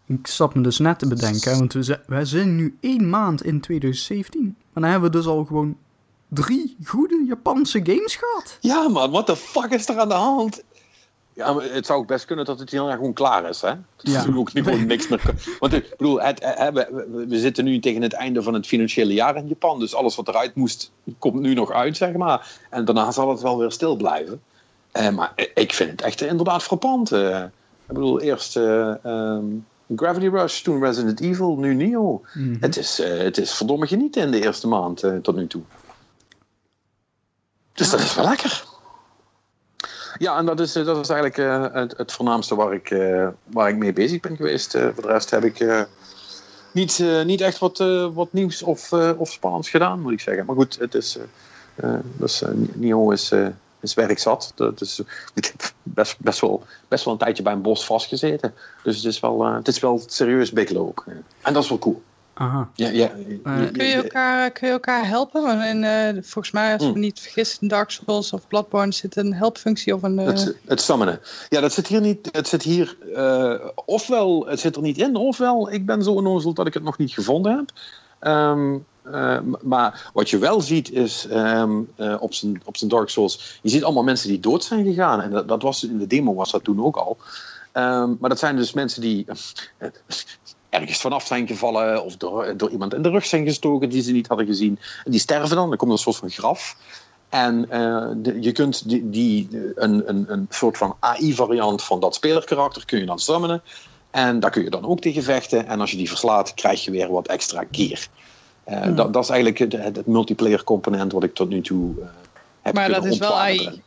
[0.05, 3.61] ik zat me dus net te bedenken, want we, wij zijn nu één maand in
[3.61, 4.41] 2017.
[4.73, 5.77] En dan hebben we dus al gewoon
[6.27, 8.57] drie goede Japanse games gehad.
[8.61, 10.63] Ja, man, what the fuck is er aan de hand?
[11.36, 13.61] Ja, maar het zou ook best kunnen dat het heel erg gewoon klaar is.
[13.61, 13.73] Hè?
[13.95, 14.25] Dat ja.
[14.36, 15.21] ook niet gewoon niks meer.
[15.59, 16.39] Want ik bedoel, het,
[16.73, 19.79] we, we, zitten nu tegen het einde van het financiële jaar in Japan.
[19.79, 22.51] Dus alles wat eruit moest, komt nu nog uit, zeg maar.
[22.69, 24.41] En daarna zal het wel weer stil blijven.
[24.91, 27.11] Eh, maar ik vind het echt inderdaad frappant.
[27.11, 27.43] Uh,
[27.88, 29.65] ik bedoel, eerst uh, um,
[29.95, 32.21] Gravity Rush, toen Resident Evil, nu Neo.
[32.33, 32.57] Mm -hmm.
[32.59, 35.61] het, is, het is verdomme genieten in de eerste maand tot nu toe.
[37.73, 38.73] Dus dat is wel lekker.
[40.18, 43.70] Ja, en dat is, dat is eigenlijk uh, het, het, voornaamste waar ik, uh, waar
[43.70, 44.72] ik mee bezig ben geweest.
[44.72, 45.88] Voor de rest heb ik
[46.72, 47.78] niet, niet echt wat,
[48.13, 50.45] wat nieuws of, of spannends gedaan, moet ik zeggen.
[50.45, 51.18] Maar goed, het is,
[52.18, 52.43] dus,
[52.74, 53.32] Nio is,
[53.80, 54.51] is werk zat.
[54.55, 55.01] Dat is,
[55.34, 58.53] ik heb best, best, wel, best wel een tijdje bij een bos vastgezeten.
[58.84, 61.03] Dus het is wel, het is wel serieus bikkelen ook.
[61.41, 62.01] En dat is wel cool.
[62.38, 62.69] Aha.
[62.73, 63.07] Ja, ja,
[63.71, 65.61] kun, je elkaar, kun je elkaar helpen?
[65.61, 69.15] En, uh, volgens mij, als ik me niet vergis, in Dark Souls of Bloodborne zit
[69.15, 70.19] een helpfunctie of een...
[70.19, 70.25] Uh...
[70.25, 71.19] Het, het summonen.
[71.49, 72.29] Ja, dat zit hier niet.
[72.31, 76.53] Het zit hier uh, ofwel, het zit er niet in, ofwel ik ben zo onnozel
[76.53, 77.71] dat ik het nog niet gevonden heb.
[78.31, 78.86] Um,
[79.61, 83.83] maar wat je wel ziet is um, op, zijn, op zijn Dark Souls, je ziet
[83.83, 85.21] allemaal mensen die dood zijn gegaan.
[85.21, 87.17] En dat, dat was in de demo was dat toen ook al.
[87.73, 89.25] Um, maar dat zijn dus mensen die
[90.80, 94.11] ergens vanaf zijn gevallen of door, door iemand in de rug zijn gestoken die ze
[94.11, 94.80] niet hadden gezien.
[95.03, 96.76] En die sterven dan, dan komt een soort van graf.
[97.30, 102.15] En uh, de, je kunt die, die, een, een, een soort van AI-variant van dat
[102.15, 103.61] spelerkarakter kun je dan summonen.
[104.11, 105.67] En daar kun je dan ook tegen vechten.
[105.67, 108.07] En als je die verslaat, krijg je weer wat extra keer.
[108.67, 108.95] Uh, hmm.
[108.95, 112.05] dat, dat, is eigenlijk het, het, multiplayer component wat ik tot nu toe uh,
[112.61, 113.82] heb Maar dat is wel AI?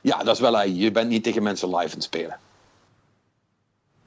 [0.00, 0.82] Ja, dat is wel AI.
[0.82, 2.38] Je bent niet tegen mensen live aan het spelen.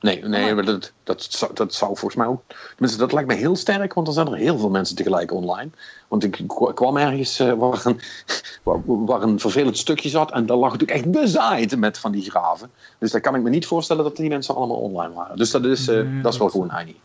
[0.04, 2.42] Nee, nee maar dat, dat, dat zou volgens mij ook.
[2.70, 5.70] Tenminste, dat lijkt me heel sterk, want dan zijn er heel veel mensen tegelijk online.
[6.08, 6.42] Want ik
[6.74, 8.00] kwam ergens uh, waar, een,
[8.64, 12.30] waar, waar, een vervelend stukje zat en daar lag natuurlijk echt bezaaid met van die
[12.30, 12.70] graven.
[13.00, 15.38] Dus daar kan ik me niet voorstellen dat die mensen allemaal online waren.
[15.38, 16.96] Dus dat is, uh, dat is wel gewoon heini.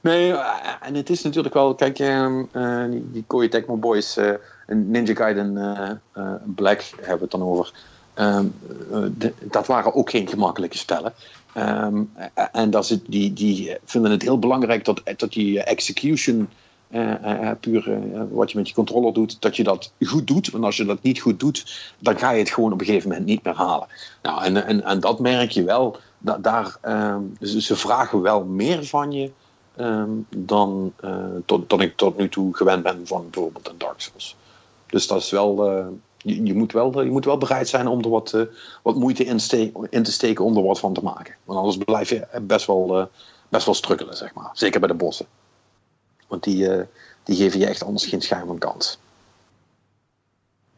[0.00, 0.46] Nee, uh,
[0.80, 2.44] en het is natuurlijk wel, kijk, ehm,
[2.90, 4.18] die, die Koei Tecmo Boys,
[4.66, 5.52] Ninja Gaiden
[6.54, 7.72] Black hebben we het dan over.
[8.14, 8.46] Ehm,
[9.18, 11.12] de, dat waren ook geen gemakkelijke spellen.
[11.56, 12.12] Um,
[12.52, 16.48] en dat ze, die, die vinden het heel belangrijk dat, dat die execution,
[16.90, 20.50] uh, uh, puur uh, wat je met je controller doet, dat je dat goed doet.
[20.50, 23.08] Want als je dat niet goed doet, dan ga je het gewoon op een gegeven
[23.08, 23.86] moment niet meer halen.
[24.22, 25.96] Nou, en, en, en dat merk je wel.
[26.18, 29.30] Daar, um, ze vragen wel meer van je
[29.76, 30.92] um, dan,
[31.44, 34.36] tot, dan ik tot nu toe gewend ben van bijvoorbeeld een Dark Souls.
[34.86, 35.56] Dus dat is wel
[36.18, 38.42] je, je, moet wel, je moet wel bereid zijn om er wat, uh,
[38.82, 39.40] wat moeite in,
[39.90, 41.34] in, te steken om er wat van te maken.
[41.44, 43.04] Want anders blijf je best wel, uh,
[43.48, 44.50] best wel strukkelen, zeg maar.
[44.52, 45.26] Zeker bij de bossen.
[46.26, 46.82] Want die, uh,
[47.22, 48.98] die geven je echt anders geen schijn van kans.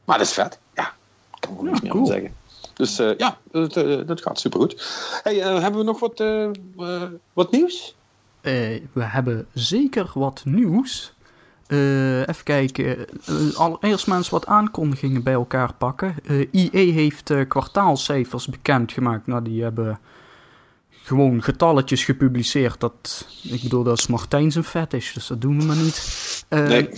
[0.04, 0.58] Maar dat is vet.
[0.74, 0.94] Ja,
[1.34, 2.06] ik kan er niks ja, meer cool.
[2.06, 2.34] zeggen.
[2.74, 3.74] Dus ja, dat,
[4.06, 4.82] dat gaat supergoed.
[5.22, 6.22] Hey, hebben we nog wat,
[7.32, 7.94] wat nieuws?
[8.40, 11.14] we hebben zeker wat nieuws.
[11.70, 12.96] Uh, even kijken.
[13.28, 16.14] Uh, allereerst maar eens wat aankondigingen bij elkaar pakken.
[16.30, 19.26] Uh, IE heeft kwartaalcijfers bekendgemaakt.
[19.26, 19.98] Nou, die hebben
[21.02, 22.80] gewoon getalletjes gepubliceerd.
[22.80, 26.44] Dat, ik bedoel, dat is Martijn zijn fetish, dus dat doen we maar niet.
[26.48, 26.88] nee.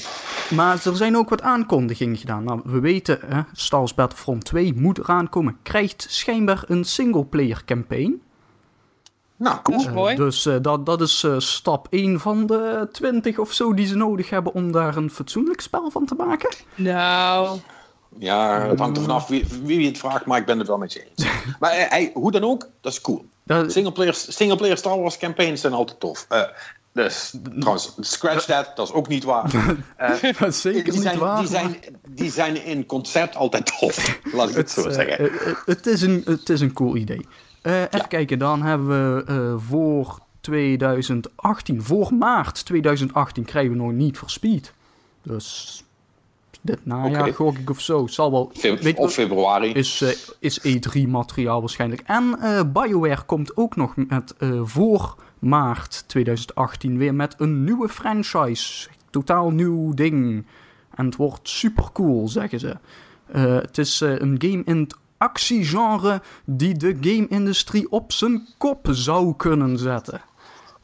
[0.50, 2.44] Maar er zijn ook wat aankondigingen gedaan.
[2.44, 5.56] Nou, we weten, hè, Star Wars Battlefront 2 moet eraan komen.
[5.62, 8.20] Krijgt schijnbaar een singleplayer campaign.
[9.42, 10.10] Nou, cool.
[10.10, 13.86] Uh, dus uh, dat, dat is uh, stap 1 van de 20 of zo die
[13.86, 16.54] ze nodig hebben om daar een fatsoenlijk spel van te maken.
[16.74, 17.58] Nou.
[18.18, 20.92] Ja, het hangt er vanaf wie, wie het vraagt, maar ik ben het wel met
[20.92, 21.28] je eens.
[21.60, 23.24] maar hey, hoe dan ook, dat is cool.
[23.42, 23.72] Dat...
[23.72, 26.26] Singleplayer, singleplayer Star Wars campaigns zijn altijd tof.
[26.92, 29.54] Dus, trouwens, scratch that, dat is ook niet waar.
[30.00, 31.38] Uh, dat is zeker die niet zijn, waar.
[31.38, 31.76] Die zijn,
[32.08, 35.32] die zijn in concept altijd tof, laat ik het, het zo zeggen.
[35.32, 37.26] Uh, het, is een, het is een cool idee.
[37.62, 44.30] Even kijken, dan hebben we voor 2018, voor maart 2018 krijgen we nog niet voor
[44.30, 44.72] Speed.
[45.22, 45.84] Dus
[46.60, 47.32] dit najaar okay.
[47.32, 48.06] gok ik of zo.
[48.06, 48.52] Zal wel,
[48.96, 49.72] of februari.
[49.72, 50.08] Is, uh,
[50.38, 52.02] is E3 materiaal waarschijnlijk.
[52.06, 52.38] En
[52.72, 58.88] BioWare komt ook nog met voor maart 2018 weer met een nieuwe franchise.
[59.10, 60.46] Totaal nieuw ding.
[60.94, 62.76] En het wordt super cool, zeggen ze.
[63.36, 69.78] het is een game in het actiegenre die de game-industrie op zijn kop zou kunnen
[69.78, 70.20] zetten.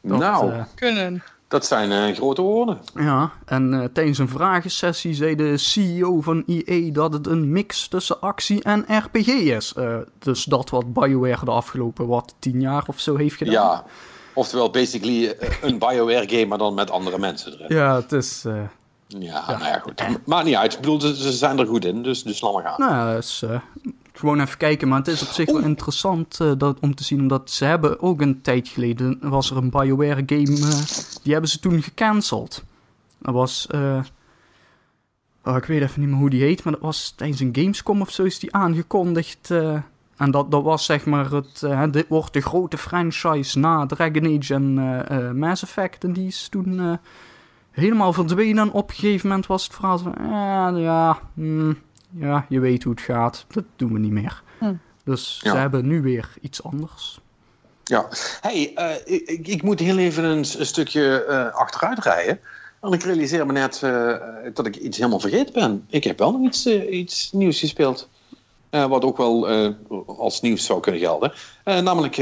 [0.01, 1.23] Dat, nou, kunnen.
[1.47, 2.79] Dat zijn uh, grote woorden.
[2.95, 7.87] Ja, en uh, tijdens een vragensessie zei de CEO van EA dat het een mix
[7.87, 9.73] tussen actie en RPG is.
[9.77, 13.53] Uh, dus dat wat BioWare de afgelopen wat tien jaar of zo heeft gedaan.
[13.53, 13.83] Ja,
[14.33, 17.75] oftewel basically een BioWare game, maar dan met andere mensen erin.
[17.75, 18.41] Ja, het is...
[18.43, 18.69] Ja,
[19.19, 20.25] ja, nou ja, goed.
[20.25, 20.73] Maar niet uit.
[20.73, 22.89] Ik bedoel, ze zijn er goed in, dus, dus laat maar gaan.
[22.89, 23.43] Nou, dat is
[24.19, 24.87] gewoon even kijken.
[24.87, 27.19] Maar het is op zich wel interessant uh, dat, om te zien.
[27.19, 29.17] Omdat ze hebben ook een tijd geleden...
[29.21, 30.57] was er een Bioware game...
[30.57, 30.81] Uh,
[31.23, 32.63] die hebben ze toen gecanceld.
[33.17, 33.67] Dat was...
[33.71, 33.99] Uh,
[35.43, 36.63] oh, ik weet even niet meer hoe die heet.
[36.63, 39.51] Maar dat was tijdens een Gamescom of zo is die aangekondigd.
[40.17, 41.93] en dat, dat was zeg maar het...
[41.93, 46.03] dit wordt de grote franchise na Dragon Age en Mass Effect.
[46.03, 46.99] En die is toen...
[47.71, 50.15] Helemaal verdwenen en op een gegeven moment was het verhaal van...
[50.19, 51.77] ja, ja, mm,
[52.09, 53.45] ja, je weet hoe het gaat.
[53.47, 54.43] Dat doen we niet meer.
[54.59, 54.73] Hm.
[55.03, 57.19] Dus ze hebben nu weer iets anders.
[57.83, 58.07] Ja,
[58.41, 62.39] hey, uh, ik, ik, moet heel even een, een stukje uh, achteruit rijden.
[62.79, 64.15] Want ik realiseer me net uh,
[64.53, 65.85] dat ik iets helemaal vergeten ben.
[65.89, 68.09] Ik heb wel nog iets, iets nieuws gespeeld.
[68.69, 69.47] wat ook wel
[70.05, 71.33] als nieuws zou kunnen gelden.
[71.63, 72.15] namelijk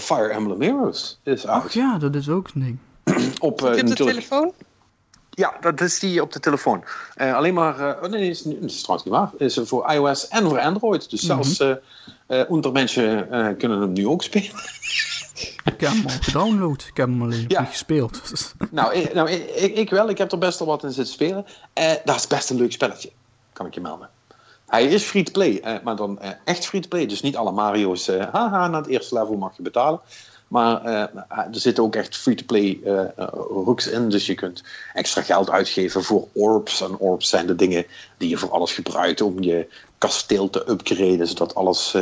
[0.00, 1.64] Fire Emblem Heroes is uit.
[1.64, 2.78] Ach ja, dat is ook een ding.
[3.40, 4.52] Op, uh, de telefoon?
[5.38, 6.84] Ja, dat is die op de telefoon.
[7.16, 9.30] Uh, alleen maar, uh, nee, is, is, is trouwens niet waar.
[9.38, 11.10] Is voor iOS en voor Android.
[11.10, 11.42] Dus mm -hmm.
[11.42, 11.80] zelfs
[12.28, 13.26] uh, ondermensen
[13.58, 14.50] kunnen hem nu ook spelen.
[15.64, 16.80] ik heb hem al gedownload.
[16.88, 17.60] Ik heb hem alleen ja.
[17.60, 18.22] niet gespeeld.
[18.70, 20.08] nou, ik, nou ik, ik, wel.
[20.08, 21.46] Ik heb er best wel wat in zitten spelen.
[22.04, 23.10] dat is best een leuk spelletje.
[23.52, 24.08] Kan ik je melden.
[24.66, 27.06] Hij is free-to-play, maar dan echt free-to-play.
[27.06, 30.00] Dus niet alle Mario's, haha, na het eerste level mag je betalen.
[30.48, 33.04] Maar uh, er zitten ook echt free-to-play uh,
[33.64, 34.08] hooks in.
[34.08, 34.62] Dus je kunt
[34.94, 36.80] extra geld uitgeven voor orbs.
[36.80, 37.84] En orbs zijn de dingen
[38.16, 39.68] die je voor alles gebruikt om je
[39.98, 41.26] kasteel te upgraden.
[41.26, 41.96] Zodat alles,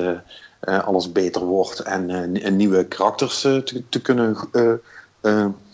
[0.61, 1.81] alles beter wordt.
[1.81, 2.11] En,
[2.43, 4.37] en nieuwe karakters te, te, kunnen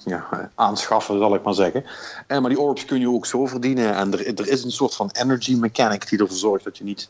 [0.05, 1.85] ja, aanschaffen, zal ik maar zeggen.
[2.29, 3.95] maar die orbs kun je ook zo verdienen.
[3.95, 7.09] En er, er is een soort van energy mechanic die ervoor zorgt dat je niet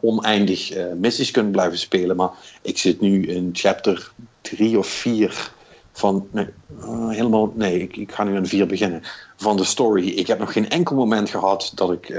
[0.00, 2.16] oneindig missies kunt blijven spelen.
[2.16, 2.30] Maar
[2.62, 4.12] ik zit nu in chapter
[4.42, 5.52] 3 of 4
[5.92, 6.26] van.
[6.30, 6.48] Nee,
[6.80, 7.52] uh, helemaal.
[7.54, 9.02] Nee, ik, ik, ga nu in 4 beginnen.
[9.36, 10.08] Van de story.
[10.08, 12.10] Ik heb nog geen enkel moment gehad dat ik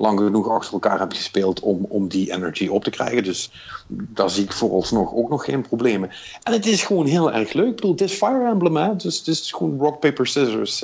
[0.00, 3.24] lang genoeg achter elkaar heb gespeeld om, om die energy op te krijgen.
[3.24, 3.50] Dus
[3.88, 6.10] daar zie ik vooralsnog ook nog geen problemen.
[6.42, 7.68] En het is gewoon heel erg leuk.
[7.68, 8.96] Ik bedoel, het is Fire Emblem, hè?
[8.96, 10.80] Dus het is gewoon rock, paper, scissors.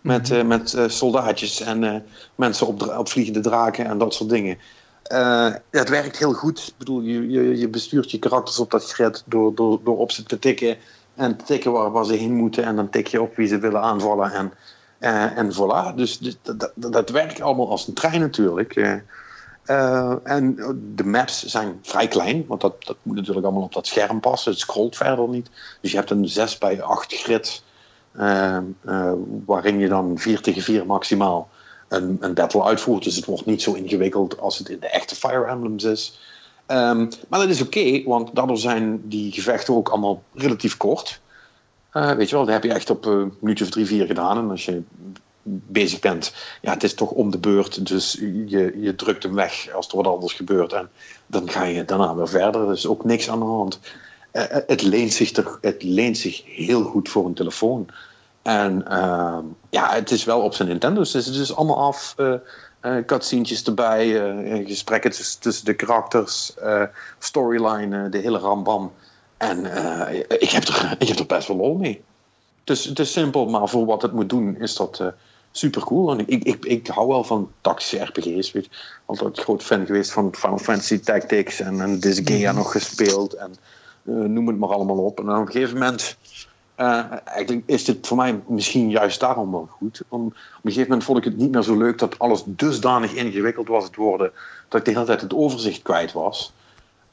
[0.00, 0.46] met mm -hmm.
[0.46, 4.58] met soldaatjes en mensen op, op vliegende draken en dat soort dingen.
[5.10, 6.66] Uh, het werkt heel goed.
[6.66, 10.10] Ik bedoel, je, je, je bestuurt je karakters op dat grid door, door, door op
[10.10, 10.76] ze te tikken.
[11.14, 12.64] En te tikken waar, waar ze heen moeten.
[12.64, 14.32] En dan tik je op wie ze willen aanvallen.
[14.32, 14.52] En,
[15.00, 15.94] uh, en voilà.
[15.94, 16.36] Dus, dus
[16.74, 18.76] dat, werkt allemaal als een trein natuurlijk.
[18.76, 20.54] Uh, en
[20.94, 22.44] de maps zijn vrij klein.
[22.46, 24.50] Want dat, dat moet natuurlijk allemaal op dat scherm passen.
[24.50, 25.50] Het scrolt verder niet.
[25.80, 27.62] Dus je hebt een 6 bij 8 grid.
[29.44, 31.48] waarin je dan 4 tegen 4 maximaal
[31.92, 33.04] een, een battle uitvoert.
[33.04, 36.18] Dus het wordt niet zo ingewikkeld als het in de echte Fire Emblems is.
[36.66, 41.20] Um, maar dat is oké, want daardoor zijn die gevechten ook allemaal relatief kort.
[41.92, 44.38] Uh, weet je wel, dat heb je echt op een minuutje of drie, vier gedaan.
[44.38, 44.82] En als je
[45.44, 47.86] bezig bent, ja, het is toch om de beurt.
[47.86, 48.12] Dus
[48.46, 50.72] je, je drukt hem weg als er wat anders gebeurt.
[50.72, 50.88] En
[51.26, 52.66] dan ga je daarna weer verder.
[52.66, 53.80] Er is ook niks aan de hand.
[54.32, 57.86] Uh, het, leent zich er, het leent zich heel goed voor een telefoon.
[58.42, 59.38] En uh,
[59.70, 61.00] ja, het is wel op zijn Nintendo.
[61.00, 62.14] Dus het is dus allemaal af.
[62.16, 62.34] Uh,
[62.82, 66.54] uh, erbij, uh, gesprekken tussen, tussen de karakters,
[67.18, 68.92] storyline, de hele rambam.
[69.36, 69.58] En
[70.28, 72.02] ik, heb er, ik heb er best wel lol mee.
[72.64, 75.02] Dus het is simpel, maar voor wat het moet doen is dat
[75.50, 76.10] super cool.
[76.10, 78.52] En ik, ik, ik hou wel van tactische RPG's.
[78.52, 78.70] Weet je.
[79.04, 82.56] Altijd groot fan geweest van Final Fantasy Tactics en, en Disgaea mm.
[82.56, 83.34] nog gespeeld.
[83.34, 83.54] En
[84.32, 85.18] noem het maar allemaal op.
[85.18, 86.16] En op een gegeven moment
[86.76, 90.02] uh, eigenlijk is dit voor mij misschien juist daarom wel goed.
[90.08, 93.12] Om, op een gegeven moment vond ik het niet meer zo leuk dat alles dusdanig
[93.12, 94.32] ingewikkeld was het worden,
[94.68, 96.52] dat ik de hele tijd het overzicht kwijt was.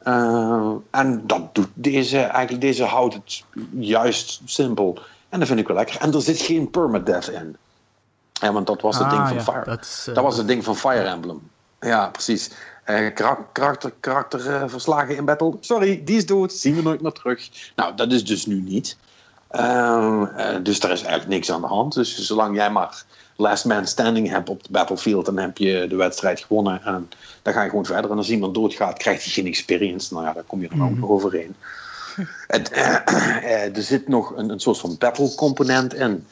[0.04, 3.44] Uh, en dat doet deze, eigenlijk deze houdt het
[3.80, 5.00] juist simpel.
[5.30, 6.02] En dat vind ik wel lekker.
[6.02, 7.58] En er zit geen permadeath in.
[8.34, 9.66] Ja, want dat was het ding ah, van Fire.
[9.66, 11.50] Dat, uh, dat was het ding van Fire Emblem.
[11.80, 12.52] Ja, precies.
[13.54, 15.58] karakter, karakterverslagen in battle.
[15.60, 17.50] Sorry, die is dood, zien we nooit meer terug.
[17.76, 18.98] Nou, dat is dus nu niet.
[19.50, 21.94] Ehm, dus daar is eigenlijk niks aan de hand.
[21.94, 23.04] Dus zolang jij maar
[23.36, 26.84] last man standing hebt op de battlefield, dan heb je de wedstrijd gewonnen.
[26.84, 27.10] En
[27.42, 28.12] dan ga je gewoon verder.
[28.12, 30.14] En als iemand doodgaat, krijgt hij geen experience.
[30.14, 31.00] Nou ja, daar kom je dan ook mhm.
[31.00, 31.56] nog overheen.
[32.48, 32.72] Het,
[33.76, 36.26] er zit nog een, een soort van battle component in.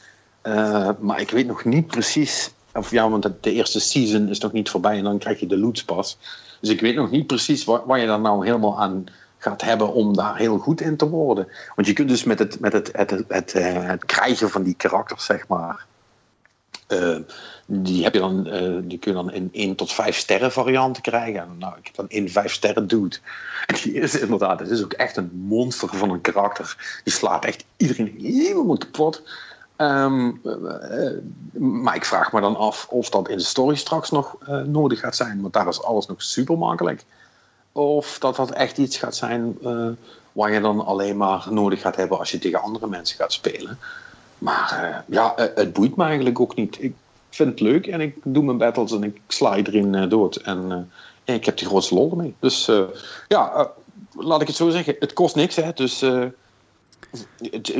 [1.00, 4.70] maar ik weet nog niet precies of ja, want de eerste season is nog niet
[4.70, 6.18] voorbij en dan krijg je de loots pas.
[6.62, 9.06] Dus ik weet nog niet precies waar, waar je dan nou helemaal aan
[9.38, 11.48] gaat hebben om daar heel goed in te worden.
[11.76, 14.76] Want je kunt dus met het, met het, het, het, het, eh, krijgen van die
[14.76, 15.86] karakters, zeg maar.
[16.88, 17.18] Uh,
[17.66, 21.02] die, heb je dan, uh, die kun je dan in 1 tot 5 sterren varianten
[21.02, 21.56] krijgen.
[21.58, 23.18] nou, ik heb dan 1 5 sterren dude.
[23.84, 27.00] Die is inderdaad, het is ook echt een monster van een karakter.
[27.04, 29.24] Die slaat echt iedereen helemaal kapot.
[29.76, 30.30] Eh,
[31.54, 35.16] maar ik vraag me dan af of dat in de story straks nog nodig gaat
[35.16, 37.04] zijn, want daar is alles nog super makkelijk.
[37.78, 39.88] Of dat dat echt iets gaat zijn uh,
[40.32, 43.80] waar je dan alleen maar nodig gaat hebben als je tegen andere mensen gaat spelen.
[44.38, 46.84] Maar ja, het boeit me eigenlijk ook niet.
[46.84, 46.94] Ik
[47.30, 50.36] vind het leuk en ik doe mijn battles en ik sla iedereen dood.
[50.36, 50.90] En,
[51.24, 52.36] en, ik heb die grootste lol ermee.
[52.40, 52.72] Dus
[53.28, 53.72] ja,
[54.16, 54.96] laat ik het zo zeggen.
[55.00, 55.72] Het kost niks, hè.
[55.74, 56.04] Dus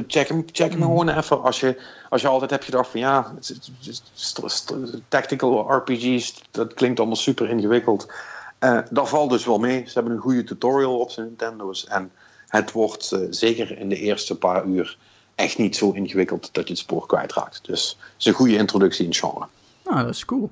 [0.08, 1.44] Check hem, check hem gewoon even.
[1.44, 3.34] Als je, als je altijd hebt gedacht van ja,
[5.08, 8.08] tactical RPG's, dat klinkt allemaal super ingewikkeld.
[8.60, 9.84] Uh, dat valt dus wel mee.
[9.88, 11.86] Ze hebben een goede tutorial op zijn Nintendo's.
[11.86, 12.12] En
[12.48, 14.98] het wordt uh, zeker in de eerste paar uur
[15.36, 17.66] echt niet zo ingewikkeld dat je het spoor kwijtraakt.
[17.66, 19.48] Dus het is een goede introductie in het genre.
[19.84, 20.52] Nou, dat is cool.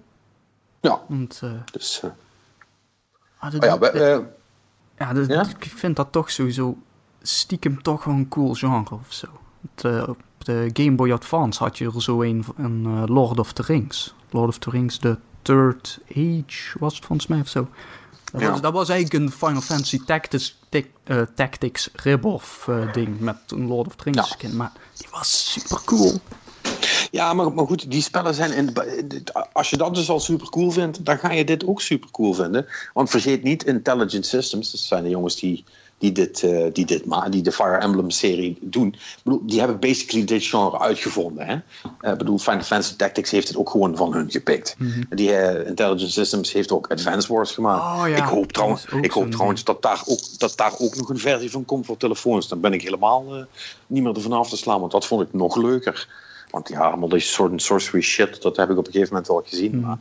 [0.79, 1.01] Ja.
[1.07, 2.01] Want, uh, dus,
[3.37, 4.25] ah, oh, ja, we,
[4.97, 6.77] ja, dus, ja, ik vind dat toch sowieso
[7.21, 9.27] stiekem toch wel een cool genre of zo.
[9.75, 13.61] Het, op de Game Boy Advance had je er zo een, een Lord of the
[13.61, 14.13] Rings.
[14.29, 17.67] Lord of the Rings, de Third Age was het volgens mij of zo.
[18.31, 23.19] Dat, was, dat was eigenlijk een Final Fantasy Tactics, tic, uh, Tactics rip-off uh, ding
[23.19, 24.55] met een Lord of the Rings skin.
[24.55, 26.19] Maar die was super cool.
[27.11, 28.51] Ja, maar, maar goed, die spellen zijn.
[28.51, 28.73] In,
[29.53, 32.33] als je dat dus al super cool vindt, dan ga je dit ook super cool
[32.33, 32.65] vinden.
[32.93, 35.63] Want vergeet niet, Intelligent Systems, dat zijn de jongens die
[35.97, 38.95] die, dit, uh, die, dit die de Fire Emblem serie doen.
[39.23, 41.45] bedoel, die hebben basically dit genre uitgevonden.
[41.45, 41.55] Hè?
[42.01, 44.75] Uh, bedoel, Final Fantasy Tactics heeft het ook gewoon van hun gepikt.
[44.77, 45.05] Mm -hmm.
[45.09, 47.81] Die uh, Intelligent Systems heeft ook Advance Wars gemaakt.
[47.81, 48.15] Oh, ja.
[48.15, 51.51] Ik hoop, trouwens, ik hoop trouwens dat daar, ook, dat daar ook nog een versie
[51.51, 52.47] van komt voor telefoons.
[52.47, 53.47] Dan ben ik helemaal
[53.87, 56.23] niet meer ervan af te slaan, want dat vond ik nog leuker.
[56.49, 59.43] Want ja, allemaal die soort sorcery shit, dat heb ik op een gegeven moment wel
[59.45, 59.75] gezien.
[59.75, 59.81] Mm.
[59.81, 59.97] Maar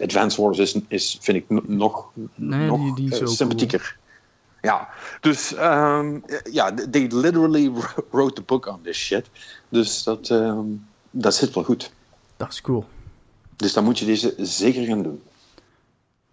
[0.00, 4.00] Advance Wars is, is vind ik nog, nee, nog die, die sympathieker.
[4.62, 4.88] Ja,
[5.20, 7.72] dus um, ja, they literally
[8.10, 9.30] wrote the book on this shit.
[9.68, 11.92] Dus dat, um, dat zit wel goed.
[12.36, 12.84] Dat is cool.
[13.56, 15.22] Dus dan moet je deze zeker gaan doen.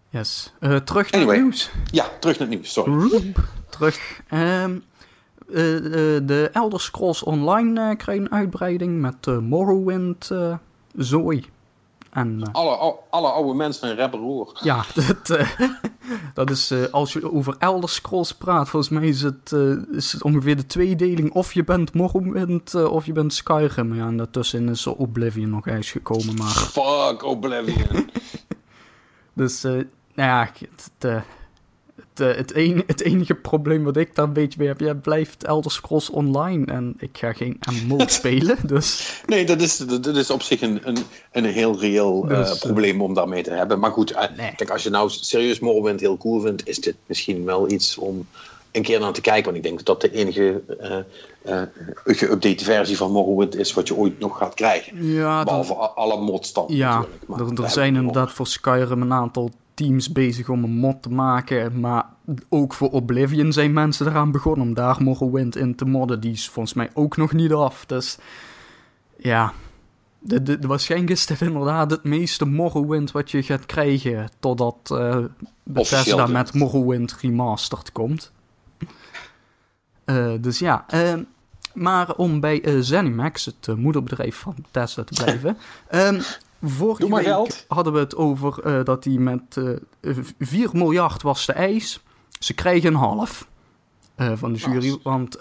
[0.08, 0.52] Yes.
[0.60, 1.70] Uh, terug naar het nieuws.
[1.90, 3.32] Ja, terug naar het nieuws, sorry.
[3.68, 4.20] terug.
[4.32, 4.84] Um,
[5.48, 5.54] uh,
[6.22, 10.30] de Elder Scrolls Online krijgt een uitbreiding met Morrowind
[10.96, 11.42] Zoe.
[12.10, 14.58] En, uh, alle, alle, alle, oude mensen een rapper hoor.
[14.62, 15.50] Ja, dat, uh,
[16.34, 19.52] dat is uh, als je over Elder Scrolls praat, volgens mij is het,
[19.92, 21.32] is het ongeveer de tweedeling.
[21.32, 23.94] Of je bent Morrowind of je bent Skyrim.
[23.94, 26.34] Ja, en daartussen is Oblivion nog eens gekomen.
[26.34, 26.48] Maar...
[26.48, 28.10] Fuck Oblivion.
[29.32, 29.84] dus, nou
[30.14, 30.48] ja,
[30.98, 31.24] het,
[32.20, 35.44] het, het, enige, het enige probleem wat ik daar een beetje mee heb, ja, blijft
[35.44, 39.20] Elder Scrolls Online en ik ga geen MMO spelen, dus...
[39.26, 40.98] Nee, dat is, dat is op zich een, een,
[41.32, 43.78] een heel reëel uh, dus, probleem om daarmee te hebben.
[43.78, 44.54] Maar goed, uh, nee.
[44.56, 48.26] kijk, als je nou serieus Morrowind heel cool vindt, is dit misschien wel iets om
[48.72, 49.44] een keer naar te kijken.
[49.44, 50.62] Want ik denk dat dat de enige
[51.46, 51.62] uh,
[52.04, 55.12] geüpdate versie van Morrowind is wat je ooit nog gaat krijgen.
[55.12, 57.26] Ja, Behalve alle modstanden ja, natuurlijk.
[57.26, 61.10] Maar er, er zijn inderdaad voor Skyrim een aantal teams bezig om een mod te
[61.10, 61.80] maken.
[61.80, 62.06] Maar
[62.48, 66.20] ook voor Oblivion zijn mensen eraan begonnen om daar Morrowind in te modden.
[66.20, 67.86] Die is volgens mij ook nog niet af.
[67.86, 68.18] Dus
[69.16, 69.52] ja,
[70.18, 74.30] de, de, waarschijnlijk is dit inderdaad het meeste Morrowind wat je gaat krijgen.
[74.40, 75.18] Totdat uh,
[75.62, 78.32] Bethesda met Morrowind Remastered komt.
[80.04, 81.14] Uh, dus ja, uh,
[81.74, 85.56] maar om bij uh, Zenimax, het moederbedrijf van Bethesda, te blijven.
[85.90, 86.20] um,
[86.62, 87.64] Vorige week geld.
[87.68, 92.00] hadden we het over uh, dat die met uh, eh, 4 miljard was de eis.
[92.38, 93.48] Ze krijgen een half
[94.16, 94.74] uh, van de jury.
[94.74, 94.98] Nice.
[95.02, 95.38] Want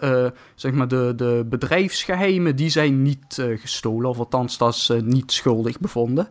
[0.55, 4.09] zeg maar de, de bedrijfsgeheimen die zijn niet gestolen.
[4.09, 6.27] Of althans, dat is niet schuldig bevonden.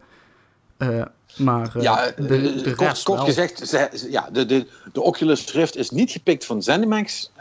[1.36, 5.90] maar ja, de, de kort, kort gezegd, ze, ja, de, de, de Oculus Rift is
[5.90, 7.32] niet gepikt van ZeniMax.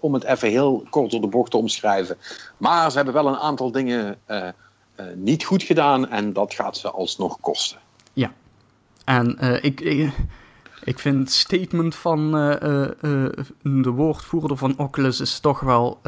[0.00, 2.16] om het even heel kort door de bocht te omschrijven.
[2.56, 4.18] Maar ze hebben wel een aantal dingen
[5.14, 7.78] niet goed gedaan en dat gaat ze alsnog kosten.
[8.12, 8.32] Ja,
[9.04, 10.12] en uh, ik, ik,
[10.84, 12.54] Ik vind het statement van uh,
[13.62, 16.00] de woordvoerder van Oculus is toch wel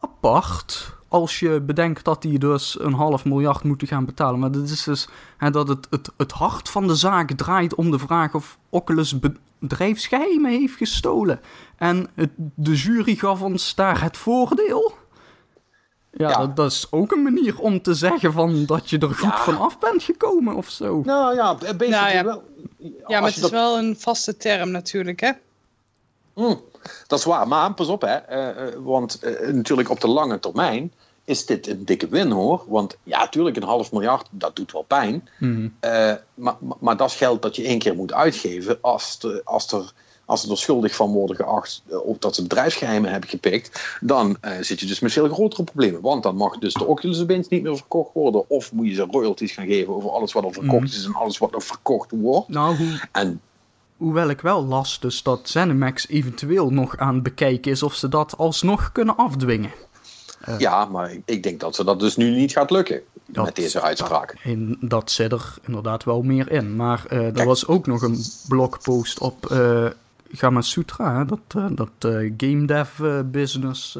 [0.00, 0.98] apart.
[1.08, 4.40] Als je bedenkt dat die dus een half miljard moeten gaan betalen.
[4.40, 7.90] Maar dat is dus hè, dat het, het, het hart van de zaak draait om
[7.90, 9.18] de vraag of Oculus
[9.58, 11.40] bedrijfsgeheimen heeft gestolen.
[11.76, 12.08] En
[12.54, 14.94] de jury gaf ons daar het voordeel.
[16.12, 19.58] Ja, Dat, is ook een manier om te zeggen van dat je er goed van
[19.58, 21.02] af bent gekomen of zo.
[21.04, 22.24] Nou ja, beetje nou, ja.
[22.24, 22.42] wel.
[23.06, 25.30] Ja, maar het is wel een vaste term natuurlijk, hè?
[26.34, 26.60] Mm,
[27.06, 28.18] dat is waar, maar pas op, hè.
[28.30, 30.92] Uh, want uh, natuurlijk op de lange termijn
[31.24, 32.64] is dit een dikke win, hoor.
[32.68, 35.28] Want ja, natuurlijk, een half miljard, dat doet wel pijn.
[35.38, 35.74] Mm.
[35.80, 35.90] Uh,
[36.34, 39.72] maar, maar, maar, dat is geld dat je één keer moet uitgeven als, de, als
[39.72, 39.92] er
[40.30, 44.36] als ze er schuldig van worden geacht uh, of dat ze bedrijfsgeheimen hebben gepikt, dan
[44.44, 46.00] uh, zit je dus met veel grotere problemen.
[46.00, 49.52] Want dan mag dus de Oculus niet meer verkocht worden, of moet je ze royalties
[49.52, 50.96] gaan geven over alles wat er verkocht mhm.
[50.96, 52.48] is en alles wat er verkocht wordt.
[52.48, 53.00] Nou, hoe...
[53.12, 53.40] En
[53.96, 58.08] Hoewel ik wel las dus dat ZeniMax eventueel nog aan het bekijken is of ze
[58.08, 59.70] dat alsnog kunnen afdwingen.
[60.48, 63.80] Uh, ja, maar ik denk dat ze dat dus nu niet gaat lukken met deze
[63.80, 64.36] uitspraak.
[64.42, 66.76] En dat zit er inderdaad wel meer in.
[66.76, 69.86] Maar uh, er was ook nog een blogpost op uh,
[70.32, 71.24] Gamasutra, hè?
[71.24, 71.90] dat, uh, dat
[72.36, 73.98] game dev business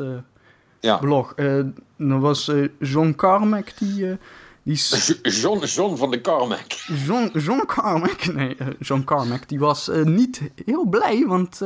[0.80, 0.96] ja.
[0.96, 1.32] blog.
[1.36, 4.18] er was John Carmack die
[4.62, 4.76] die
[5.40, 6.72] John, John van de Carmack.
[7.06, 11.60] John, John Carmack, nee, John Carmack, die was niet heel blij, want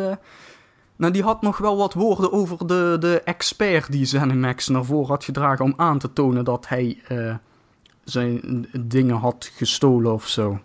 [0.97, 5.09] nou, die had nog wel wat woorden over de, de expert die ZeniMax naar voren
[5.09, 7.03] had gedragen om aan te tonen dat hij
[8.05, 10.61] zijn dingen had gestolen of zo.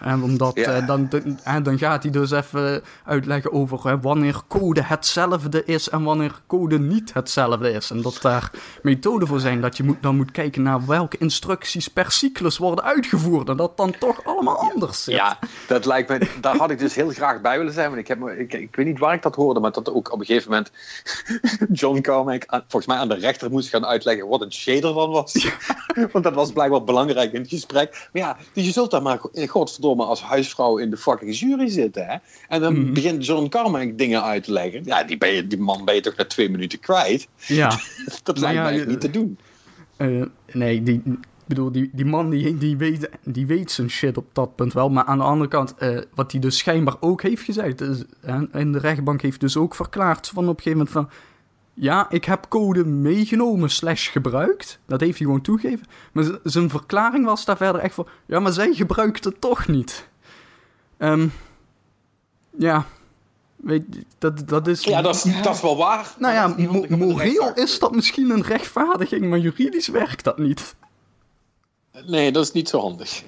[0.00, 1.08] En omdat, eh, dan,
[1.44, 6.78] en dan gaat hij dus even uitleggen over wanneer code hetzelfde is en wanneer code
[6.78, 7.90] niet hetzelfde is.
[7.90, 8.50] En dat daar
[8.82, 12.84] methoden voor zijn dat je moet, dan moet kijken naar welke instructies per cyclus worden
[12.84, 13.48] uitgevoerd.
[13.48, 15.14] En dat dan toch allemaal anders zit.
[15.14, 17.86] Ja, dat lijkt me, daar had ik dus heel graag bij willen zijn.
[17.86, 20.20] Want ik, heb, ik, ik weet niet waar ik dat hoorde, maar dat ook op
[20.20, 20.70] een gegeven moment
[21.80, 25.48] John Carmack volgens mij aan de rechter moest gaan uitleggen wat een shader dan was.
[26.12, 28.08] want dat was blijkbaar belangrijk in het gesprek.
[28.12, 29.20] Maar ja, dus je zult daar maar,
[29.78, 32.06] godverdomme maar als huisvrouw in de fucking jury zitten.
[32.06, 32.16] Hè?
[32.48, 32.92] En dan mhm.
[32.92, 34.84] begint John Carmack dingen uit te leggen.
[34.84, 37.28] Ja, die, ben je, die man ben je toch na twee minuten kwijt?
[37.46, 37.78] Ja.
[38.22, 39.38] dat lijkt mij niet te doen.
[39.98, 41.02] Uh, nee, die,
[41.46, 44.90] bedoel, die, die man die, die, weet, die weet zijn shit op dat punt wel.
[44.90, 47.80] Maar aan de andere kant, uh, wat hij dus schijnbaar ook heeft gezegd.
[47.80, 48.04] Is,
[48.52, 51.08] en de rechtbank heeft dus ook verklaard van op een gegeven moment van...
[51.80, 54.78] Ja, ik heb code meegenomen slash gebruikt.
[54.86, 55.86] Dat heeft hij gewoon toegegeven.
[56.12, 58.10] Maar zijn verklaring was daar verder echt voor...
[58.26, 60.08] Ja, maar zij gebruikt het toch niet.
[60.98, 61.32] Um,
[62.56, 62.86] ja,
[63.56, 63.84] weet
[64.18, 64.84] dat, dat is...
[64.84, 66.14] Ja, dat is, dat is wel waar.
[66.18, 70.76] Nou ja, moreel is dat misschien een rechtvaardiging, maar juridisch werkt dat niet.
[72.06, 73.24] Nee, dat is niet zo handig.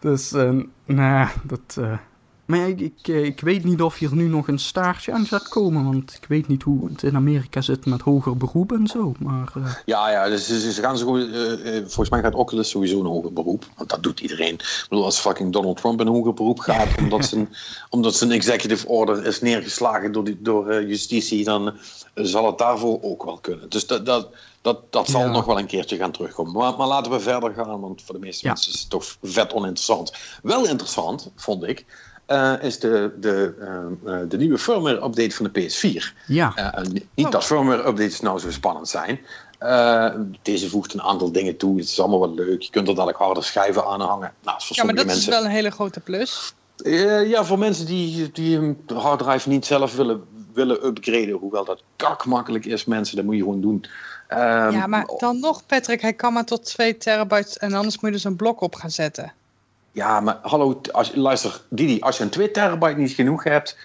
[0.00, 1.76] dus, uh, nou dat...
[1.78, 1.98] Uh,
[2.46, 5.48] maar ik, ik, eh, ik, weet niet of hier nu nog een staartje aan gaat
[5.48, 5.84] komen.
[5.84, 9.12] Want ik weet niet hoe het in Amerika zit met hoger beroep en zo.
[9.18, 9.74] Maar, uh...
[9.84, 13.64] Ja, ja dus ze, gaan zo, uh, volgens mij gaat Oculus sowieso een hoger beroep.
[13.76, 14.52] Want dat doet iedereen.
[14.52, 16.88] Ik bedoel, als fucking Donald Trump een hoger beroep gaat.
[16.98, 17.54] omdat, zijn,
[17.90, 21.44] omdat zijn executive order is neergeslagen door, die, door justitie.
[21.44, 21.72] Dan
[22.14, 23.68] zal het daarvoor ook wel kunnen.
[23.68, 24.28] Dus dat, dat,
[24.62, 26.52] dat, dat zal nog wel een keertje gaan terugkomen.
[26.52, 27.80] Maar, maar, laten we verder gaan.
[27.80, 30.12] Want voor de meeste mensen is het toch vet oninteressant.
[30.42, 31.84] Wel interessant, vond ik
[32.28, 33.54] uh, is de, de,
[34.04, 36.24] uh, de nieuwe firmware-update van de PS4.
[36.26, 36.74] Ja.
[36.78, 39.20] Uh, niet dat firmware-updates nou zo spannend zijn.
[40.42, 41.78] deze voegt een aantal dingen toe.
[41.78, 42.62] Het is allemaal wel leuk.
[42.62, 44.32] Je kunt er dadelijk harde schijven aan hangen.
[44.42, 46.54] Nou, voor ja, maar dat is wel een hele grote plus.
[47.26, 51.32] ja, voor mensen die, die een harddrive niet zelf willen, willen upgraden.
[51.32, 53.16] Hoewel dat kak makkelijk is, mensen.
[53.16, 53.84] Dat moet je gewoon doen.
[54.28, 54.38] Um,
[54.70, 56.00] ja, maar dan nog, Patrick.
[56.00, 57.58] Hij kan maar tot 2 terabyte.
[57.58, 59.32] En anders moet je dus een blok op gaan zetten.
[59.94, 63.78] Ja, maar hallo, als, luister, Didi, als je een 2 terabyte niet genoeg hebt,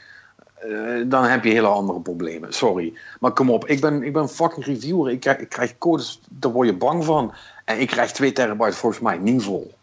[0.65, 2.53] uh, dan heb je hele andere problemen.
[2.53, 2.94] Sorry.
[3.19, 5.11] Maar kom op, ik ben, ik ben fucking reviewer.
[5.11, 7.34] Ik krijg, ik krijg codes, daar word je bang van.
[7.65, 9.73] En ik krijg 2 terabyte volgens mij niet vol.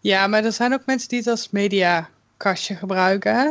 [0.00, 3.50] Ja, maar er zijn ook mensen die het als mediakastje gebruiken, hè?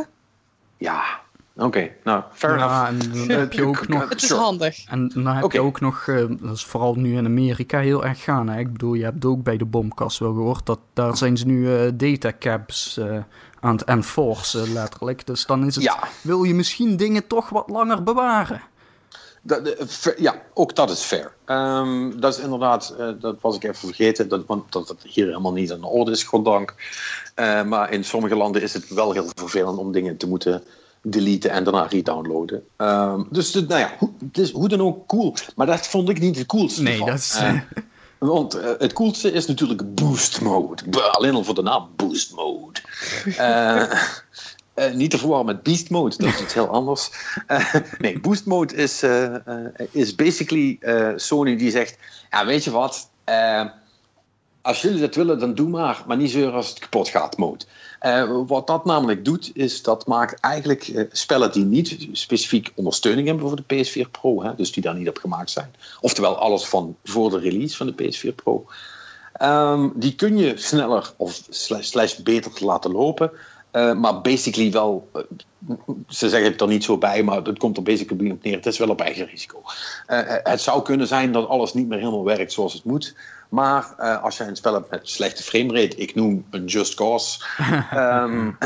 [0.76, 1.20] Ja,
[1.60, 4.08] Oké, nou, fair ja, En dan heb je ook nog...
[4.08, 4.84] Het is handig.
[4.88, 8.22] En dan heb je ook nog, uh, dat is vooral nu in Amerika heel erg
[8.22, 8.48] gaan.
[8.48, 8.58] Hè?
[8.58, 11.68] Ik bedoel, je hebt ook bij de bomkast wel gehoord dat daar zijn ze nu
[11.68, 13.18] uh, datacaps uh,
[13.60, 15.26] aan het enforcen, letterlijk.
[15.26, 15.98] Dus dan is het, ja.
[16.22, 18.62] wil je misschien dingen toch wat langer bewaren.
[19.42, 19.76] Dat,
[20.16, 21.32] ja, ook dat is fair.
[21.46, 25.26] Um, dat is inderdaad, uh, dat was ik even vergeten, dat, want dat het hier
[25.26, 26.74] helemaal niet aan de orde is, goddank.
[27.36, 30.62] Uh, maar in sommige landen is het wel heel vervelend om dingen te moeten
[31.02, 32.62] deleten en daarna redownloaden.
[32.76, 34.10] Um, dus nou ja, hoe,
[34.52, 35.34] hoe dan ook cool.
[35.56, 36.82] Maar dat vond ik niet het coolste.
[36.82, 37.38] Nee, dat is.
[37.40, 37.60] Uh,
[38.18, 40.82] Want uh, het coolste is natuurlijk boost mode.
[41.10, 42.80] Alleen al voor de naam boost mode.
[43.26, 43.82] Uh,
[44.88, 47.10] uh, niet te verwarren met beast mode, dat is iets heel anders.
[47.98, 49.04] nee, boost mode is,
[49.90, 50.78] is basically
[51.16, 51.98] Sony die zegt:
[52.30, 53.10] Ja, weet je wat?
[54.62, 57.64] Als jullie dat willen, dan doe maar, maar niet zeuren als het kapot gaat mode.
[58.02, 63.26] Uh, wat dat namelijk doet, is dat maakt eigenlijk uh, spellen die niet specifiek ondersteuning
[63.26, 65.74] hebben voor de PS4 Pro, hè, dus die daar niet op gemaakt zijn.
[66.00, 68.66] Oftewel alles van voor de release van de PS4 Pro.
[69.42, 73.30] Um, die kun je sneller of slash beter laten lopen.
[73.72, 75.10] Uh, maar basically wel,
[76.08, 78.56] ze zeggen het er niet zo bij, maar het komt er basically op neer.
[78.56, 79.62] Het is wel op eigen risico.
[80.42, 83.14] het zou kunnen zijn dat alles niet meer helemaal werkt zoals het moet.
[83.50, 87.40] Maar uh, als je een spel hebt met slechte framerate, ik noem een Just Cause,
[87.94, 88.56] um,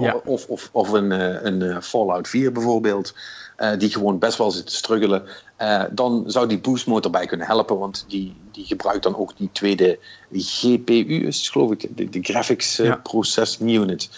[0.00, 0.20] ja.
[0.24, 3.14] of, of, of een, eh, een eh, Fallout 4 bijvoorbeeld,
[3.58, 5.22] uh, die gewoon best wel zit te struggelen,
[5.58, 9.36] uh, dan zou die boost motor bij kunnen helpen, want die, die gebruikt dan ook
[9.36, 9.98] die tweede
[10.32, 12.96] GPU, is geloof ik, de, de Graphics ja.
[13.02, 14.10] Processing Unit.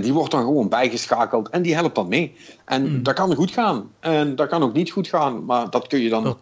[0.00, 2.36] die wordt dan gewoon bijgeschakeld en die helpt dan mee.
[2.64, 3.02] En mm.
[3.02, 6.08] dat kan goed gaan en dat kan ook niet goed gaan, maar dat kun je
[6.08, 6.26] dan...
[6.26, 6.36] Oh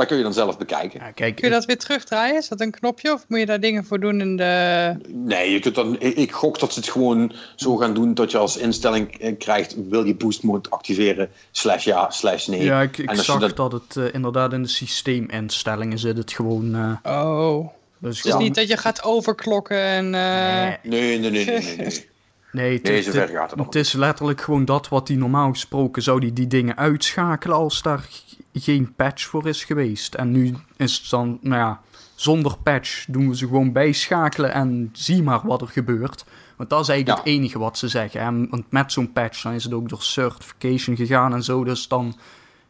[0.00, 1.00] dat kun je dan zelf bekijken.
[1.00, 2.36] Ja, kijk, kun je dat weer terugdraaien?
[2.36, 4.94] Is dat een knopje of moet je daar dingen voor doen in de...
[5.08, 8.38] Nee, je kunt dan, ik gok dat ze het gewoon zo gaan doen dat je
[8.38, 9.76] als instelling eh, krijgt...
[9.88, 12.62] wil je boost mode activeren, slash ja, slash nee.
[12.62, 13.56] Ja, ik, ik zag dat...
[13.56, 16.76] dat het uh, inderdaad in de systeeminstellingen zit het gewoon...
[16.76, 16.92] Uh...
[17.02, 17.68] Oh,
[17.98, 20.10] dus het is niet dat je gaat overklokken en...
[20.10, 21.76] Nee, nee, nee, nee, nee.
[21.76, 22.08] nee.
[22.52, 26.32] Nee, het, nee, het, het is letterlijk gewoon dat wat hij normaal gesproken zou die,
[26.32, 28.08] die dingen uitschakelen als daar
[28.52, 30.14] geen patch voor is geweest.
[30.14, 31.80] En nu is het dan, nou ja,
[32.14, 36.24] zonder patch doen we ze gewoon bijschakelen en zie maar wat er gebeurt.
[36.56, 38.20] Want dat is eigenlijk het enige wat ze zeggen.
[38.20, 41.64] En want met zo'n patch dan is het ook door certification gegaan en zo.
[41.64, 42.18] Dus dan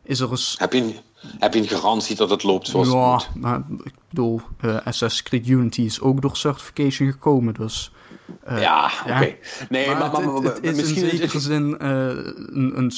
[0.03, 0.55] is er eens...
[0.59, 0.95] Heb je,
[1.39, 3.43] heb je een garantie dat het loopt zoals ja, het moet?
[3.43, 7.93] maar ik bedoel, uh, Assassin's Creed Unity is ook door certification gekomen, dus...
[8.51, 9.35] Uh, ja, oké.
[9.69, 11.77] Nee, maar, maar, maar, het, het is misschien in zekere zin...
[11.83, 12.93] Uh, een, een,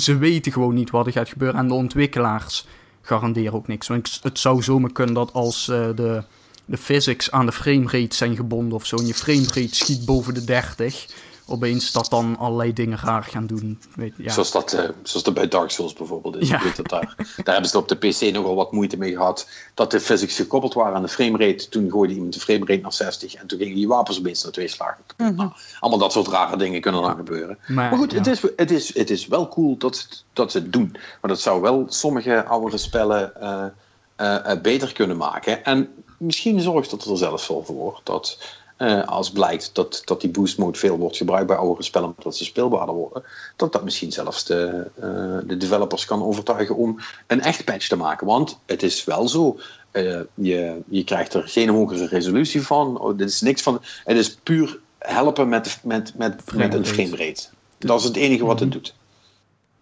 [0.00, 2.66] ze weten gewoon niet wat er gaat gebeuren en de ontwikkelaars
[3.02, 3.88] garanderen ook niks.
[3.88, 6.22] Want het zou zomaar kunnen dat als uh, de,
[6.64, 8.96] de physics aan de framerate zijn gebonden of zo...
[8.96, 11.06] en je framerate schiet boven de 30
[11.52, 13.80] opeens dat dan allerlei dingen raar gaan doen.
[13.94, 14.32] Weet, ja.
[14.32, 16.48] zoals, dat, uh, zoals dat bij Dark Souls bijvoorbeeld is.
[16.48, 16.56] Ja.
[16.56, 19.48] Ik weet dat daar, daar hebben ze op de PC nogal wat moeite mee gehad.
[19.74, 21.68] Dat de physics gekoppeld waren aan de framerate.
[21.68, 24.68] Toen gooide iemand de framerate naar 60 en toen gingen die wapens opeens naar twee
[24.68, 25.04] slagen.
[25.16, 25.52] Mm -hmm.
[25.80, 27.58] allemaal dat soort rare dingen kunnen dan gebeuren.
[27.66, 28.18] Maar, maar goed, ja.
[28.18, 30.90] het, is, het, is, het is wel cool dat, dat ze het doen.
[30.92, 33.64] Maar dat zou wel sommige oudere spellen uh,
[34.20, 35.64] uh, beter kunnen maken.
[35.64, 35.88] En
[36.18, 38.38] misschien zorgt dat er zelfs wel voor dat
[38.78, 42.36] uh, als blijkt dat, dat die boost mode veel wordt gebruikt bij oudere spellen, omdat
[42.36, 43.22] ze speelbaarder worden,
[43.56, 47.96] dat dat misschien zelfs de, uh, de developers kan overtuigen om een echt patch te
[47.96, 48.26] maken.
[48.26, 49.58] Want het is wel zo,
[49.92, 54.16] uh, je, je krijgt er geen hogere resolutie van, oh, dit is niks van, het
[54.16, 57.48] is puur helpen met, met, met, met een framerate.
[57.78, 58.78] Dat is het enige wat het mhm.
[58.78, 58.94] doet.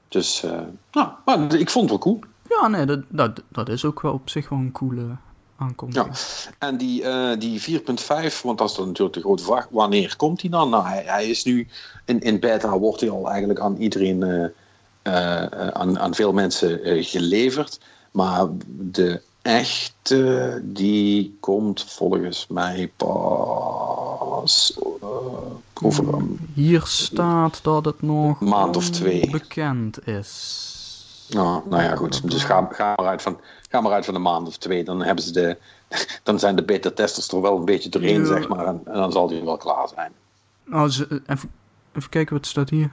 [0.08, 0.44] Dus,
[0.92, 2.20] nou, maar ik vond het wel cool.
[2.48, 5.06] Ja, nee, dat, dat, dat is ook wel op zich wel een coole
[5.60, 5.94] aankomt.
[5.94, 6.06] Ja.
[6.58, 10.40] En die, uh, die 4.5, want dat is dan natuurlijk de grote vraag, wanneer komt
[10.40, 10.70] hij dan?
[10.70, 11.68] Nou, hij, hij is nu
[12.04, 14.44] in, in beta, wordt hij al eigenlijk aan iedereen, uh,
[15.14, 17.80] uh, aan, aan veel mensen geleverd.
[18.10, 24.78] Maar de echte, die komt volgens mij pas
[25.82, 30.69] over een Hier staat dat het nog maand of twee bekend is.
[31.30, 32.30] Nou, nou ja, goed.
[32.30, 34.84] Dus ga, ga, maar uit van, ga maar uit van een maand of twee.
[34.84, 35.56] Dan, hebben ze de,
[36.22, 38.66] dan zijn de beta-testers er wel een beetje doorheen, zeg maar.
[38.66, 40.12] En, en, dan zal die wel klaar zijn.
[40.64, 40.90] Nou,
[41.26, 41.50] even,
[41.92, 42.90] even kijken wat staat hier.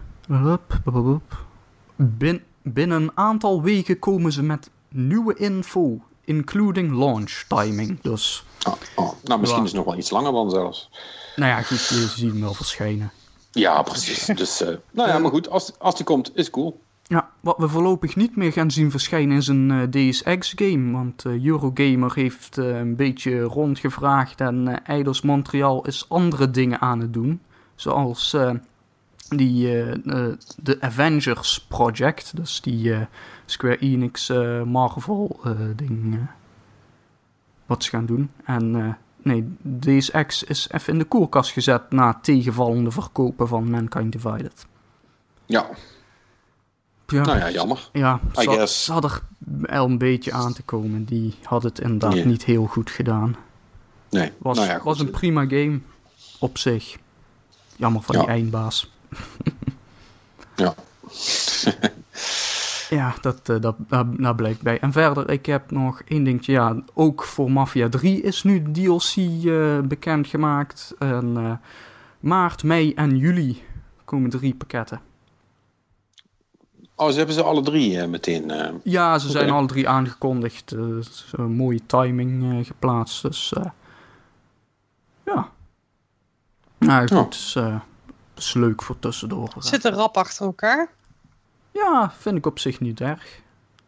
[1.96, 8.02] Bin, binnen een aantal weken komen ze met nieuwe info, including launch timing.
[8.02, 9.12] Dus, oh, oh.
[9.24, 10.90] Nou, misschien is het nog wel iets langer dan zelfs.
[11.36, 13.12] Nou ja, goed, je ziet hem wel verschijnen.
[13.52, 14.26] Ja, precies.
[14.26, 16.80] Dus, uh, nou ja, maar goed, als, als die komt, is cool.
[17.10, 20.92] Ja, wat we voorlopig niet meer gaan zien verschijnen is een uh, DSX-game.
[20.92, 27.00] Want uh, Eurogamer heeft uh, een beetje rondgevraagd en Eidos Montreal is andere dingen aan
[27.00, 27.42] het doen.
[27.76, 28.38] Zoals
[29.30, 29.68] die,
[30.58, 32.94] de Avengers Project, dus die
[33.46, 34.32] Square Enix
[34.66, 35.40] Marvel
[35.76, 36.28] ding.
[37.66, 38.30] wat ze gaan doen.
[38.46, 44.66] En nee, DSX is even in de koelkast gezet na tegenvallende verkopen van Mankind Divided.
[45.46, 45.70] Ja,
[47.08, 47.90] ja, nou ja, jammer.
[47.92, 51.04] Ja, zat, zat er wel een beetje aan te komen.
[51.04, 53.36] Die had het inderdaad niet heel goed gedaan.
[54.10, 55.80] Nee, was, nou ja, was een prima game
[56.40, 56.98] op zich.
[57.76, 58.92] Jammer van die eindbaas.
[60.56, 60.76] ja.
[62.90, 64.80] Ja, dat, uh, dat, dat, blijkt bij.
[64.80, 66.52] En verder, ik heb nog één dingetje.
[66.52, 70.94] Ja, ook voor Mafia 3 is nu DLC uh, bekendgemaakt.
[71.00, 71.52] En uh,
[72.20, 73.64] maart, mei en juli
[74.06, 75.02] komen drie pakketten.
[77.00, 78.52] Oh, ze hebben ze alle drie meteen.
[78.84, 80.72] ja, ze zijn alle drie aangekondigd.
[80.72, 83.22] een mooie timing geplaatst.
[83.22, 83.54] Dus
[85.26, 85.52] ja.
[86.78, 87.58] Nou goed, is,
[88.36, 89.50] is leuk voor tussendoor.
[89.60, 90.90] Zitten rap achter elkaar?
[91.72, 93.42] Ja, vind ik op zich niet erg.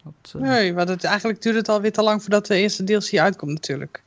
[0.03, 0.41] Dat, uh...
[0.41, 4.03] Nee, want het, eigenlijk duurt het alweer te lang voordat de eerste DLC uitkomt natuurlijk.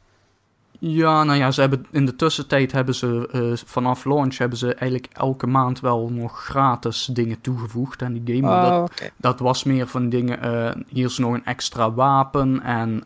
[0.85, 4.75] Ja, nou ja, ze hebben, in de tussentijd hebben ze uh, vanaf launch hebben ze
[4.75, 8.55] eigenlijk elke maand wel nog gratis dingen toegevoegd aan die game.
[8.55, 9.11] Oh, dat, okay.
[9.17, 13.03] dat was meer van dingen, uh, hier is nog een extra wapen en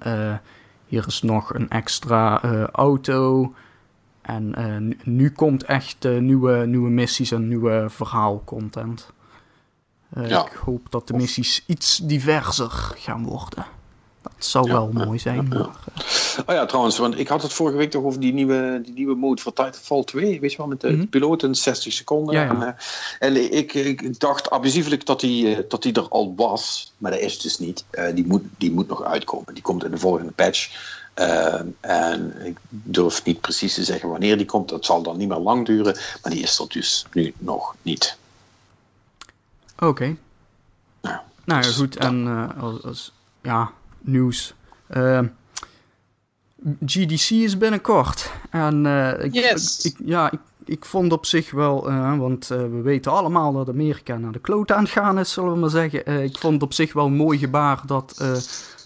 [0.86, 2.40] hier is nog een extra
[2.72, 3.54] auto.
[4.22, 9.12] En nu komt echt nieuwe, nieuwe missies en nieuwe verhaalcontent.
[10.14, 10.46] Ja.
[10.46, 13.66] Ik hoop dat de missies iets diverser gaan worden.
[14.22, 15.48] Dat zou wel mooi zijn.
[15.48, 15.68] Maar.
[16.46, 19.14] Oh ja, trouwens, want ik had het vorige week toch over die nieuwe, die nieuwe
[19.14, 20.40] mode voor Titanfall 2.
[20.40, 21.08] Weet je wel, met de, mm -hmm.
[21.08, 22.34] piloten 60 seconden.
[22.34, 22.76] Ja, en,
[23.18, 26.92] en ik, ik, dacht abusievelijk dat die, dat die er al was.
[26.98, 27.84] Maar dat is het dus niet.
[28.14, 29.54] die, moet, die moet nog uitkomen.
[29.54, 30.70] Die komt in de volgende patch.
[31.80, 34.68] en ik durf niet precies te zeggen wanneer die komt.
[34.68, 35.96] Dat zal dan niet meer lang duren.
[36.22, 38.16] Maar die is er dus nu nog niet.
[39.76, 39.86] Oké.
[39.86, 40.16] Okay.
[41.02, 41.96] Nou, nou ja, goed.
[41.96, 44.54] En uh, als, als, ja, nieuws.
[46.86, 48.32] GDC is binnenkort.
[48.50, 49.84] En uh, ik, yes.
[49.84, 54.32] ik, ja, ik, ik vond op zich wel, want we weten allemaal dat Amerika naar
[54.32, 56.22] de kloot aan het gaan is, zullen we maar zeggen.
[56.22, 58.24] ik vond op zich wel een mooi gebaar dat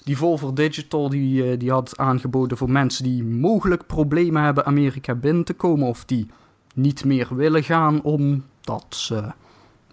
[0.04, 5.44] die Volvo Digital die, die had aangeboden voor mensen die mogelijk problemen hebben Amerika binnen
[5.44, 6.26] te komen of die
[6.74, 9.32] niet meer willen gaan omdat ze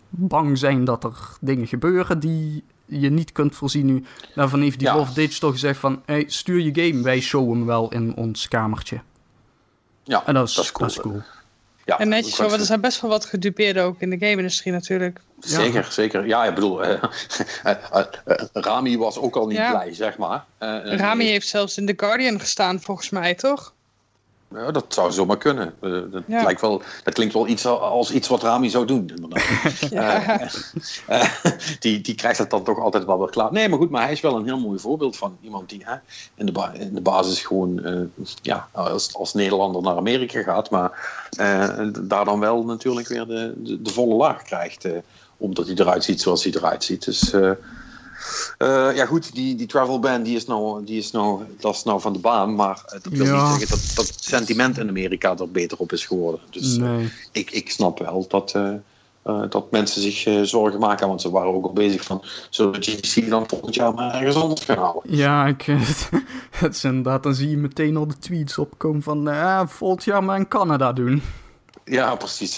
[0.09, 4.03] bang zijn dat er dingen gebeuren die je niet kunt voorzien nu.
[4.35, 4.93] Daarvan heeft die ja.
[4.93, 6.01] Wolf Digital gezegd van...
[6.05, 9.01] Hey, stuur je game, wij showen hem wel in ons kamertje.
[10.03, 10.87] Ja, en dat is, dat is cool.
[10.87, 11.21] Dat is cool.
[11.85, 15.19] Ja, en netjes, want er zijn best wel wat gedupeerden ook in de game-industrie natuurlijk.
[15.39, 15.91] Zeker, ja.
[15.91, 16.27] zeker.
[16.27, 16.89] Ja, ik bedoel, uh,
[17.65, 18.03] uh, uh,
[18.53, 19.69] Rami was ook al niet ja.
[19.69, 20.45] blij, zeg maar.
[20.83, 23.73] Rami heeft zelfs in The Guardian gestaan, volgens mij, toch?
[24.53, 25.73] Ja, dat zou zomaar kunnen.
[25.81, 26.43] Uh, dat, ja.
[26.43, 29.11] lijkt wel, dat klinkt wel iets als iets wat Rami zou doen.
[29.89, 30.41] ja.
[30.41, 30.49] uh,
[31.09, 31.29] uh,
[31.79, 33.51] die, die krijgt het dan toch altijd wel weer klaar.
[33.51, 35.85] Nee, maar goed, maar hij is wel een heel mooi voorbeeld van iemand die
[36.35, 38.09] in, de in de basis gewoon
[38.41, 41.19] ja, als, als Nederlander naar Amerika gaat, maar
[42.01, 44.87] daar dan wel natuurlijk weer de, de, de volle laag krijgt.
[45.37, 47.05] omdat hij eruit ziet zoals hij eruit ziet.
[47.05, 47.33] Dus
[48.57, 51.83] uh, ja, goed, die, die travel ban die is, nou, die is nou, dat is
[51.83, 52.55] nou van de baan.
[52.55, 53.41] Maar dat wil ja.
[53.41, 56.41] niet zeggen dat, dat het sentiment in Amerika er beter op is geworden.
[56.49, 57.03] Dus nee.
[57.03, 61.07] uh, ik, ik snap wel dat, uh, dat mensen zich zorgen maken.
[61.07, 64.35] Want ze waren ook al bezig van, zullen we GDC dan volgend jaar maar ergens
[64.35, 65.01] anders gaan halen?
[65.03, 65.61] Ja, ik,
[66.59, 69.29] het is inderdaad, dan zie je meteen al de tweets opkomen van,
[69.69, 71.21] volgend jaar maar in Canada doen.
[71.85, 72.57] Ja, precies.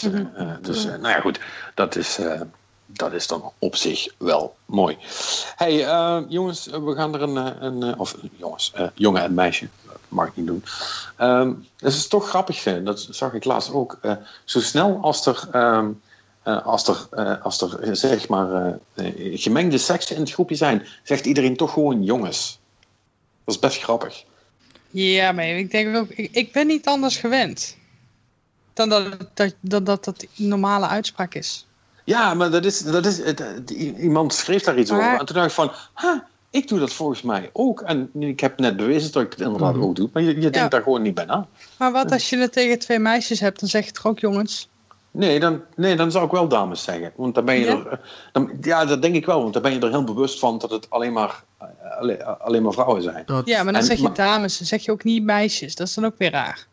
[0.62, 1.40] dus, nou ja, goed,
[1.76, 2.20] dat is
[2.94, 4.98] dat is dan op zich wel mooi.
[5.56, 7.64] Hey, uh, jongens, we gaan er een.
[7.64, 9.68] een of jongens, jongen en meisje,
[10.08, 10.64] mag ik niet doen.
[11.20, 14.00] Um, dat is toch grappig, dat zag ik laatst ook.
[14.44, 15.50] Zo snel als er.
[15.56, 16.02] Um,
[16.44, 18.80] als er, als er zeg maar
[19.34, 22.60] gemengde seksen in het groepje zijn, zegt iedereen toch gewoon jongens.
[23.44, 24.24] Dat is best grappig.
[24.90, 27.78] Ja, maar ik denk ook, ik, ik ben niet anders gewend
[28.74, 31.66] dan dat dat, dat, dat, dat normale uitspraak is.
[32.10, 33.70] Ja, maar dat is, dat is het,
[34.00, 35.00] iemand schreef daar iets maar...
[35.00, 35.20] over.
[35.20, 36.20] En toen dacht ik van, huh,
[36.50, 37.82] ik doe dat volgens mij ook.
[37.82, 39.84] En ik heb net bewezen dat ik het inderdaad -hmm.
[39.84, 40.10] ook doe.
[40.14, 40.68] Maar je, je denkt ja.
[40.68, 41.48] daar gewoon niet bij na.
[41.78, 44.70] Maar wat als je het tegen twee meisjes hebt, dan zeg je toch ook jongens?
[45.12, 47.12] Nee dan, nee, dan zou ik wel dames zeggen.
[47.16, 47.72] Want dan ben je ja?
[47.72, 48.00] er...
[48.32, 49.42] Dan, ja, dat denk ik wel.
[49.42, 51.44] Want dan ben je er heel bewust van dat het alleen maar,
[52.00, 53.24] alleen, alleen maar vrouwen zijn.
[53.26, 53.48] Dat...
[53.48, 54.58] Ja, maar dan en, zeg je dames.
[54.58, 55.76] Dan zeg je ook niet meisjes.
[55.76, 56.68] Dat is dan ook weer raar.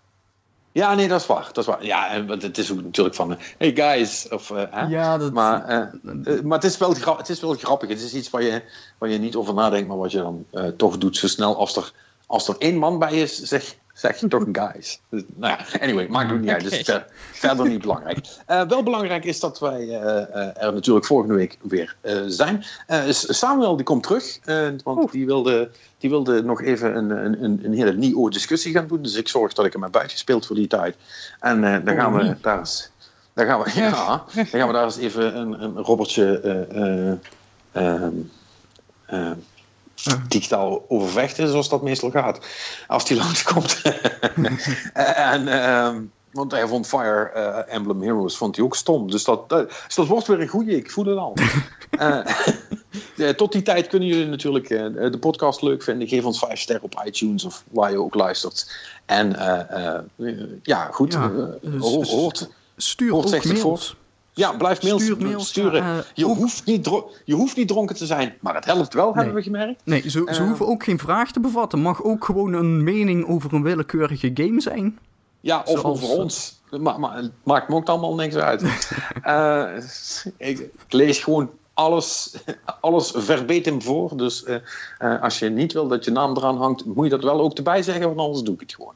[0.77, 1.45] Ja, nee, dat is waar.
[1.53, 1.85] Dat is waar.
[1.85, 4.29] Ja, en het is ook natuurlijk van, hey guys.
[4.29, 5.33] Of, uh, ja, dat...
[5.33, 7.89] Maar, uh, maar het, is wel het is wel grappig.
[7.89, 8.63] Het is iets waar je,
[8.99, 10.47] waar je niet over nadenkt, maar wat je dan
[10.77, 11.93] toch doet zo snel als er,
[12.27, 15.01] als er één man bij is, zeg, zeg je toch guys.
[15.09, 16.71] Dus, nou ja, anyway, maakt het niet uit.
[16.71, 18.27] Dus ver, verder niet belangrijk.
[18.47, 19.91] wel belangrijk is dat wij
[20.57, 21.97] er natuurlijk volgende week weer
[22.27, 22.65] zijn.
[23.11, 24.39] Samuel die komt terug,
[24.85, 25.13] want Oeh.
[25.13, 29.03] die wilde die wilde nog even een, een, een hele nieuwe discussie gaan doen.
[29.03, 30.97] Dus ik zorg dat ik hem heb uitgespeeld voor die tijd.
[31.41, 32.91] En uh, dan gaan we daar eens...
[33.33, 36.41] Dan gaan we, ja, dan gaan we daar eens even een, een robbertje
[37.75, 38.03] uh,
[39.13, 39.31] uh,
[40.29, 42.47] digitaal over vechten, zoals dat meestal gaat.
[42.87, 43.83] Als die langskomt.
[44.93, 45.69] en...
[45.69, 49.11] Um, want hij vond Fire uh, Emblem Heroes vond hij ook stom.
[49.11, 50.77] Dus dat, dat, dus dat wordt weer een goeie.
[50.77, 51.35] Ik voel het al.
[53.17, 56.09] uh, tot die tijd kunnen jullie natuurlijk de podcast leuk vinden.
[56.09, 58.77] Geef ons vijf sterren op iTunes of waar je ook luistert.
[59.07, 59.31] En
[60.63, 61.13] ja, goed.
[61.13, 61.31] Ja,
[61.81, 63.97] hoort, stuur hoort ook mails.
[64.37, 65.83] Ja, blijf mails, Stuur mails sturen.
[65.83, 66.91] Uh, je, hoeft niet
[67.25, 69.81] je hoeft niet dronken te zijn, maar het helpt wel, hebben we gemerkt.
[69.85, 71.81] Nee, ze, ze uh, hoeven ook geen vraag te bevatten.
[71.81, 74.99] Mag ook gewoon een mening over een willekeurige game zijn.
[75.41, 76.61] Ja, of over ons.
[76.71, 78.63] Maar, maar, het maakt me ook allemaal niks uit.
[79.27, 79.69] uh,
[80.49, 82.37] ik, ik, lees gewoon alles,
[82.81, 84.17] alles verbatim voor.
[84.17, 84.45] Dus
[85.21, 87.83] als je niet wil dat je naam eraan hangt, moet je dat wel ook erbij
[87.83, 88.95] zeggen, want anders doe ik het gewoon.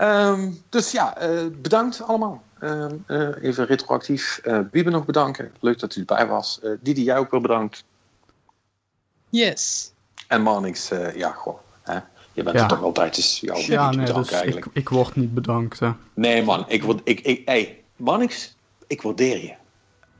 [0.00, 1.16] Um, dus ja,
[1.62, 2.42] bedankt allemaal.
[2.60, 5.52] Ehm, eh, even retroactief uh, Biebe nog bedanken.
[5.60, 6.60] Leuk dat u erbij was.
[6.62, 7.84] Uh, Didi, jij ook wel bedankt.
[9.28, 9.92] Yes.
[10.26, 11.58] En Manix, ja, goh.
[11.82, 11.98] Hè?
[12.32, 14.66] Je bent er toch altijd eens jouw ja, nee, dus eigenlijk.
[14.66, 15.78] Ik, ik, word niet bedankt.
[15.78, 15.90] Hè.
[16.14, 16.64] Nee, man.
[16.68, 18.56] Ik word, ik, ik, hey, Manix,
[18.86, 19.54] ik waardeer je.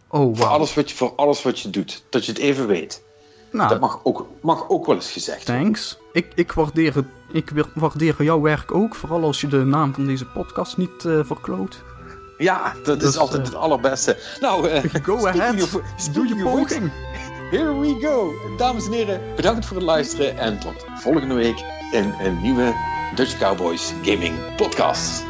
[0.09, 0.37] Oh, wow.
[0.37, 2.05] voor, alles wat je, voor alles wat je doet.
[2.11, 3.03] Dat je het even weet.
[3.51, 5.99] Nou, dat mag ook, mag ook wel eens gezegd Thanks.
[6.13, 8.95] Ik, ik, waardeer het, ik waardeer jouw werk ook.
[8.95, 11.83] Vooral als je de naam van deze podcast niet uh, verkloot.
[12.39, 14.17] Ja, dat is altijd het allerbeste.
[14.41, 15.71] Nou, uh, go ahead.
[16.13, 16.91] Doe je poging.
[17.51, 18.33] Here we go.
[18.57, 20.39] Dames en heren, bedankt voor het luisteren.
[20.39, 22.75] En tot volgende week in een nieuwe
[23.15, 25.30] Dutch Cowboys Gaming Podcast.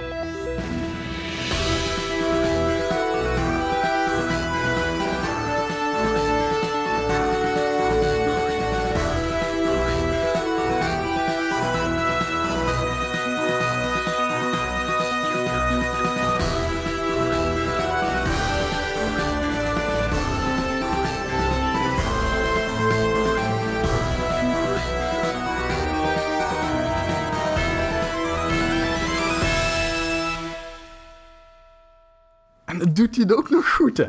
[33.01, 34.07] Doet hij het ook nog goed, hè?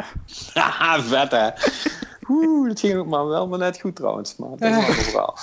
[0.53, 1.49] Haha, vet, hè?
[2.27, 4.35] Oeh, dat ging ook maar wel maar net goed trouwens.
[4.35, 5.37] Maar dat is een ander verhaal.